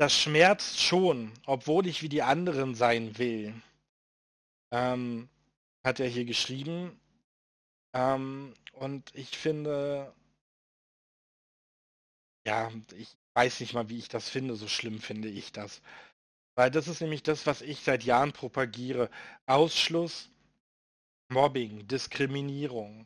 Das 0.00 0.16
schmerzt 0.16 0.80
schon, 0.80 1.30
obwohl 1.44 1.86
ich 1.86 2.00
wie 2.02 2.08
die 2.08 2.22
anderen 2.22 2.74
sein 2.74 3.18
will. 3.18 3.52
Ähm, 4.70 5.28
hat 5.84 6.00
er 6.00 6.08
hier 6.08 6.24
geschrieben. 6.24 6.98
Ähm, 7.92 8.54
und 8.72 9.14
ich 9.14 9.36
finde, 9.36 10.14
ja, 12.46 12.72
ich 12.96 13.14
weiß 13.34 13.60
nicht 13.60 13.74
mal, 13.74 13.90
wie 13.90 13.98
ich 13.98 14.08
das 14.08 14.30
finde, 14.30 14.56
so 14.56 14.68
schlimm 14.68 15.00
finde 15.00 15.28
ich 15.28 15.52
das. 15.52 15.82
Weil 16.54 16.70
das 16.70 16.88
ist 16.88 17.02
nämlich 17.02 17.22
das, 17.22 17.46
was 17.46 17.60
ich 17.60 17.80
seit 17.80 18.02
Jahren 18.02 18.32
propagiere. 18.32 19.10
Ausschluss, 19.44 20.30
Mobbing, 21.28 21.86
Diskriminierung. 21.88 23.04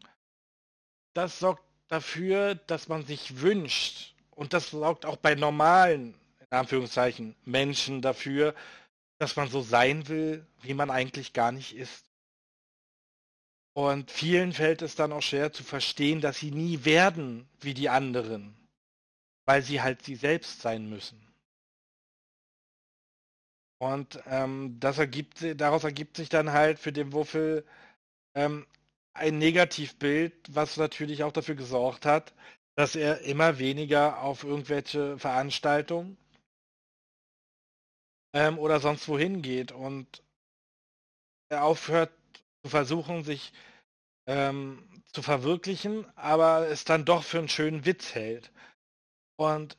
Das 1.13 1.41
sorgt 1.41 1.65
dafür, 1.89 2.55
dass 2.55 2.87
man 2.87 3.05
sich 3.05 3.41
wünscht. 3.41 4.15
Und 4.31 4.53
das 4.53 4.71
sorgt 4.71 5.07
auch 5.07 5.17
bei 5.17 5.35
normalen, 5.35 6.15
Anführungszeichen, 6.55 7.37
Menschen 7.45 8.03
dafür, 8.03 8.55
dass 9.19 9.37
man 9.37 9.49
so 9.49 9.61
sein 9.61 10.09
will, 10.09 10.47
wie 10.63 10.75
man 10.75 10.91
eigentlich 10.91 11.33
gar 11.33 11.53
nicht 11.53 11.75
ist. 11.77 12.05
Und 13.77 14.11
vielen 14.11 14.53
fällt 14.53 14.83
es 14.83 14.95
dann 14.95 15.13
auch 15.13 15.23
schwer 15.23 15.53
zu 15.53 15.65
verstehen, 15.65 16.21
dass 16.21 16.39
sie 16.39 16.53
nie 16.53 16.85
werden 16.85 17.49
wie 17.61 17.75
die 17.75 17.89
anderen, 17.89 18.55
weil 19.47 19.63
sie 19.63 19.83
halt 19.83 20.03
sie 20.03 20.15
selbst 20.15 20.61
sein 20.61 20.89
müssen. 20.89 21.21
Und 23.79 24.21
ähm, 24.27 24.77
das 24.79 24.99
ergibt, 24.99 25.45
daraus 25.61 25.85
ergibt 25.85 26.17
sich 26.17 26.29
dann 26.29 26.53
halt 26.53 26.79
für 26.79 26.93
den 26.93 27.13
Wuffel 27.13 27.67
ähm, 28.35 28.67
ein 29.13 29.39
Negativbild, 29.39 30.33
was 30.55 30.77
natürlich 30.77 31.25
auch 31.25 31.33
dafür 31.33 31.55
gesorgt 31.55 32.07
hat, 32.07 32.33
dass 32.77 32.97
er 32.97 33.21
immer 33.23 33.59
weniger 33.59 34.23
auf 34.23 34.45
irgendwelche 34.45 35.19
Veranstaltungen 35.19 36.17
ähm, 38.35 38.59
oder 38.59 38.81
sonst 38.81 39.09
wohin 39.09 39.41
geht 39.41 39.73
und 39.73 40.23
er 41.49 41.65
aufhört 41.65 42.13
zu 42.63 42.69
versuchen, 42.71 43.25
sich 43.25 43.53
ähm, 44.27 45.03
zu 45.13 45.23
verwirklichen, 45.23 46.07
aber 46.17 46.69
es 46.69 46.85
dann 46.85 47.05
doch 47.05 47.23
für 47.23 47.39
einen 47.39 47.49
schönen 47.49 47.87
Witz 47.87 48.15
hält. 48.15 48.53
Und 49.37 49.79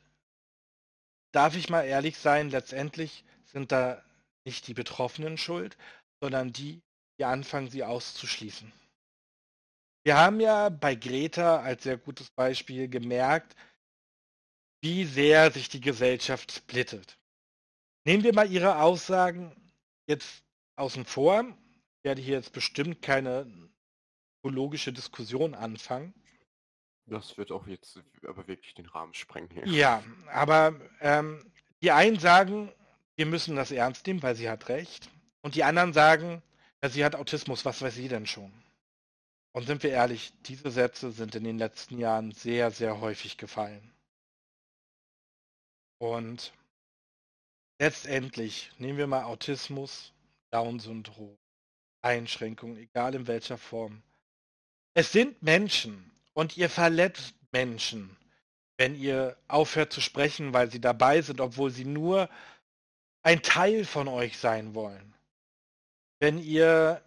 darf 1.32 1.54
ich 1.54 1.68
mal 1.68 1.82
ehrlich 1.82 2.18
sein, 2.18 2.50
letztendlich 2.50 3.24
sind 3.44 3.72
da 3.72 4.02
nicht 4.46 4.66
die 4.68 4.74
Betroffenen 4.74 5.36
schuld, 5.36 5.76
sondern 6.22 6.52
die, 6.52 6.80
die 7.18 7.24
anfangen, 7.24 7.68
sie 7.68 7.84
auszuschließen. 7.84 8.72
Wir 10.04 10.16
haben 10.16 10.40
ja 10.40 10.68
bei 10.68 10.94
Greta 10.94 11.60
als 11.60 11.82
sehr 11.82 11.98
gutes 11.98 12.30
Beispiel 12.30 12.88
gemerkt, 12.88 13.56
wie 14.80 15.04
sehr 15.04 15.50
sich 15.50 15.68
die 15.68 15.80
Gesellschaft 15.80 16.52
splittet. 16.52 17.18
Nehmen 18.06 18.22
wir 18.22 18.32
mal 18.32 18.50
ihre 18.50 18.80
Aussagen 18.80 19.52
jetzt 20.06 20.44
außen 20.76 21.04
vor 21.04 21.44
werde 22.04 22.22
hier 22.22 22.36
jetzt 22.36 22.52
bestimmt 22.52 23.02
keine 23.02 23.50
logische 24.44 24.92
Diskussion 24.92 25.56
anfangen. 25.56 26.14
Das 27.06 27.36
wird 27.36 27.50
auch 27.50 27.66
jetzt 27.66 28.00
aber 28.24 28.46
wirklich 28.46 28.74
den 28.74 28.86
Rahmen 28.86 29.12
sprengen. 29.12 29.50
Hier. 29.50 29.66
Ja, 29.66 30.04
aber 30.28 30.80
ähm, 31.00 31.44
die 31.82 31.90
einen 31.90 32.20
sagen, 32.20 32.72
wir 33.16 33.26
müssen 33.26 33.56
das 33.56 33.72
ernst 33.72 34.06
nehmen, 34.06 34.22
weil 34.22 34.36
sie 34.36 34.48
hat 34.48 34.68
recht. 34.68 35.10
Und 35.42 35.56
die 35.56 35.64
anderen 35.64 35.92
sagen, 35.92 36.44
ja, 36.84 36.88
sie 36.88 37.04
hat 37.04 37.16
Autismus, 37.16 37.64
was 37.64 37.82
weiß 37.82 37.96
sie 37.96 38.06
denn 38.06 38.26
schon? 38.26 38.52
Und 39.50 39.66
sind 39.66 39.82
wir 39.82 39.90
ehrlich, 39.90 40.32
diese 40.42 40.70
Sätze 40.70 41.10
sind 41.10 41.34
in 41.34 41.42
den 41.42 41.58
letzten 41.58 41.98
Jahren 41.98 42.30
sehr, 42.30 42.70
sehr 42.70 43.00
häufig 43.00 43.36
gefallen. 43.36 43.92
Und 45.98 46.52
letztendlich 47.78 48.70
nehmen 48.78 48.98
wir 48.98 49.06
mal 49.06 49.24
Autismus, 49.24 50.12
Down-Syndrom, 50.50 51.36
Einschränkungen, 52.02 52.76
egal 52.76 53.14
in 53.14 53.26
welcher 53.26 53.58
Form. 53.58 54.02
Es 54.94 55.12
sind 55.12 55.42
Menschen 55.42 56.10
und 56.34 56.56
ihr 56.56 56.70
verletzt 56.70 57.34
Menschen. 57.52 58.16
wenn 58.78 58.94
ihr 58.94 59.36
aufhört 59.48 59.92
zu 59.92 60.00
sprechen, 60.00 60.52
weil 60.52 60.70
sie 60.70 60.80
dabei 60.80 61.22
sind, 61.22 61.40
obwohl 61.40 61.70
sie 61.70 61.84
nur 61.84 62.28
ein 63.22 63.42
Teil 63.42 63.84
von 63.84 64.08
euch 64.08 64.38
sein 64.38 64.74
wollen. 64.74 65.14
Wenn 66.20 66.38
ihr 66.38 67.02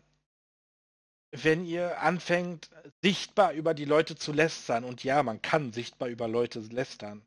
wenn 1.32 1.64
ihr 1.64 2.02
anfängt, 2.02 2.72
sichtbar 3.04 3.54
über 3.54 3.76
die 3.76 3.86
Leute 3.86 4.16
zu 4.16 4.34
lästern, 4.34 4.84
und 4.84 5.04
ja, 5.04 5.22
man 5.22 5.42
kann 5.44 5.74
sichtbar 5.74 6.10
über 6.10 6.28
Leute 6.28 6.60
lästern, 6.60 7.22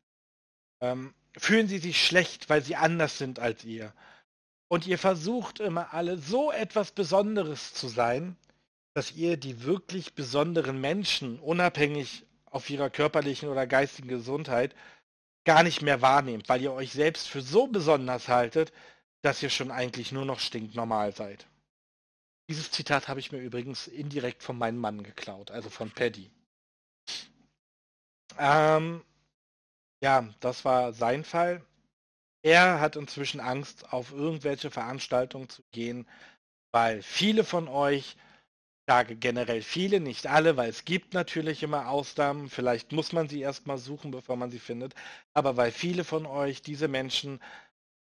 ähm, 0.81 1.15
fühlen 1.37 1.69
sie 1.69 1.79
sich 1.79 2.05
schlecht, 2.05 2.49
weil 2.51 2.63
sie 2.63 2.77
anders 2.77 3.19
sind 3.19 3.39
als 3.39 3.65
ihr. 3.65 3.93
Und 4.69 4.87
ihr 4.87 4.99
versucht 4.99 5.61
immer 5.61 5.93
alle 5.93 6.19
so 6.19 6.51
etwas 6.51 6.93
Besonderes 6.93 7.75
zu 7.75 7.89
sein, 7.89 8.37
dass 8.95 9.13
ihr 9.13 9.37
die 9.37 9.65
wirklich 9.65 10.15
besonderen 10.15 10.81
Menschen, 10.81 11.39
unabhängig 11.41 12.25
auf 12.47 12.69
ihrer 12.69 12.91
körperlichen 12.91 13.49
oder 13.49 13.67
geistigen 13.67 14.09
Gesundheit, 14.09 14.75
gar 15.45 15.63
nicht 15.63 15.83
mehr 15.83 16.03
wahrnehmt, 16.03 16.49
weil 16.49 16.61
ihr 16.61 16.73
euch 16.73 16.93
selbst 16.93 17.29
für 17.29 17.43
so 17.43 17.67
besonders 17.67 18.29
haltet, 18.29 18.73
dass 19.23 19.43
ihr 19.43 19.51
schon 19.51 19.71
eigentlich 19.71 20.13
nur 20.13 20.25
noch 20.25 20.41
stinknormal 20.41 21.15
seid. 21.15 21.47
Dieses 22.49 22.71
Zitat 22.71 23.09
habe 23.09 23.21
ich 23.21 23.33
mir 23.33 23.39
übrigens 23.39 23.87
indirekt 23.87 24.43
von 24.43 24.59
meinem 24.59 24.79
Mann 24.79 25.03
geklaut, 25.03 25.51
also 25.51 25.71
von 25.71 25.91
Paddy. 25.91 26.31
Ähm, 28.39 29.03
ja, 30.03 30.29
das 30.41 30.65
war 30.65 30.93
sein 30.93 31.25
Fall. 31.25 31.63
Er 32.43 32.81
hat 32.81 32.97
inzwischen 32.97 33.41
Angst, 33.41 33.93
auf 33.93 34.13
irgendwelche 34.13 34.71
Veranstaltungen 34.71 35.49
zu 35.49 35.63
gehen, 35.71 36.09
weil 36.73 37.03
viele 37.03 37.45
von 37.45 37.69
euch, 37.69 38.17
sage 38.89 39.15
generell 39.17 39.63
viele, 39.63 40.01
nicht 40.01 40.27
alle, 40.27 40.57
weil 40.57 40.69
es 40.69 40.85
gibt 40.85 41.15
natürlich 41.15 41.63
immer 41.63 41.89
Ausnahmen, 41.89 42.51
vielleicht 42.51 42.93
muss 42.93 43.13
man 43.13 43.29
sie 43.29 43.41
erstmal 43.41 43.79
suchen, 43.79 44.11
bevor 44.11 44.37
man 44.37 44.51
sie 44.51 44.59
findet, 44.59 44.95
aber 45.35 45.57
weil 45.57 45.71
viele 45.71 46.03
von 46.05 46.27
euch 46.27 46.63
diese 46.63 46.89
Menschen 46.89 47.41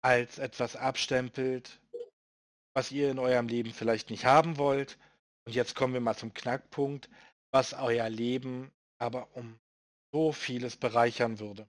als 0.02 0.38
etwas 0.38 0.76
abstempelt, 0.76 1.80
was 2.76 2.92
ihr 2.92 3.10
in 3.10 3.20
eurem 3.20 3.48
Leben 3.48 3.72
vielleicht 3.72 4.10
nicht 4.10 4.26
haben 4.26 4.58
wollt. 4.58 4.98
Und 5.46 5.56
jetzt 5.56 5.76
kommen 5.76 5.94
wir 5.94 6.02
mal 6.02 6.16
zum 6.16 6.34
Knackpunkt, 6.34 7.10
was 7.52 7.74
euer 7.74 8.10
Leben 8.10 8.72
aber 9.00 9.30
um 9.36 9.58
so 10.12 10.32
vieles 10.34 10.76
bereichern 10.76 11.40
würde. 11.40 11.68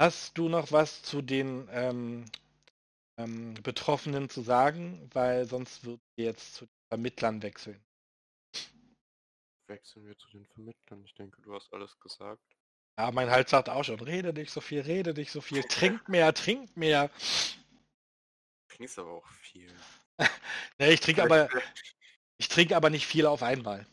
Hast 0.00 0.38
du 0.38 0.48
noch 0.48 0.72
was 0.72 1.02
zu 1.02 1.20
den 1.20 1.68
ähm, 1.72 2.24
ähm, 3.18 3.52
Betroffenen 3.62 4.30
zu 4.30 4.40
sagen? 4.40 5.10
Weil 5.12 5.44
sonst 5.44 5.84
würden 5.84 6.00
wir 6.16 6.24
jetzt 6.24 6.54
zu 6.54 6.64
den 6.64 6.88
Vermittlern 6.88 7.42
wechseln. 7.42 7.84
Wechseln 9.66 10.06
wir 10.06 10.16
zu 10.16 10.30
den 10.30 10.46
Vermittlern. 10.46 11.04
Ich 11.04 11.12
denke, 11.12 11.42
du 11.42 11.54
hast 11.54 11.70
alles 11.74 12.00
gesagt. 12.00 12.40
Ja, 12.98 13.10
mein 13.10 13.30
Hals 13.30 13.50
sagt 13.50 13.68
auch 13.68 13.84
schon, 13.84 14.00
rede 14.00 14.32
nicht 14.32 14.50
so 14.50 14.62
viel, 14.62 14.80
rede 14.80 15.12
nicht 15.12 15.32
so 15.32 15.42
viel, 15.42 15.62
trink 15.64 16.08
mehr, 16.08 16.32
trink 16.32 16.74
mehr. 16.78 17.08
Du 18.68 18.76
trinkst 18.76 18.98
aber 18.98 19.12
auch 19.12 19.28
viel. 19.28 19.70
nee, 20.78 20.92
ich 20.92 21.00
trinke 21.00 21.24
aber, 21.24 21.50
ich 22.38 22.48
trinke 22.48 22.74
aber 22.74 22.88
nicht 22.88 23.06
viel 23.06 23.26
auf 23.26 23.42
einmal. 23.42 23.86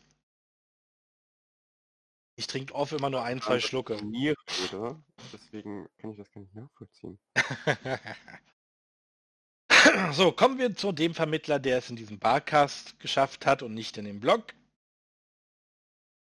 Ich 2.38 2.46
trinke 2.46 2.72
oft 2.72 2.92
immer 2.92 3.10
nur 3.10 3.24
ein, 3.24 3.42
zwei 3.42 3.58
Schlucke. 3.58 3.96
Niere, 3.96 4.36
oder? 4.72 5.02
Deswegen 5.32 5.88
kann 5.98 6.12
ich 6.12 6.18
das 6.18 6.30
gar 6.30 6.40
nicht 6.40 6.54
nachvollziehen. 6.54 7.18
so, 10.12 10.30
kommen 10.30 10.56
wir 10.56 10.76
zu 10.76 10.92
dem 10.92 11.14
Vermittler, 11.14 11.58
der 11.58 11.78
es 11.78 11.90
in 11.90 11.96
diesem 11.96 12.20
Barcast 12.20 13.00
geschafft 13.00 13.44
hat 13.44 13.64
und 13.64 13.74
nicht 13.74 13.98
in 13.98 14.04
dem 14.04 14.20
Blog. 14.20 14.54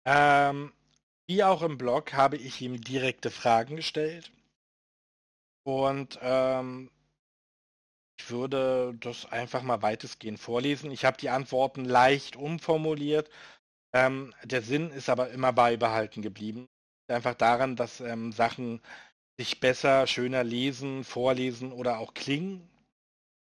Ähm, 0.06 0.72
wie 1.26 1.44
auch 1.44 1.60
im 1.60 1.76
Blog 1.76 2.14
habe 2.14 2.38
ich 2.38 2.62
ihm 2.62 2.80
direkte 2.80 3.30
Fragen 3.30 3.76
gestellt. 3.76 4.32
Und 5.62 6.18
ähm, 6.22 6.90
ich 8.18 8.30
würde 8.30 8.96
das 8.98 9.26
einfach 9.26 9.60
mal 9.60 9.82
weitestgehend 9.82 10.40
vorlesen. 10.40 10.90
Ich 10.90 11.04
habe 11.04 11.18
die 11.18 11.28
Antworten 11.28 11.84
leicht 11.84 12.36
umformuliert. 12.36 13.28
Ähm, 13.94 14.34
der 14.44 14.62
Sinn 14.62 14.90
ist 14.90 15.08
aber 15.08 15.30
immer 15.30 15.52
beibehalten 15.52 16.22
geblieben. 16.22 16.68
Einfach 17.08 17.34
daran, 17.34 17.76
dass 17.76 18.00
ähm, 18.00 18.32
Sachen 18.32 18.82
sich 19.38 19.60
besser, 19.60 20.06
schöner 20.06 20.44
lesen, 20.44 21.04
vorlesen 21.04 21.72
oder 21.72 21.98
auch 21.98 22.12
klingen 22.14 22.68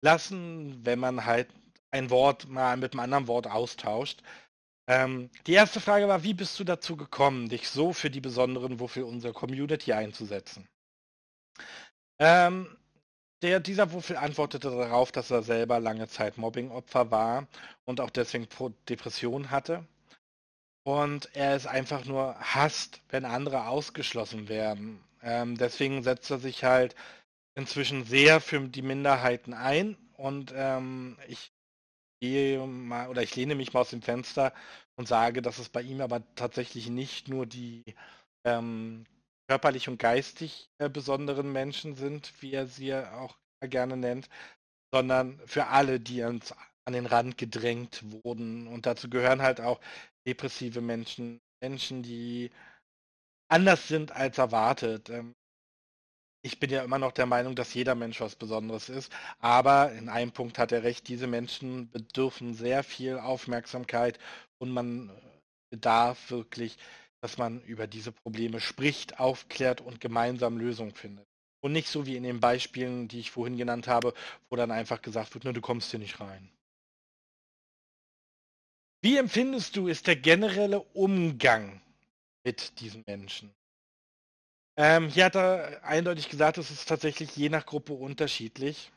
lassen, 0.03 0.85
wenn 0.85 0.99
man 0.99 1.27
halt 1.27 1.49
ein 1.93 2.11
Wort 2.11 2.49
mal 2.49 2.77
mit 2.77 2.93
einem 2.93 3.01
anderen 3.01 3.27
Wort 3.29 3.47
austauscht. 3.47 4.23
Ähm, 4.89 5.31
die 5.47 5.53
erste 5.53 5.81
Frage 5.81 6.09
war, 6.09 6.25
wie 6.25 6.35
bist 6.35 6.59
du 6.59 6.65
dazu 6.65 6.97
gekommen, 6.97 7.49
dich 7.49 7.69
so 7.69 7.93
für 7.93 8.11
die 8.11 8.21
besonderen 8.21 8.81
Wofür 8.81 9.07
unsere 9.07 9.33
Community 9.33 9.93
einzusetzen? 9.93 10.69
Ähm, 12.19 12.77
der, 13.43 13.61
dieser 13.61 13.93
Wuffel 13.93 14.17
antwortete 14.17 14.71
darauf, 14.71 15.13
dass 15.13 15.31
er 15.31 15.43
selber 15.43 15.81
lange 15.81 16.09
Zeit 16.09 16.39
Mobbingopfer 16.39 17.11
war 17.11 17.47
und 17.85 18.01
auch 18.01 18.11
deswegen 18.11 18.49
Depressionen 18.89 19.51
hatte. 19.51 19.87
Und 20.85 21.35
er 21.35 21.55
es 21.55 21.67
einfach 21.67 22.05
nur 22.05 22.35
hasst, 22.39 23.03
wenn 23.11 23.25
andere 23.25 23.67
ausgeschlossen 23.69 24.49
werden. 24.49 25.03
Ähm, 25.23 25.57
deswegen 25.57 26.03
setzt 26.03 26.31
er 26.31 26.39
sich 26.39 26.65
halt 26.65 26.97
inzwischen 27.55 28.05
sehr 28.05 28.41
für 28.41 28.61
die 28.69 28.83
Minderheiten 28.83 29.55
ein. 29.55 29.97
Und 30.17 30.53
ähm, 30.57 31.19
ich 31.29 31.53
gehe 32.21 32.67
mal 32.67 33.09
oder 33.09 33.23
ich 33.23 33.37
lehne 33.37 33.55
mich 33.55 33.73
mal 33.73 33.81
aus 33.81 33.91
dem 33.91 34.03
Fenster 34.03 34.53
und 34.97 35.09
sage, 35.09 35.43
dass 35.43 35.59
es 35.59 35.69
bei 35.69 35.83
ihm 35.83 36.01
aber 36.01 36.23
tatsächlich 36.37 36.89
nicht 36.89 37.29
nur 37.29 37.47
die 37.47 37.85
ähm, 38.45 39.07
körperlich 39.49 39.89
und 39.89 39.99
geistig 39.99 40.71
äh, 40.79 40.89
besonderen 40.89 41.53
Menschen 41.53 41.97
sind, 41.97 42.33
wie 42.41 42.53
er 42.53 42.67
sie 42.67 42.95
auch 42.95 43.37
gerne 43.61 43.97
nennt, 43.97 44.29
sondern 44.93 45.41
für 45.47 45.69
alle, 45.69 46.01
die 46.01 46.23
ans, 46.23 46.55
an 46.85 46.95
den 46.95 47.07
Rand 47.07 47.39
gedrängt 47.39 48.03
wurden. 48.25 48.67
Und 48.69 48.87
dazu 48.87 49.11
gehören 49.11 49.43
halt 49.43 49.61
auch 49.61 49.81
depressive 50.27 50.81
Menschen, 50.81 51.41
Menschen, 51.63 52.03
die 52.03 52.51
anders 53.49 53.89
sind 53.89 54.13
als 54.13 54.39
erwartet. 54.39 55.11
Ähm, 55.11 55.35
ich 56.45 56.59
bin 56.59 56.71
ja 56.71 56.83
immer 56.83 56.99
noch 56.99 57.13
der 57.13 57.27
Meinung, 57.27 57.55
dass 57.55 57.75
jeder 57.75 57.95
Mensch 57.95 58.21
was 58.21 58.35
Besonderes 58.35 58.89
ist. 58.89 59.13
Aber 59.39 59.93
in 59.93 60.09
einem 60.09 60.33
Punkt 60.33 60.59
hat 60.59 60.73
er 60.73 60.83
recht, 60.83 61.07
diese 61.09 61.27
Menschen 61.27 61.89
bedürfen 61.91 62.55
sehr 62.55 62.83
viel 62.83 63.19
Aufmerksamkeit 63.19 64.19
und 64.59 64.71
man 64.71 65.11
äh, 65.11 65.13
bedarf 65.71 66.31
wirklich, 66.31 66.79
dass 67.23 67.39
man 67.39 67.63
über 67.63 67.87
diese 67.87 68.11
Probleme 68.11 68.61
spricht, 68.61 69.21
aufklärt 69.21 69.81
und 69.81 70.01
gemeinsam 70.01 70.59
Lösungen 70.59 70.95
findet. 70.95 71.27
Und 71.65 71.73
nicht 71.73 71.89
so 71.89 72.07
wie 72.07 72.17
in 72.17 72.25
den 72.25 72.41
Beispielen, 72.41 73.07
die 73.07 73.21
ich 73.21 73.31
vorhin 73.31 73.57
genannt 73.57 73.87
habe, 73.87 74.15
wo 74.51 74.57
dann 74.57 74.73
einfach 74.73 75.01
gesagt 75.01 75.33
wird, 75.35 75.45
ne, 75.45 75.53
du 75.53 75.61
kommst 75.61 75.93
hier 75.93 76.01
nicht 76.01 76.19
rein. 76.19 76.51
Wie 79.05 79.17
empfindest 79.17 79.77
du, 79.77 79.89
ist 79.89 80.07
der 80.07 80.15
generelle 80.15 80.81
Umgang 80.81 81.83
mit 82.45 82.79
diesen 82.79 83.03
Menschen? 83.05 83.53
Ähm, 84.77 85.09
hier 85.09 85.25
hat 85.25 85.35
er 85.35 85.83
eindeutig 85.85 86.29
gesagt, 86.29 86.57
es 86.57 86.71
ist 86.71 86.89
tatsächlich 86.89 87.37
je 87.37 87.49
nach 87.49 87.67
Gruppe 87.67 87.95
unterschiedlich. 87.95 88.93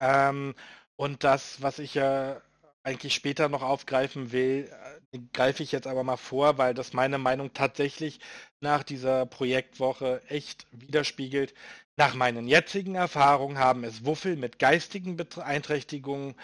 Ähm, 0.00 0.54
und 0.94 1.24
das, 1.24 1.60
was 1.60 1.80
ich 1.80 1.94
ja 1.94 2.40
eigentlich 2.84 3.14
später 3.14 3.48
noch 3.48 3.62
aufgreifen 3.62 4.30
will, 4.30 4.70
äh, 5.12 5.18
greife 5.32 5.64
ich 5.64 5.72
jetzt 5.72 5.88
aber 5.88 6.04
mal 6.04 6.16
vor, 6.16 6.56
weil 6.56 6.72
das 6.72 6.92
meine 6.92 7.18
Meinung 7.18 7.52
tatsächlich 7.52 8.20
nach 8.60 8.84
dieser 8.84 9.26
Projektwoche 9.26 10.22
echt 10.28 10.68
widerspiegelt. 10.70 11.52
Nach 11.96 12.14
meinen 12.14 12.46
jetzigen 12.46 12.94
Erfahrungen 12.94 13.58
haben 13.58 13.82
es 13.82 14.04
Wuffel 14.04 14.36
mit 14.36 14.60
geistigen 14.60 15.16
Beeinträchtigungen 15.16 16.36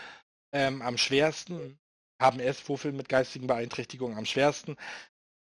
ähm, 0.53 0.82
am 0.82 0.99
schwersten, 0.99 1.78
haben 2.21 2.41
es 2.41 2.69
Wuffel 2.69 2.93
mit 2.93 3.09
geistigen 3.09 3.47
Beeinträchtigungen 3.47 4.17
am 4.19 4.27
schwersten, 4.27 4.77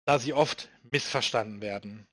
da 0.06 0.20
sie 0.20 0.34
oft 0.34 0.70
missverstanden 0.92 1.62
werden. 1.62 2.08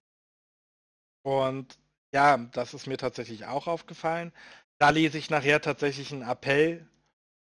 Und 1.23 1.79
ja, 2.15 2.39
das 2.39 2.75
ist 2.75 2.87
mir 2.87 2.97
tatsächlich 2.97 3.47
auch 3.47 3.67
aufgefallen. 3.67 4.33
Da 4.79 4.91
lese 4.91 5.19
ich 5.19 5.31
nachher 5.31 5.61
tatsächlich 5.61 6.13
einen 6.13 6.23
Appell 6.23 6.89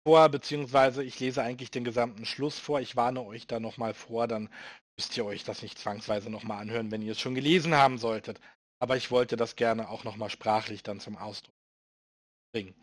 vor, 0.06 0.28
beziehungsweise 0.28 1.02
ich 1.02 1.18
lese 1.20 1.42
eigentlich 1.42 1.70
den 1.70 1.84
gesamten 1.84 2.24
Schluss 2.24 2.58
vor. 2.58 2.80
Ich 2.80 2.96
warne 2.96 3.22
euch 3.22 3.46
da 3.46 3.60
nochmal 3.60 3.92
vor, 3.94 4.28
dann 4.28 4.48
müsst 4.96 5.16
ihr 5.16 5.24
euch 5.26 5.44
das 5.44 5.62
nicht 5.62 5.78
zwangsweise 5.78 6.30
nochmal 6.30 6.60
anhören, 6.60 6.90
wenn 6.90 7.02
ihr 7.02 7.12
es 7.12 7.20
schon 7.20 7.34
gelesen 7.34 7.74
haben 7.74 7.98
solltet. 7.98 8.40
Aber 8.78 8.96
ich 8.96 9.10
wollte 9.10 9.36
das 9.36 9.56
gerne 9.56 9.88
auch 9.88 10.04
nochmal 10.04 10.30
sprachlich 10.30 10.82
dann 10.82 11.00
zum 11.00 11.16
Ausdruck 11.16 11.54
bringen. 12.52 12.74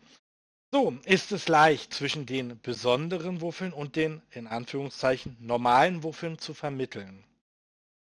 So, 0.74 0.92
ist 1.04 1.30
es 1.30 1.46
leicht 1.46 1.94
zwischen 1.94 2.26
den 2.26 2.60
besonderen 2.60 3.40
Wuffeln 3.40 3.72
und 3.72 3.94
den, 3.94 4.22
in 4.32 4.48
Anführungszeichen, 4.48 5.36
normalen 5.38 6.02
Wuffeln 6.02 6.36
zu 6.36 6.52
vermitteln? 6.52 7.22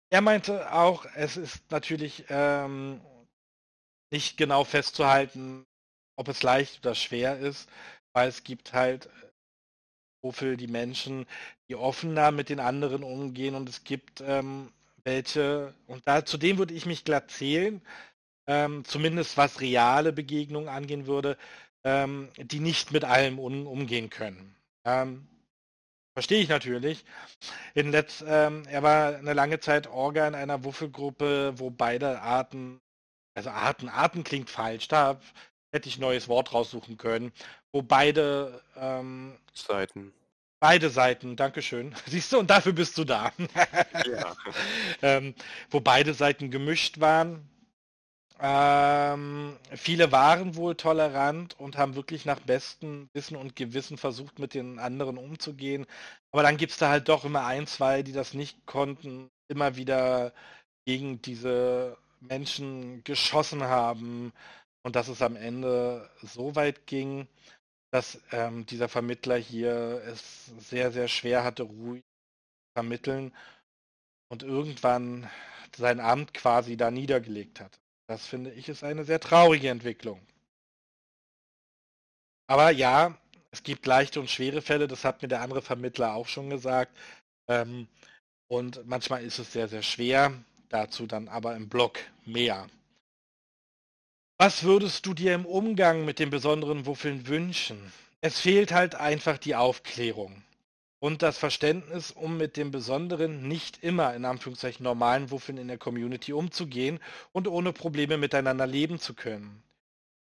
Er 0.09 0.21
meinte 0.21 0.71
auch, 0.71 1.05
es 1.15 1.35
ist 1.35 1.69
natürlich 1.69 2.23
ähm, 2.29 3.01
nicht 4.09 4.37
genau 4.37 4.63
festzuhalten, 4.63 5.65
ob 6.15 6.29
es 6.29 6.43
leicht 6.43 6.79
oder 6.79 6.95
schwer 6.95 7.37
ist, 7.39 7.69
weil 8.13 8.29
es 8.29 8.45
gibt 8.45 8.71
halt 8.71 9.09
Wuffel 10.23 10.55
die 10.55 10.67
Menschen, 10.67 11.25
die 11.67 11.75
offener 11.75 12.31
mit 12.31 12.47
den 12.47 12.61
anderen 12.61 13.03
umgehen 13.03 13.55
und 13.55 13.67
es 13.67 13.83
gibt 13.83 14.21
ähm, 14.21 14.71
welche, 15.03 15.73
und 15.87 16.07
da 16.07 16.23
zu 16.23 16.37
denen 16.37 16.57
würde 16.57 16.73
ich 16.73 16.85
mich 16.85 17.03
glatt 17.03 17.31
zählen, 17.31 17.81
ähm, 18.47 18.85
zumindest 18.85 19.35
was 19.35 19.59
reale 19.59 20.13
Begegnungen 20.13 20.69
angehen 20.69 21.05
würde, 21.05 21.37
ähm, 21.85 22.29
die 22.37 22.59
nicht 22.59 22.91
mit 22.91 23.05
allem 23.05 23.39
um, 23.39 23.67
umgehen 23.67 24.09
können. 24.09 24.55
Ähm, 24.83 25.27
Verstehe 26.15 26.41
ich 26.41 26.47
natürlich. 26.47 27.03
In 27.73 27.91
Letz, 27.91 28.23
ähm, 28.25 28.63
er 28.69 28.81
war 28.83 29.15
eine 29.17 29.33
lange 29.33 29.59
Zeit 29.59 29.87
Orga 29.87 30.25
in 30.25 30.35
einer 30.35 30.63
Wuffelgruppe, 30.63 31.53
wo 31.57 31.69
beide 31.69 32.21
Arten, 32.21 32.79
also 33.35 33.49
Arten, 33.49 33.89
Arten 33.89 34.23
klingt 34.23 34.49
falsch, 34.49 34.87
da 34.87 35.19
hätte 35.73 35.89
ich 35.89 35.97
ein 35.97 36.01
neues 36.01 36.29
Wort 36.29 36.53
raussuchen 36.53 36.95
können, 36.97 37.33
wo 37.73 37.81
beide 37.81 38.63
ähm, 38.77 39.37
Seiten. 39.53 40.13
Beide 40.61 40.89
Seiten, 40.89 41.35
Dankeschön. 41.35 41.93
Siehst 42.05 42.31
du, 42.31 42.39
und 42.39 42.49
dafür 42.49 42.71
bist 42.71 42.97
du 42.97 43.03
da. 43.03 43.33
ja. 44.05 44.37
ähm, 45.01 45.35
wo 45.69 45.81
beide 45.81 46.13
Seiten 46.13 46.49
gemischt 46.49 47.01
waren. 47.01 47.49
Ähm, 48.39 49.57
viele 49.71 50.11
waren 50.11 50.55
wohl 50.55 50.75
tolerant 50.75 51.57
und 51.59 51.77
haben 51.77 51.95
wirklich 51.95 52.25
nach 52.25 52.39
bestem 52.41 53.09
Wissen 53.13 53.37
und 53.37 53.55
Gewissen 53.55 53.97
versucht, 53.97 54.39
mit 54.39 54.53
den 54.53 54.77
anderen 54.79 55.17
umzugehen. 55.17 55.85
Aber 56.33 56.43
dann 56.43 56.57
gibt 56.57 56.73
es 56.73 56.77
da 56.77 56.89
halt 56.89 57.07
doch 57.07 57.23
immer 57.23 57.45
ein, 57.45 57.65
zwei, 57.67 58.03
die 58.03 58.11
das 58.11 58.33
nicht 58.33 58.65
konnten, 58.65 59.29
immer 59.47 59.77
wieder 59.77 60.33
gegen 60.85 61.21
diese 61.21 61.97
Menschen 62.19 63.03
geschossen 63.05 63.63
haben 63.63 64.33
und 64.83 64.95
dass 64.95 65.07
es 65.07 65.21
am 65.21 65.35
Ende 65.37 66.09
so 66.21 66.55
weit 66.55 66.87
ging, 66.87 67.27
dass 67.91 68.21
ähm, 68.31 68.65
dieser 68.65 68.89
Vermittler 68.89 69.37
hier 69.37 70.01
es 70.05 70.47
sehr, 70.59 70.91
sehr 70.91 71.07
schwer 71.07 71.43
hatte, 71.43 71.63
ruhig 71.63 72.01
zu 72.03 72.81
vermitteln 72.81 73.33
und 74.29 74.43
irgendwann 74.43 75.29
sein 75.75 75.99
Amt 75.99 76.33
quasi 76.33 76.77
da 76.77 76.91
niedergelegt 76.91 77.61
hat. 77.61 77.79
Das 78.07 78.27
finde 78.27 78.51
ich 78.51 78.69
ist 78.69 78.83
eine 78.83 79.03
sehr 79.03 79.19
traurige 79.19 79.69
Entwicklung. 79.69 80.21
Aber 82.47 82.69
ja, 82.69 83.17
es 83.51 83.63
gibt 83.63 83.85
leichte 83.85 84.19
und 84.19 84.29
schwere 84.29 84.61
Fälle, 84.61 84.87
das 84.87 85.03
hat 85.03 85.21
mir 85.21 85.27
der 85.27 85.41
andere 85.41 85.61
Vermittler 85.61 86.13
auch 86.13 86.27
schon 86.27 86.49
gesagt. 86.49 86.95
Ähm, 87.47 87.87
und 88.47 88.85
manchmal 88.85 89.23
ist 89.23 89.39
es 89.39 89.51
sehr, 89.51 89.67
sehr 89.67 89.81
schwer. 89.81 90.33
Dazu 90.69 91.07
dann 91.07 91.27
aber 91.27 91.55
im 91.55 91.69
Blog 91.69 91.99
mehr. 92.25 92.67
Was 94.37 94.63
würdest 94.63 95.05
du 95.05 95.13
dir 95.13 95.33
im 95.33 95.45
Umgang 95.45 96.05
mit 96.05 96.19
den 96.19 96.29
besonderen 96.29 96.85
Wuffeln 96.85 97.27
wünschen? 97.27 97.93
Es 98.21 98.39
fehlt 98.39 98.71
halt 98.71 98.95
einfach 98.95 99.37
die 99.37 99.55
Aufklärung 99.55 100.44
und 100.99 101.21
das 101.21 101.37
Verständnis, 101.37 102.11
um 102.11 102.37
mit 102.37 102.57
dem 102.57 102.71
besonderen, 102.71 103.47
nicht 103.47 103.83
immer 103.83 104.15
in 104.15 104.25
Anführungszeichen 104.25 104.83
normalen 104.83 105.31
Wuffeln 105.31 105.57
in 105.57 105.67
der 105.67 105.77
Community 105.77 106.33
umzugehen 106.33 106.99
und 107.31 107.47
ohne 107.47 107.73
Probleme 107.73 108.17
miteinander 108.17 108.65
leben 108.65 108.99
zu 108.99 109.13
können. 109.13 109.61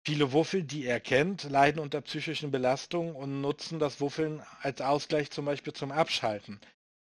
Viele 0.05 0.31
Wuffel, 0.31 0.63
die 0.63 0.85
er 0.85 0.99
kennt, 0.99 1.43
leiden 1.43 1.79
unter 1.79 2.01
psychischen 2.01 2.51
Belastungen 2.51 3.15
und 3.15 3.41
nutzen 3.41 3.79
das 3.79 3.99
Wuffeln 3.99 4.41
als 4.61 4.81
Ausgleich 4.81 5.29
zum 5.31 5.45
Beispiel 5.45 5.73
zum 5.73 5.91
Abschalten, 5.91 6.59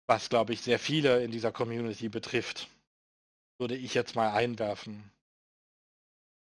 was, 0.07 0.29
glaube 0.29 0.53
ich, 0.53 0.63
sehr 0.63 0.79
viele 0.79 1.23
in 1.23 1.31
dieser 1.31 1.53
Community 1.53 2.09
betrifft. 2.09 2.69
Würde 3.59 3.77
ich 3.77 3.95
jetzt 3.95 4.15
mal 4.15 4.33
einwerfen. 4.33 5.11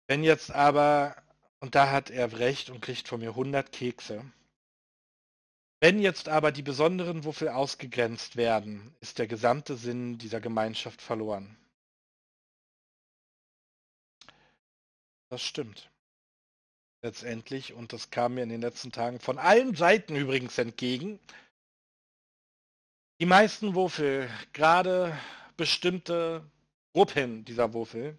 Wenn 0.07 0.23
jetzt 0.23 0.51
aber, 0.51 1.15
und 1.59 1.75
da 1.75 1.91
hat 1.91 2.09
er 2.09 2.39
recht 2.39 2.69
und 2.69 2.81
kriegt 2.81 3.07
von 3.07 3.19
mir 3.19 3.31
100 3.31 3.71
Kekse, 3.71 4.23
wenn 5.79 5.99
jetzt 5.99 6.27
aber 6.29 6.51
die 6.51 6.63
besonderen 6.63 7.23
Wuffel 7.23 7.49
ausgegrenzt 7.49 8.35
werden, 8.35 8.95
ist 8.99 9.19
der 9.19 9.27
gesamte 9.27 9.75
Sinn 9.75 10.17
dieser 10.17 10.41
Gemeinschaft 10.41 11.01
verloren. 11.01 11.55
Das 15.29 15.41
stimmt. 15.43 15.91
Letztendlich, 17.03 17.73
und 17.73 17.93
das 17.93 18.09
kam 18.09 18.35
mir 18.35 18.43
in 18.43 18.49
den 18.49 18.61
letzten 18.61 18.91
Tagen 18.91 19.19
von 19.19 19.37
allen 19.37 19.75
Seiten 19.75 20.15
übrigens 20.15 20.57
entgegen, 20.57 21.19
die 23.19 23.25
meisten 23.25 23.75
Wuffel, 23.75 24.29
gerade 24.53 25.17
bestimmte 25.57 26.43
Gruppen 26.93 27.45
dieser 27.45 27.73
Wuffel, 27.73 28.17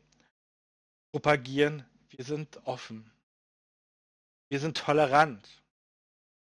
propagieren, 1.12 1.84
wir 2.11 2.24
sind 2.24 2.61
offen. 2.66 3.11
Wir 4.48 4.61
sind 4.61 4.76
tolerant. 4.76 5.46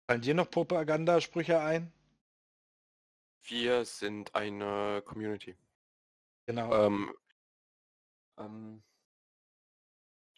Fallen 0.09 0.21
dir 0.21 0.33
noch 0.33 0.49
Propagandasprüche 0.49 1.61
ein? 1.61 1.93
Wir 3.43 3.85
sind 3.85 4.33
eine 4.33 5.03
Community. 5.05 5.55
Genau. 6.47 6.73
Ähm, 6.73 7.13
ähm, 8.39 8.81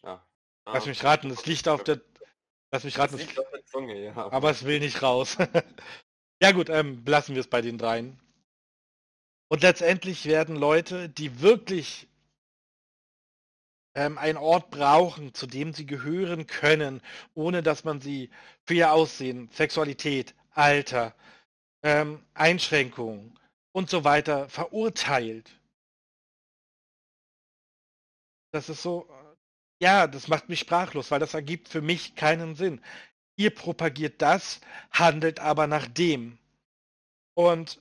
ja. 0.02 0.22
Lass 0.66 0.84
mich 0.84 1.02
raten, 1.02 1.30
es 1.30 1.46
liegt 1.46 1.68
auf 1.68 1.84
der. 1.84 2.02
Lass 2.70 2.84
mich 2.84 2.98
raten. 2.98 3.14
Es 3.14 3.22
liegt 3.22 3.40
auf 3.40 3.50
der 3.50 3.64
Zunge, 3.64 3.98
ja. 3.98 4.14
Aber 4.14 4.50
es 4.50 4.66
will 4.66 4.78
nicht 4.78 5.00
raus. 5.00 5.38
ja 6.42 6.52
gut, 6.52 6.68
ähm, 6.68 7.02
lassen 7.06 7.34
wir 7.34 7.40
es 7.40 7.48
bei 7.48 7.62
den 7.62 7.78
dreien. 7.78 8.20
Und 9.48 9.62
letztendlich 9.62 10.26
werden 10.26 10.54
Leute, 10.54 11.08
die 11.08 11.40
wirklich 11.40 12.08
ähm, 13.94 14.18
einen 14.18 14.38
Ort 14.38 14.70
brauchen, 14.70 15.34
zu 15.34 15.46
dem 15.46 15.72
sie 15.72 15.86
gehören 15.86 16.46
können, 16.46 17.02
ohne 17.34 17.62
dass 17.62 17.84
man 17.84 18.00
sie 18.00 18.30
für 18.64 18.74
ihr 18.74 18.92
Aussehen, 18.92 19.50
Sexualität, 19.52 20.34
Alter, 20.52 21.14
ähm, 21.82 22.24
Einschränkungen 22.34 23.38
und 23.72 23.90
so 23.90 24.04
weiter 24.04 24.48
verurteilt. 24.48 25.50
Das 28.52 28.68
ist 28.68 28.82
so, 28.82 29.08
ja, 29.80 30.06
das 30.06 30.28
macht 30.28 30.48
mich 30.48 30.60
sprachlos, 30.60 31.10
weil 31.10 31.20
das 31.20 31.34
ergibt 31.34 31.68
für 31.68 31.80
mich 31.80 32.14
keinen 32.14 32.54
Sinn. 32.54 32.80
Ihr 33.36 33.50
propagiert 33.54 34.20
das, 34.20 34.60
handelt 34.90 35.40
aber 35.40 35.66
nach 35.66 35.86
dem. 35.86 36.38
Und 37.34 37.80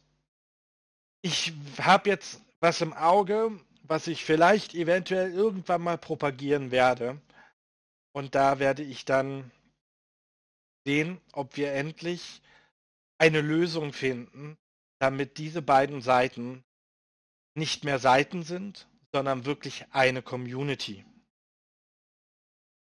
ich 1.21 1.53
habe 1.79 2.09
jetzt 2.09 2.41
was 2.61 2.81
im 2.81 2.93
Auge, 2.93 3.59
was 3.83 4.07
ich 4.07 4.23
vielleicht 4.23 4.73
eventuell 4.73 5.33
irgendwann 5.33 5.81
mal 5.81 5.97
propagieren 5.97 6.71
werde. 6.71 7.21
Und 8.13 8.35
da 8.35 8.59
werde 8.59 8.83
ich 8.83 9.05
dann 9.05 9.51
sehen, 10.85 11.19
ob 11.33 11.57
wir 11.57 11.73
endlich 11.73 12.41
eine 13.17 13.41
Lösung 13.41 13.93
finden, 13.93 14.57
damit 14.99 15.37
diese 15.37 15.61
beiden 15.61 16.01
Seiten 16.01 16.63
nicht 17.55 17.83
mehr 17.83 17.99
Seiten 17.99 18.43
sind, 18.43 18.87
sondern 19.11 19.45
wirklich 19.45 19.85
eine 19.91 20.21
Community. 20.21 21.05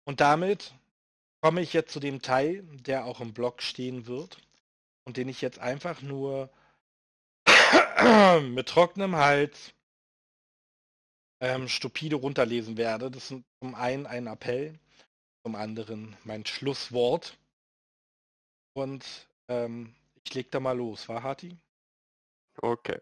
Und 0.04 0.20
damit 0.20 0.74
komme 1.40 1.60
ich 1.60 1.72
jetzt 1.72 1.92
zu 1.92 2.00
dem 2.00 2.22
Teil, 2.22 2.62
der 2.80 3.04
auch 3.04 3.20
im 3.20 3.32
Blog 3.32 3.62
stehen 3.62 4.06
wird 4.06 4.38
und 5.04 5.16
den 5.16 5.28
ich 5.28 5.40
jetzt 5.40 5.58
einfach 5.58 6.02
nur 6.02 6.50
mit 8.42 8.68
trockenem 8.68 9.16
Hals 9.16 9.72
ähm, 11.40 11.68
stupide 11.68 12.16
runterlesen 12.16 12.76
werde. 12.76 13.10
Das 13.10 13.30
ist 13.30 13.42
zum 13.62 13.74
einen 13.74 14.06
ein 14.06 14.26
Appell, 14.26 14.78
zum 15.44 15.54
anderen 15.54 16.16
mein 16.24 16.44
Schlusswort. 16.46 17.36
Und 18.74 19.04
ähm, 19.48 19.94
ich 20.24 20.34
leg 20.34 20.50
da 20.50 20.60
mal 20.60 20.76
los, 20.76 21.08
war 21.08 21.22
Hati? 21.22 21.56
Okay. 22.60 22.98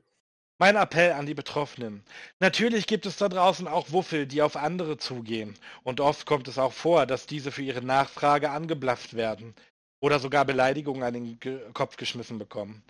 Mein 0.59 0.77
Appell 0.77 1.13
an 1.13 1.27
die 1.27 1.35
Betroffenen. 1.35 2.05
Natürlich 2.39 2.87
gibt 2.87 3.07
es 3.07 3.17
da 3.17 3.29
draußen 3.29 3.67
auch 3.67 3.91
Wuffel, 3.91 4.27
die 4.27 4.41
auf 4.41 4.57
andere 4.57 4.99
zugehen. 4.99 5.55
Und 5.83 6.01
oft 6.01 6.27
kommt 6.27 6.47
es 6.47 6.59
auch 6.59 6.73
vor, 6.73 7.07
dass 7.07 7.27
diese 7.27 7.51
für 7.51 7.63
ihre 7.63 7.83
Nachfrage 7.83 8.51
angeblafft 8.51 9.15
werden 9.15 9.55
oder 10.01 10.21
sogar 10.21 10.45
Beleidigungen 10.45 11.03
an 11.03 11.15
den 11.15 11.75
Kopf 11.75 11.97
geschmissen 11.97 12.39
bekommen. 12.39 12.85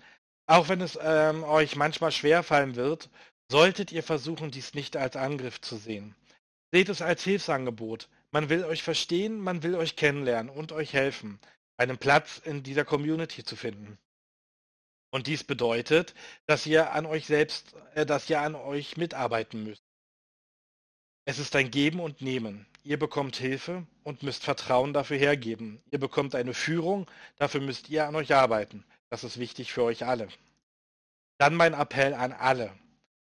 Auch 0.47 0.68
wenn 0.68 0.82
es 0.82 0.99
ähm, 1.01 1.42
euch 1.42 1.74
manchmal 1.74 2.12
schwerfallen 2.12 2.76
wird, 2.76 3.09
Solltet 3.51 3.92
ihr 3.92 4.03
versuchen, 4.03 4.51
dies 4.51 4.74
nicht 4.74 4.97
als 4.97 5.16
Angriff 5.16 5.61
zu 5.61 5.76
sehen. 5.76 6.14
Seht 6.72 6.88
es 6.88 7.03
als 7.03 7.22
Hilfsangebot. 7.22 8.09
Man 8.30 8.49
will 8.49 8.64
euch 8.64 8.82
verstehen, 8.82 9.38
man 9.38 9.62
will 9.62 9.76
euch 9.76 9.97
kennenlernen 9.97 10.51
und 10.51 10.72
euch 10.72 10.92
helfen, 10.92 11.38
einen 11.76 11.99
Platz 11.99 12.40
in 12.45 12.62
dieser 12.62 12.84
Community 12.84 13.45
zu 13.45 13.55
finden. 13.55 13.99
Und 15.11 15.28
dies 15.28 15.45
bedeutet, 15.45 16.14
dass 16.47 16.66
ihr 16.66 16.92
an 16.92 17.07
euch 17.07 17.26
selbst, 17.26 17.76
äh, 17.95 18.05
dass 18.05 18.28
ihr 18.28 18.40
an 18.40 18.57
euch 18.57 18.97
mitarbeiten 18.97 19.62
müsst. 19.62 19.84
Es 21.24 21.38
ist 21.38 21.55
ein 21.55 21.70
Geben 21.70 22.01
und 22.01 22.20
Nehmen. 22.20 22.66
Ihr 22.82 22.99
bekommt 22.99 23.36
Hilfe 23.36 23.86
und 24.03 24.22
müsst 24.24 24.42
Vertrauen 24.42 24.92
dafür 24.92 25.16
hergeben. 25.16 25.80
Ihr 25.90 26.01
bekommt 26.01 26.34
eine 26.34 26.53
Führung, 26.53 27.09
dafür 27.36 27.61
müsst 27.61 27.88
ihr 27.88 28.07
an 28.07 28.16
euch 28.16 28.34
arbeiten. 28.34 28.84
Das 29.09 29.22
ist 29.22 29.38
wichtig 29.38 29.72
für 29.72 29.84
euch 29.84 30.05
alle. 30.05 30.28
Dann 31.38 31.55
mein 31.55 31.74
Appell 31.74 32.14
an 32.14 32.32
alle. 32.32 32.76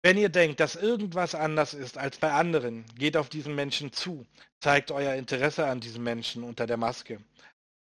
Wenn 0.06 0.20
ihr 0.20 0.30
denkt, 0.30 0.60
dass 0.60 0.76
irgendwas 0.76 1.34
anders 1.34 1.74
ist 1.74 1.98
als 1.98 2.20
bei 2.20 2.32
anderen, 2.32 2.86
geht 2.96 3.18
auf 3.18 3.28
diesen 3.28 3.56
Menschen 3.56 3.92
zu, 3.92 4.24
zeigt 4.60 4.92
euer 4.92 5.16
Interesse 5.16 5.66
an 5.66 5.80
diesem 5.80 6.04
Menschen 6.04 6.44
unter 6.44 6.68
der 6.68 6.78
Maske. 6.78 7.20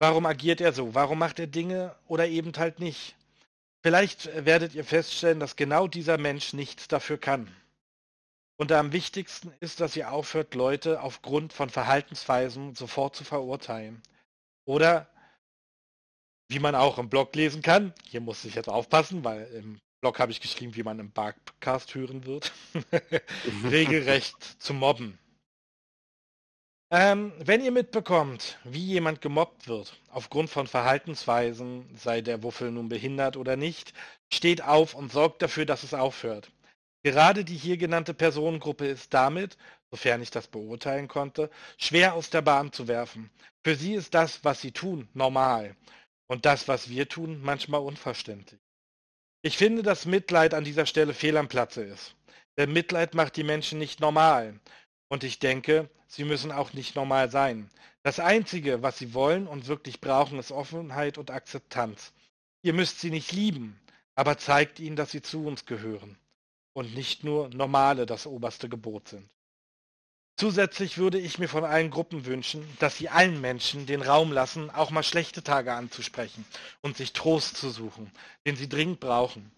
Warum 0.00 0.26
agiert 0.26 0.60
er 0.60 0.72
so? 0.72 0.96
Warum 0.96 1.20
macht 1.20 1.38
er 1.38 1.46
Dinge 1.46 1.94
oder 2.08 2.26
eben 2.26 2.52
halt 2.56 2.80
nicht? 2.80 3.14
Vielleicht 3.84 4.44
werdet 4.44 4.74
ihr 4.74 4.84
feststellen, 4.84 5.38
dass 5.38 5.54
genau 5.54 5.86
dieser 5.86 6.18
Mensch 6.18 6.54
nichts 6.54 6.88
dafür 6.88 7.18
kann. 7.18 7.54
Und 8.56 8.72
am 8.72 8.92
wichtigsten 8.92 9.52
ist, 9.60 9.78
dass 9.78 9.94
ihr 9.94 10.10
aufhört, 10.10 10.56
Leute 10.56 11.00
aufgrund 11.02 11.52
von 11.52 11.70
Verhaltensweisen 11.70 12.74
sofort 12.74 13.14
zu 13.14 13.22
verurteilen. 13.22 14.02
Oder, 14.64 15.08
wie 16.48 16.58
man 16.58 16.74
auch 16.74 16.98
im 16.98 17.10
Blog 17.10 17.36
lesen 17.36 17.62
kann, 17.62 17.94
hier 18.10 18.20
muss 18.20 18.44
ich 18.44 18.56
jetzt 18.56 18.68
aufpassen, 18.68 19.22
weil 19.22 19.46
im 19.52 19.78
Blog 20.00 20.20
habe 20.20 20.32
ich 20.32 20.40
geschrieben, 20.40 20.76
wie 20.76 20.82
man 20.82 20.98
im 20.98 21.10
Barcast 21.10 21.94
hören 21.94 22.24
wird, 22.24 22.52
regelrecht 23.64 24.62
zu 24.62 24.74
mobben. 24.74 25.18
Ähm, 26.90 27.32
wenn 27.38 27.62
ihr 27.62 27.70
mitbekommt, 27.70 28.58
wie 28.64 28.82
jemand 28.82 29.20
gemobbt 29.20 29.68
wird, 29.68 29.94
aufgrund 30.08 30.48
von 30.48 30.66
Verhaltensweisen, 30.66 31.84
sei 31.96 32.22
der 32.22 32.42
Wuffel 32.42 32.70
nun 32.70 32.88
behindert 32.88 33.36
oder 33.36 33.56
nicht, 33.56 33.92
steht 34.32 34.62
auf 34.62 34.94
und 34.94 35.12
sorgt 35.12 35.42
dafür, 35.42 35.66
dass 35.66 35.82
es 35.82 35.92
aufhört. 35.92 36.50
Gerade 37.02 37.44
die 37.44 37.56
hier 37.56 37.76
genannte 37.76 38.14
Personengruppe 38.14 38.86
ist 38.86 39.12
damit, 39.12 39.58
sofern 39.90 40.22
ich 40.22 40.30
das 40.30 40.48
beurteilen 40.48 41.08
konnte, 41.08 41.50
schwer 41.76 42.14
aus 42.14 42.30
der 42.30 42.42
Bahn 42.42 42.72
zu 42.72 42.88
werfen. 42.88 43.30
Für 43.64 43.74
sie 43.76 43.94
ist 43.94 44.14
das, 44.14 44.42
was 44.44 44.62
sie 44.62 44.72
tun, 44.72 45.08
normal. 45.12 45.76
Und 46.26 46.46
das, 46.46 46.68
was 46.68 46.88
wir 46.88 47.08
tun, 47.08 47.40
manchmal 47.42 47.80
unverständlich. 47.80 48.60
Ich 49.42 49.56
finde, 49.56 49.82
dass 49.82 50.04
Mitleid 50.04 50.52
an 50.52 50.64
dieser 50.64 50.86
Stelle 50.86 51.14
fehl 51.14 51.36
am 51.36 51.48
Platze 51.48 51.84
ist. 51.84 52.16
Denn 52.56 52.72
Mitleid 52.72 53.14
macht 53.14 53.36
die 53.36 53.44
Menschen 53.44 53.78
nicht 53.78 54.00
normal. 54.00 54.58
Und 55.08 55.22
ich 55.22 55.38
denke, 55.38 55.88
sie 56.08 56.24
müssen 56.24 56.50
auch 56.50 56.72
nicht 56.72 56.96
normal 56.96 57.30
sein. 57.30 57.70
Das 58.02 58.18
Einzige, 58.18 58.82
was 58.82 58.98
sie 58.98 59.14
wollen 59.14 59.46
und 59.46 59.68
wirklich 59.68 60.00
brauchen, 60.00 60.38
ist 60.38 60.50
Offenheit 60.50 61.18
und 61.18 61.30
Akzeptanz. 61.30 62.12
Ihr 62.62 62.72
müsst 62.72 63.00
sie 63.00 63.10
nicht 63.10 63.32
lieben, 63.32 63.80
aber 64.16 64.38
zeigt 64.38 64.80
ihnen, 64.80 64.96
dass 64.96 65.12
sie 65.12 65.22
zu 65.22 65.46
uns 65.46 65.66
gehören 65.66 66.18
und 66.72 66.94
nicht 66.94 67.22
nur 67.22 67.48
Normale 67.50 68.06
das 68.06 68.26
oberste 68.26 68.68
Gebot 68.68 69.08
sind. 69.08 69.30
Zusätzlich 70.38 70.98
würde 70.98 71.18
ich 71.18 71.40
mir 71.40 71.48
von 71.48 71.64
allen 71.64 71.90
Gruppen 71.90 72.24
wünschen, 72.24 72.64
dass 72.78 72.96
sie 72.96 73.08
allen 73.08 73.40
Menschen 73.40 73.86
den 73.86 74.02
Raum 74.02 74.30
lassen, 74.30 74.70
auch 74.70 74.90
mal 74.90 75.02
schlechte 75.02 75.42
Tage 75.42 75.72
anzusprechen 75.72 76.44
und 76.80 76.96
sich 76.96 77.12
Trost 77.12 77.56
zu 77.56 77.70
suchen, 77.70 78.12
den 78.46 78.54
sie 78.54 78.68
dringend 78.68 79.00
brauchen. 79.00 79.50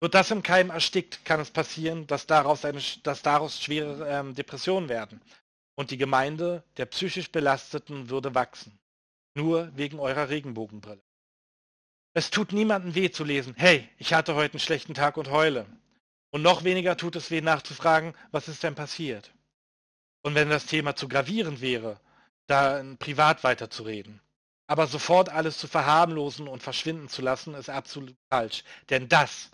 Wird 0.00 0.14
das 0.14 0.30
im 0.30 0.42
Keim 0.42 0.70
erstickt, 0.70 1.26
kann 1.26 1.40
es 1.40 1.50
passieren, 1.50 2.06
dass 2.06 2.26
daraus, 2.26 2.64
eine, 2.64 2.80
dass 3.02 3.20
daraus 3.20 3.62
schwere 3.62 4.08
ähm, 4.08 4.34
Depressionen 4.34 4.88
werden. 4.88 5.20
Und 5.74 5.90
die 5.90 5.98
Gemeinde 5.98 6.64
der 6.78 6.86
psychisch 6.86 7.30
Belasteten 7.30 8.08
würde 8.08 8.34
wachsen. 8.34 8.78
Nur 9.34 9.70
wegen 9.76 10.00
eurer 10.00 10.30
Regenbogenbrille. 10.30 11.02
Es 12.14 12.30
tut 12.30 12.52
niemandem 12.52 12.94
weh 12.94 13.10
zu 13.10 13.24
lesen, 13.24 13.54
hey, 13.58 13.86
ich 13.98 14.14
hatte 14.14 14.34
heute 14.36 14.54
einen 14.54 14.60
schlechten 14.60 14.94
Tag 14.94 15.18
und 15.18 15.30
heule. 15.30 15.66
Und 16.30 16.40
noch 16.40 16.64
weniger 16.64 16.96
tut 16.96 17.14
es 17.14 17.30
weh 17.30 17.42
nachzufragen, 17.42 18.14
was 18.30 18.48
ist 18.48 18.62
denn 18.62 18.74
passiert? 18.74 19.30
Und 20.22 20.34
wenn 20.34 20.50
das 20.50 20.66
Thema 20.66 20.96
zu 20.96 21.08
gravierend 21.08 21.60
wäre, 21.60 22.00
da 22.46 22.82
privat 22.98 23.44
weiterzureden. 23.44 24.20
Aber 24.66 24.86
sofort 24.86 25.28
alles 25.28 25.58
zu 25.58 25.68
verharmlosen 25.68 26.48
und 26.48 26.62
verschwinden 26.62 27.08
zu 27.08 27.22
lassen, 27.22 27.54
ist 27.54 27.68
absolut 27.68 28.14
falsch. 28.30 28.64
Denn 28.88 29.08
das 29.08 29.50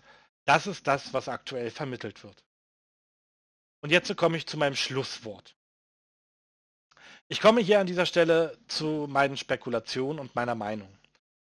das 0.49 0.65
ist 0.65 0.87
das, 0.87 1.13
was 1.13 1.29
aktuell 1.29 1.69
vermittelt 1.69 2.23
wird. 2.23 2.43
Und 3.81 3.91
jetzt 3.91 4.17
komme 4.17 4.35
ich 4.35 4.47
zu 4.47 4.57
meinem 4.57 4.75
Schlusswort. 4.75 5.55
Ich 7.27 7.39
komme 7.39 7.61
hier 7.61 7.79
an 7.79 7.85
dieser 7.85 8.07
Stelle 8.07 8.57
zu 8.67 9.05
meinen 9.07 9.37
Spekulationen 9.37 10.17
und 10.17 10.33
meiner 10.33 10.55
Meinung. 10.55 10.89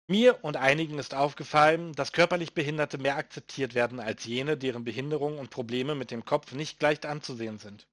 Mir 0.07 0.43
und 0.43 0.57
einigen 0.57 0.99
ist 0.99 1.13
aufgefallen, 1.13 1.93
dass 1.93 2.11
körperlich 2.11 2.53
Behinderte 2.53 2.97
mehr 2.97 3.15
akzeptiert 3.15 3.75
werden 3.75 4.01
als 4.01 4.25
jene, 4.25 4.57
deren 4.57 4.83
Behinderung 4.83 5.39
und 5.39 5.51
Probleme 5.51 5.95
mit 5.95 6.11
dem 6.11 6.25
Kopf 6.25 6.51
nicht 6.51 6.77
gleich 6.77 7.07
anzusehen 7.07 7.59
sind. 7.59 7.87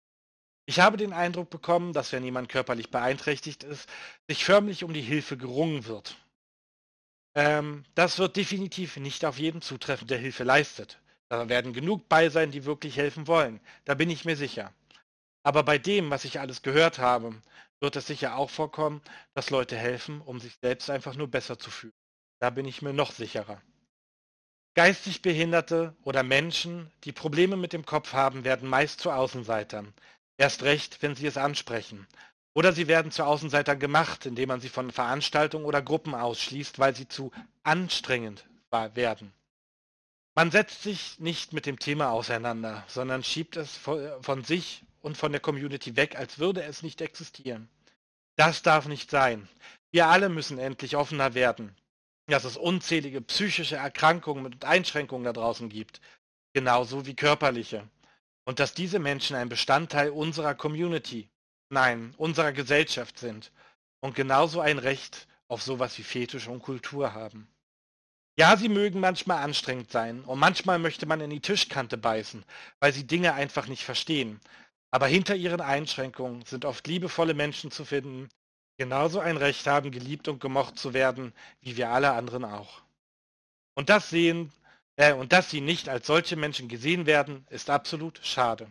Ich 0.66 0.80
habe 0.80 0.96
den 0.96 1.12
Eindruck 1.12 1.50
bekommen, 1.50 1.92
dass 1.92 2.12
wenn 2.12 2.24
jemand 2.24 2.48
körperlich 2.48 2.90
beeinträchtigt 2.90 3.64
ist, 3.64 3.88
sich 4.28 4.44
förmlich 4.44 4.82
um 4.82 4.94
die 4.94 5.02
Hilfe 5.02 5.36
gerungen 5.36 5.86
wird. 5.86 6.16
Ähm, 7.34 7.84
das 7.94 8.18
wird 8.18 8.36
definitiv 8.36 8.96
nicht 8.96 9.24
auf 9.24 9.38
jeden 9.38 9.60
zutreffen, 9.60 10.06
der 10.06 10.18
Hilfe 10.18 10.44
leistet. 10.44 11.00
Da 11.28 11.48
werden 11.48 11.72
genug 11.72 12.08
bei 12.08 12.28
sein, 12.28 12.50
die 12.50 12.64
wirklich 12.64 12.96
helfen 12.96 13.26
wollen. 13.26 13.60
Da 13.84 13.94
bin 13.94 14.08
ich 14.08 14.24
mir 14.24 14.36
sicher. 14.36 14.72
Aber 15.42 15.62
bei 15.62 15.78
dem, 15.78 16.10
was 16.10 16.24
ich 16.24 16.40
alles 16.40 16.62
gehört 16.62 16.98
habe, 16.98 17.34
wird 17.80 17.96
es 17.96 18.06
sicher 18.06 18.36
auch 18.36 18.48
vorkommen, 18.48 19.02
dass 19.34 19.50
Leute 19.50 19.76
helfen, 19.76 20.22
um 20.22 20.40
sich 20.40 20.56
selbst 20.62 20.88
einfach 20.88 21.16
nur 21.16 21.28
besser 21.28 21.58
zu 21.58 21.70
fühlen. 21.70 21.92
Da 22.40 22.50
bin 22.50 22.66
ich 22.66 22.80
mir 22.80 22.94
noch 22.94 23.12
sicherer. 23.12 23.60
Geistig 24.74 25.22
Behinderte 25.22 25.94
oder 26.02 26.22
Menschen, 26.22 26.90
die 27.04 27.12
Probleme 27.12 27.56
mit 27.56 27.72
dem 27.72 27.84
Kopf 27.84 28.12
haben, 28.12 28.44
werden 28.44 28.68
meist 28.68 29.00
zu 29.00 29.10
Außenseitern. 29.10 29.92
Erst 30.36 30.62
recht, 30.62 31.02
wenn 31.02 31.14
sie 31.14 31.26
es 31.26 31.36
ansprechen. 31.36 32.06
Oder 32.54 32.72
sie 32.72 32.86
werden 32.88 33.10
zu 33.10 33.24
Außenseitern 33.24 33.78
gemacht, 33.78 34.26
indem 34.26 34.48
man 34.48 34.60
sie 34.60 34.68
von 34.68 34.90
Veranstaltungen 34.90 35.64
oder 35.64 35.82
Gruppen 35.82 36.14
ausschließt, 36.14 36.78
weil 36.78 36.94
sie 36.94 37.08
zu 37.08 37.32
anstrengend 37.62 38.44
werden. 38.94 39.32
Man 40.36 40.50
setzt 40.50 40.82
sich 40.82 41.20
nicht 41.20 41.52
mit 41.52 41.66
dem 41.66 41.78
Thema 41.78 42.10
auseinander, 42.10 42.84
sondern 42.88 43.22
schiebt 43.22 43.56
es 43.56 43.76
von 43.76 44.42
sich 44.42 44.84
und 45.00 45.16
von 45.16 45.30
der 45.30 45.40
Community 45.40 45.94
weg, 45.94 46.16
als 46.16 46.38
würde 46.40 46.64
es 46.64 46.82
nicht 46.82 47.00
existieren. 47.00 47.68
Das 48.36 48.62
darf 48.62 48.86
nicht 48.86 49.10
sein. 49.10 49.48
Wir 49.92 50.08
alle 50.08 50.28
müssen 50.28 50.58
endlich 50.58 50.96
offener 50.96 51.34
werden, 51.34 51.76
dass 52.26 52.42
es 52.42 52.56
unzählige 52.56 53.20
psychische 53.20 53.76
Erkrankungen 53.76 54.46
und 54.46 54.64
Einschränkungen 54.64 55.24
da 55.24 55.32
draußen 55.32 55.68
gibt, 55.68 56.00
genauso 56.52 57.06
wie 57.06 57.14
körperliche. 57.14 57.88
Und 58.44 58.58
dass 58.58 58.74
diese 58.74 58.98
Menschen 58.98 59.36
ein 59.36 59.48
Bestandteil 59.48 60.10
unserer 60.10 60.54
Community, 60.54 61.28
nein, 61.70 62.14
unserer 62.16 62.52
Gesellschaft 62.52 63.18
sind 63.18 63.50
und 64.00 64.14
genauso 64.14 64.60
ein 64.60 64.78
Recht 64.78 65.26
auf 65.48 65.62
sowas 65.62 65.96
wie 65.98 66.02
Fetisch 66.02 66.48
und 66.48 66.62
Kultur 66.62 67.14
haben. 67.14 67.48
Ja, 68.36 68.56
sie 68.56 68.68
mögen 68.68 68.98
manchmal 68.98 69.42
anstrengend 69.42 69.92
sein 69.92 70.24
und 70.24 70.40
manchmal 70.40 70.78
möchte 70.78 71.06
man 71.06 71.20
in 71.20 71.30
die 71.30 71.40
Tischkante 71.40 71.96
beißen, 71.96 72.44
weil 72.80 72.92
sie 72.92 73.06
Dinge 73.06 73.34
einfach 73.34 73.68
nicht 73.68 73.84
verstehen. 73.84 74.40
Aber 74.90 75.06
hinter 75.06 75.36
ihren 75.36 75.60
Einschränkungen 75.60 76.44
sind 76.44 76.64
oft 76.64 76.86
liebevolle 76.86 77.34
Menschen 77.34 77.70
zu 77.70 77.84
finden, 77.84 78.28
die 78.72 78.82
genauso 78.82 79.20
ein 79.20 79.36
Recht 79.36 79.66
haben, 79.66 79.90
geliebt 79.92 80.26
und 80.28 80.40
gemocht 80.40 80.78
zu 80.78 80.94
werden, 80.94 81.32
wie 81.60 81.76
wir 81.76 81.90
alle 81.90 82.12
anderen 82.12 82.44
auch. 82.44 82.82
Und 83.74 83.88
das 83.88 84.10
sehen, 84.10 84.52
und 84.96 85.32
dass 85.32 85.50
sie 85.50 85.60
nicht 85.60 85.88
als 85.88 86.06
solche 86.06 86.36
Menschen 86.36 86.68
gesehen 86.68 87.06
werden, 87.06 87.46
ist 87.50 87.70
absolut 87.70 88.20
schade. 88.22 88.68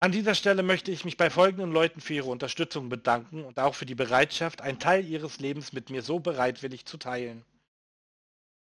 An 0.00 0.12
dieser 0.12 0.34
Stelle 0.34 0.62
möchte 0.62 0.90
ich 0.90 1.06
mich 1.06 1.16
bei 1.16 1.30
folgenden 1.30 1.72
Leuten 1.72 2.02
für 2.02 2.12
ihre 2.12 2.28
Unterstützung 2.28 2.90
bedanken 2.90 3.44
und 3.44 3.58
auch 3.58 3.74
für 3.74 3.86
die 3.86 3.94
Bereitschaft, 3.94 4.60
einen 4.60 4.78
Teil 4.78 5.06
ihres 5.06 5.40
Lebens 5.40 5.72
mit 5.72 5.88
mir 5.88 6.02
so 6.02 6.18
bereitwillig 6.18 6.84
zu 6.84 6.98
teilen. 6.98 7.42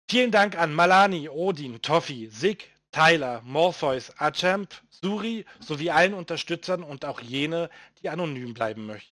Vielen 0.09 0.31
Dank 0.31 0.57
an 0.57 0.73
Malani, 0.73 1.29
Odin, 1.29 1.81
Toffi, 1.81 2.27
Sig, 2.29 2.69
Tyler, 2.91 3.41
Morpheus, 3.45 4.09
Achamp, 4.17 4.73
Suri 4.89 5.45
sowie 5.59 5.91
allen 5.91 6.13
Unterstützern 6.13 6.83
und 6.83 7.05
auch 7.05 7.21
jene, 7.21 7.69
die 8.01 8.09
anonym 8.09 8.53
bleiben 8.53 8.85
möchten. 8.85 9.15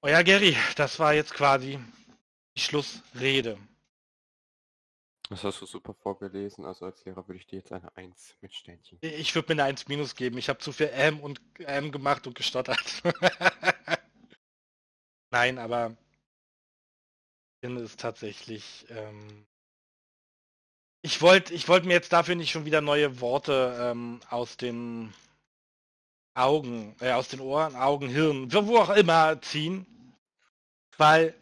Euer 0.00 0.24
Gary, 0.24 0.56
das 0.76 0.98
war 0.98 1.14
jetzt 1.14 1.34
quasi 1.34 1.78
die 2.56 2.60
Schlussrede. 2.60 3.58
Das 5.28 5.44
hast 5.44 5.60
du 5.60 5.66
super 5.66 5.94
vorgelesen. 5.94 6.64
Also 6.64 6.86
als 6.86 7.04
Lehrer 7.04 7.26
würde 7.28 7.38
ich 7.38 7.46
dir 7.46 7.56
jetzt 7.56 7.72
eine 7.72 7.94
1 7.96 8.36
mit 8.40 8.54
Sternchen. 8.54 8.98
Ich 9.02 9.34
würde 9.34 9.54
mir 9.54 9.62
eine 9.62 9.70
1 9.70 9.88
minus 9.88 10.14
geben. 10.14 10.38
Ich 10.38 10.48
habe 10.48 10.58
zu 10.58 10.72
viel 10.72 10.88
M 10.88 11.20
und 11.20 11.40
M 11.58 11.92
gemacht 11.92 12.26
und 12.26 12.34
gestottert. 12.34 13.02
Nein, 15.30 15.58
aber 15.58 15.96
finde 17.60 17.82
es 17.82 17.96
tatsächlich. 17.96 18.86
Ähm, 18.88 19.46
ich 21.02 21.20
wollte 21.20 21.54
ich 21.54 21.68
wollt 21.68 21.84
mir 21.84 21.92
jetzt 21.92 22.12
dafür 22.12 22.34
nicht 22.34 22.50
schon 22.50 22.64
wieder 22.64 22.80
neue 22.80 23.20
Worte 23.20 23.76
ähm, 23.80 24.20
aus 24.30 24.56
den 24.56 25.12
Augen, 26.34 26.96
äh, 27.00 27.12
aus 27.12 27.28
den 27.28 27.40
Ohren, 27.40 27.76
Augen, 27.76 28.08
Hirn, 28.08 28.52
wo 28.52 28.78
auch 28.78 28.90
immer 28.90 29.40
ziehen. 29.42 29.86
Weil 30.96 31.34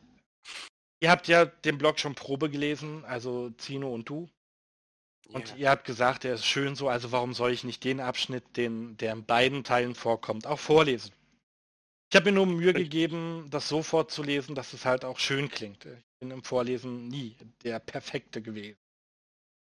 ihr 1.01 1.11
habt 1.11 1.28
ja 1.28 1.44
den 1.44 1.78
Blog 1.78 1.99
schon 1.99 2.14
Probe 2.14 2.51
gelesen, 2.51 3.05
also 3.05 3.51
Zino 3.51 3.92
und 3.92 4.09
du. 4.09 4.28
Und 5.28 5.49
yeah. 5.49 5.57
ihr 5.59 5.70
habt 5.70 5.84
gesagt, 5.84 6.24
der 6.24 6.34
ist 6.34 6.47
schön 6.47 6.76
so, 6.76 6.88
also 6.88 7.11
warum 7.11 7.34
soll 7.34 7.51
ich 7.51 7.64
nicht 7.64 7.82
den 7.82 8.01
Abschnitt, 8.01 8.57
den, 8.57 8.97
der 8.99 9.12
in 9.12 9.24
beiden 9.24 9.64
Teilen 9.64 9.94
vorkommt, 9.94 10.47
auch 10.47 10.61
vorlesen? 10.61 11.12
Ich 12.11 12.16
habe 12.16 12.30
mir 12.30 12.36
nur 12.36 12.47
Mühe 12.47 12.72
gegeben, 12.72 13.49
das 13.51 13.68
so 13.68 13.82
vorzulesen, 13.82 14.55
dass 14.55 14.72
es 14.72 14.84
halt 14.84 15.05
auch 15.05 15.18
schön 15.18 15.51
klingt. 15.51 15.84
Ich 15.84 16.05
bin 16.20 16.30
im 16.30 16.44
Vorlesen 16.44 17.09
nie 17.09 17.36
der 17.64 17.80
Perfekte 17.80 18.40
gewesen. 18.40 18.78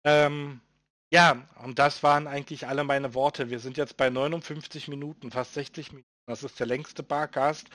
Ähm, 0.04 0.62
ja, 1.12 1.46
und 1.62 1.78
das 1.78 2.02
waren 2.02 2.26
eigentlich 2.26 2.66
alle 2.66 2.84
meine 2.84 3.12
Worte. 3.12 3.50
Wir 3.50 3.58
sind 3.58 3.76
jetzt 3.76 3.98
bei 3.98 4.08
59 4.08 4.88
Minuten, 4.88 5.30
fast 5.30 5.52
60 5.54 5.92
Minuten. 5.92 6.08
Das 6.26 6.42
ist 6.42 6.58
der 6.58 6.66
längste 6.66 7.02
Barcast, 7.02 7.68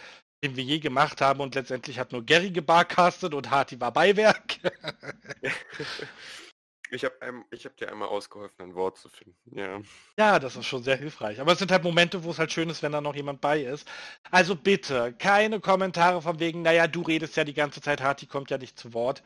den 0.46 0.56
wir 0.56 0.64
je 0.64 0.80
gemacht 0.80 1.22
haben 1.22 1.42
und 1.42 1.56
letztendlich 1.56 2.00
hat 2.00 2.12
nur 2.12 2.26
Gary 2.26 2.52
gebarcastet 2.52 3.34
und 3.34 3.50
Harty 3.50 3.80
war 3.80 3.92
Beiwerk. 3.92 4.60
Ich 6.92 7.04
habe 7.04 7.16
hab 7.52 7.78
dir 7.78 7.92
einmal 7.92 8.08
ausgeholfen, 8.08 8.62
ein 8.62 8.76
Wort 8.76 8.98
zu 8.98 9.10
finden. 9.10 9.36
Ja. 9.52 9.82
ja, 10.18 10.40
das 10.40 10.56
ist 10.56 10.68
schon 10.68 10.84
sehr 10.84 10.96
hilfreich. 10.96 11.42
Aber 11.42 11.52
es 11.52 11.60
sind 11.60 11.72
halt 11.72 11.84
Momente, 11.84 12.24
wo 12.24 12.32
es 12.32 12.40
halt 12.40 12.52
schön 12.52 12.70
ist, 12.70 12.84
wenn 12.84 12.92
da 12.92 13.02
noch 13.02 13.16
jemand 13.16 13.42
bei 13.42 13.62
ist. 13.62 13.90
Also 14.32 14.56
bitte, 14.56 15.14
keine 15.18 15.60
Kommentare 15.60 16.22
von 16.22 16.40
wegen, 16.40 16.62
naja, 16.62 16.88
du 16.88 17.02
redest 17.02 17.36
ja 17.36 17.44
die 17.44 17.56
ganze 17.56 17.82
Zeit 17.82 18.02
hart, 18.02 18.22
die 18.22 18.28
kommt 18.28 18.52
ja 18.52 18.60
nicht 18.60 18.80
zu 18.80 18.94
Wort. 18.94 19.24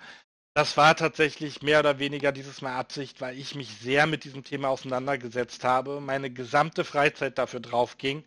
Das 0.56 0.78
war 0.78 0.96
tatsächlich 0.96 1.62
mehr 1.62 1.80
oder 1.80 2.00
weniger 2.00 2.32
dieses 2.32 2.62
Mal 2.62 2.76
Absicht, 2.76 3.22
weil 3.22 3.38
ich 3.38 3.56
mich 3.56 3.78
sehr 3.78 4.08
mit 4.08 4.24
diesem 4.24 4.44
Thema 4.44 4.70
auseinandergesetzt 4.70 5.64
habe, 5.64 6.02
meine 6.02 6.32
gesamte 6.32 6.84
Freizeit 6.84 7.38
dafür 7.38 7.60
drauf 7.60 7.98
ging. 7.98 8.24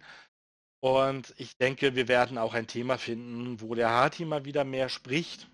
Und 0.83 1.33
ich 1.39 1.57
denke, 1.57 1.95
wir 1.95 2.09
werden 2.09 2.39
auch 2.39 2.55
ein 2.55 2.67
Thema 2.67 2.99
finden, 2.99 3.61
wo 3.61 3.77
der 3.77 3.91
Harti 3.91 4.25
mal 4.25 4.45
wieder 4.45 4.65
mehr 4.65 4.89
spricht. 4.89 5.49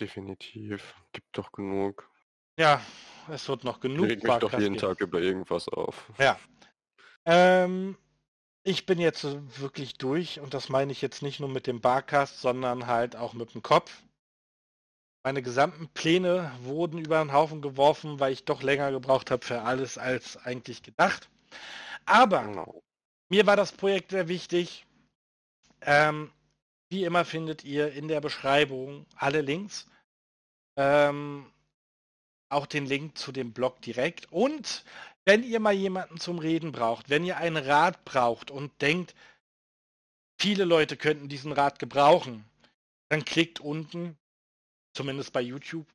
Definitiv. 0.00 0.94
Gibt 1.12 1.36
doch 1.36 1.52
genug. 1.52 2.10
Ja, 2.58 2.80
es 3.28 3.46
wird 3.46 3.64
noch 3.64 3.78
genug. 3.78 4.10
Ich 4.10 4.22
mich 4.22 4.34
doch 4.36 4.52
jeden 4.52 4.74
geben. 4.74 4.78
Tag 4.78 5.00
über 5.02 5.20
irgendwas 5.20 5.68
auf. 5.68 6.10
Ja. 6.18 6.38
Ähm, 7.26 7.98
ich 8.62 8.86
bin 8.86 8.98
jetzt 8.98 9.26
wirklich 9.60 9.98
durch 9.98 10.40
und 10.40 10.54
das 10.54 10.70
meine 10.70 10.92
ich 10.92 11.02
jetzt 11.02 11.20
nicht 11.22 11.38
nur 11.38 11.50
mit 11.50 11.66
dem 11.66 11.82
Barcast, 11.82 12.40
sondern 12.40 12.86
halt 12.86 13.16
auch 13.16 13.34
mit 13.34 13.52
dem 13.52 13.62
Kopf. 13.62 14.02
Meine 15.24 15.42
gesamten 15.42 15.88
Pläne 15.88 16.52
wurden 16.62 16.98
über 16.98 17.18
den 17.18 17.34
Haufen 17.34 17.60
geworfen, 17.60 18.18
weil 18.18 18.32
ich 18.32 18.46
doch 18.46 18.62
länger 18.62 18.92
gebraucht 18.92 19.30
habe 19.30 19.44
für 19.44 19.60
alles 19.60 19.98
als 19.98 20.38
eigentlich 20.38 20.82
gedacht. 20.82 21.28
Aber 22.06 22.44
genau. 22.44 22.82
Mir 23.28 23.46
war 23.46 23.56
das 23.56 23.72
Projekt 23.72 24.10
sehr 24.10 24.28
wichtig. 24.28 24.86
Ähm, 25.80 26.30
wie 26.88 27.04
immer 27.04 27.24
findet 27.24 27.64
ihr 27.64 27.92
in 27.92 28.08
der 28.08 28.20
Beschreibung 28.20 29.06
alle 29.16 29.40
Links. 29.40 29.86
Ähm, 30.76 31.50
auch 32.48 32.66
den 32.66 32.86
Link 32.86 33.18
zu 33.18 33.32
dem 33.32 33.52
Blog 33.52 33.80
direkt. 33.82 34.32
Und 34.32 34.84
wenn 35.24 35.42
ihr 35.42 35.58
mal 35.58 35.74
jemanden 35.74 36.20
zum 36.20 36.38
Reden 36.38 36.72
braucht, 36.72 37.10
wenn 37.10 37.24
ihr 37.24 37.38
einen 37.38 37.56
Rat 37.56 38.04
braucht 38.04 38.50
und 38.50 38.80
denkt, 38.80 39.14
viele 40.38 40.64
Leute 40.64 40.96
könnten 40.96 41.28
diesen 41.28 41.52
Rat 41.52 41.78
gebrauchen, 41.78 42.44
dann 43.08 43.24
klickt 43.24 43.60
unten, 43.60 44.16
zumindest 44.92 45.32
bei 45.32 45.40
YouTube, 45.40 45.86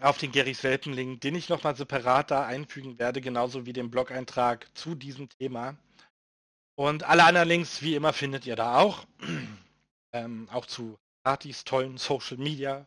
auf 0.00 0.18
den 0.18 0.32
Gerrys 0.32 0.62
Welpen-Link, 0.62 1.20
den 1.22 1.34
ich 1.34 1.48
nochmal 1.48 1.76
separat 1.76 2.30
da 2.30 2.46
einfügen 2.46 2.98
werde, 2.98 3.20
genauso 3.20 3.64
wie 3.64 3.72
den 3.72 3.90
Blog-Eintrag 3.90 4.68
zu 4.76 4.94
diesem 4.94 5.28
Thema. 5.28 5.76
Und 6.76 7.04
alle 7.04 7.24
anderen 7.24 7.48
Links, 7.48 7.82
wie 7.82 7.94
immer, 7.94 8.12
findet 8.12 8.46
ihr 8.46 8.54
da 8.54 8.78
auch. 8.78 9.06
ähm, 10.12 10.48
auch 10.52 10.66
zu 10.66 10.98
Partys, 11.24 11.64
tollen 11.64 11.98
Social 11.98 12.36
Media 12.36 12.86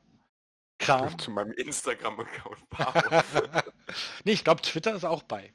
Kram. 0.78 1.20
Zu 1.20 1.32
meinem 1.32 1.52
Instagram-Account. 1.52 2.58
nee, 4.24 4.32
ich 4.32 4.44
glaube, 4.44 4.62
Twitter 4.62 4.96
ist 4.96 5.04
auch 5.04 5.24
bei. 5.24 5.54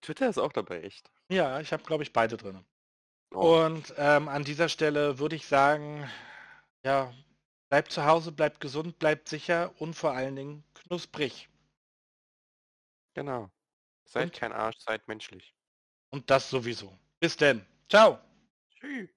Twitter 0.00 0.28
ist 0.28 0.38
auch 0.38 0.52
dabei, 0.52 0.82
echt. 0.82 1.10
Ja, 1.28 1.60
ich 1.60 1.72
habe, 1.72 1.82
glaube 1.82 2.02
ich, 2.02 2.12
beide 2.12 2.36
drin. 2.36 2.64
Oh. 3.34 3.64
Und 3.64 3.92
ähm, 3.98 4.28
an 4.28 4.44
dieser 4.44 4.68
Stelle 4.68 5.18
würde 5.18 5.36
ich 5.36 5.46
sagen, 5.46 6.08
ja, 6.84 7.12
bleibt 7.68 7.92
zu 7.92 8.04
Hause, 8.04 8.32
bleibt 8.32 8.60
gesund, 8.60 8.98
bleibt 8.98 9.28
sicher 9.28 9.72
und 9.78 9.94
vor 9.94 10.12
allen 10.12 10.36
Dingen 10.36 10.64
knusprig. 10.74 11.48
Genau. 13.14 13.50
Seid 14.04 14.24
und, 14.24 14.32
kein 14.34 14.52
Arsch, 14.52 14.78
seid 14.78 15.08
menschlich. 15.08 15.54
Und 16.10 16.30
das 16.30 16.48
sowieso. 16.48 16.96
Bis 17.24 17.38
denn. 17.38 17.62
Ciao. 17.88 18.18
Tschüss. 18.78 19.08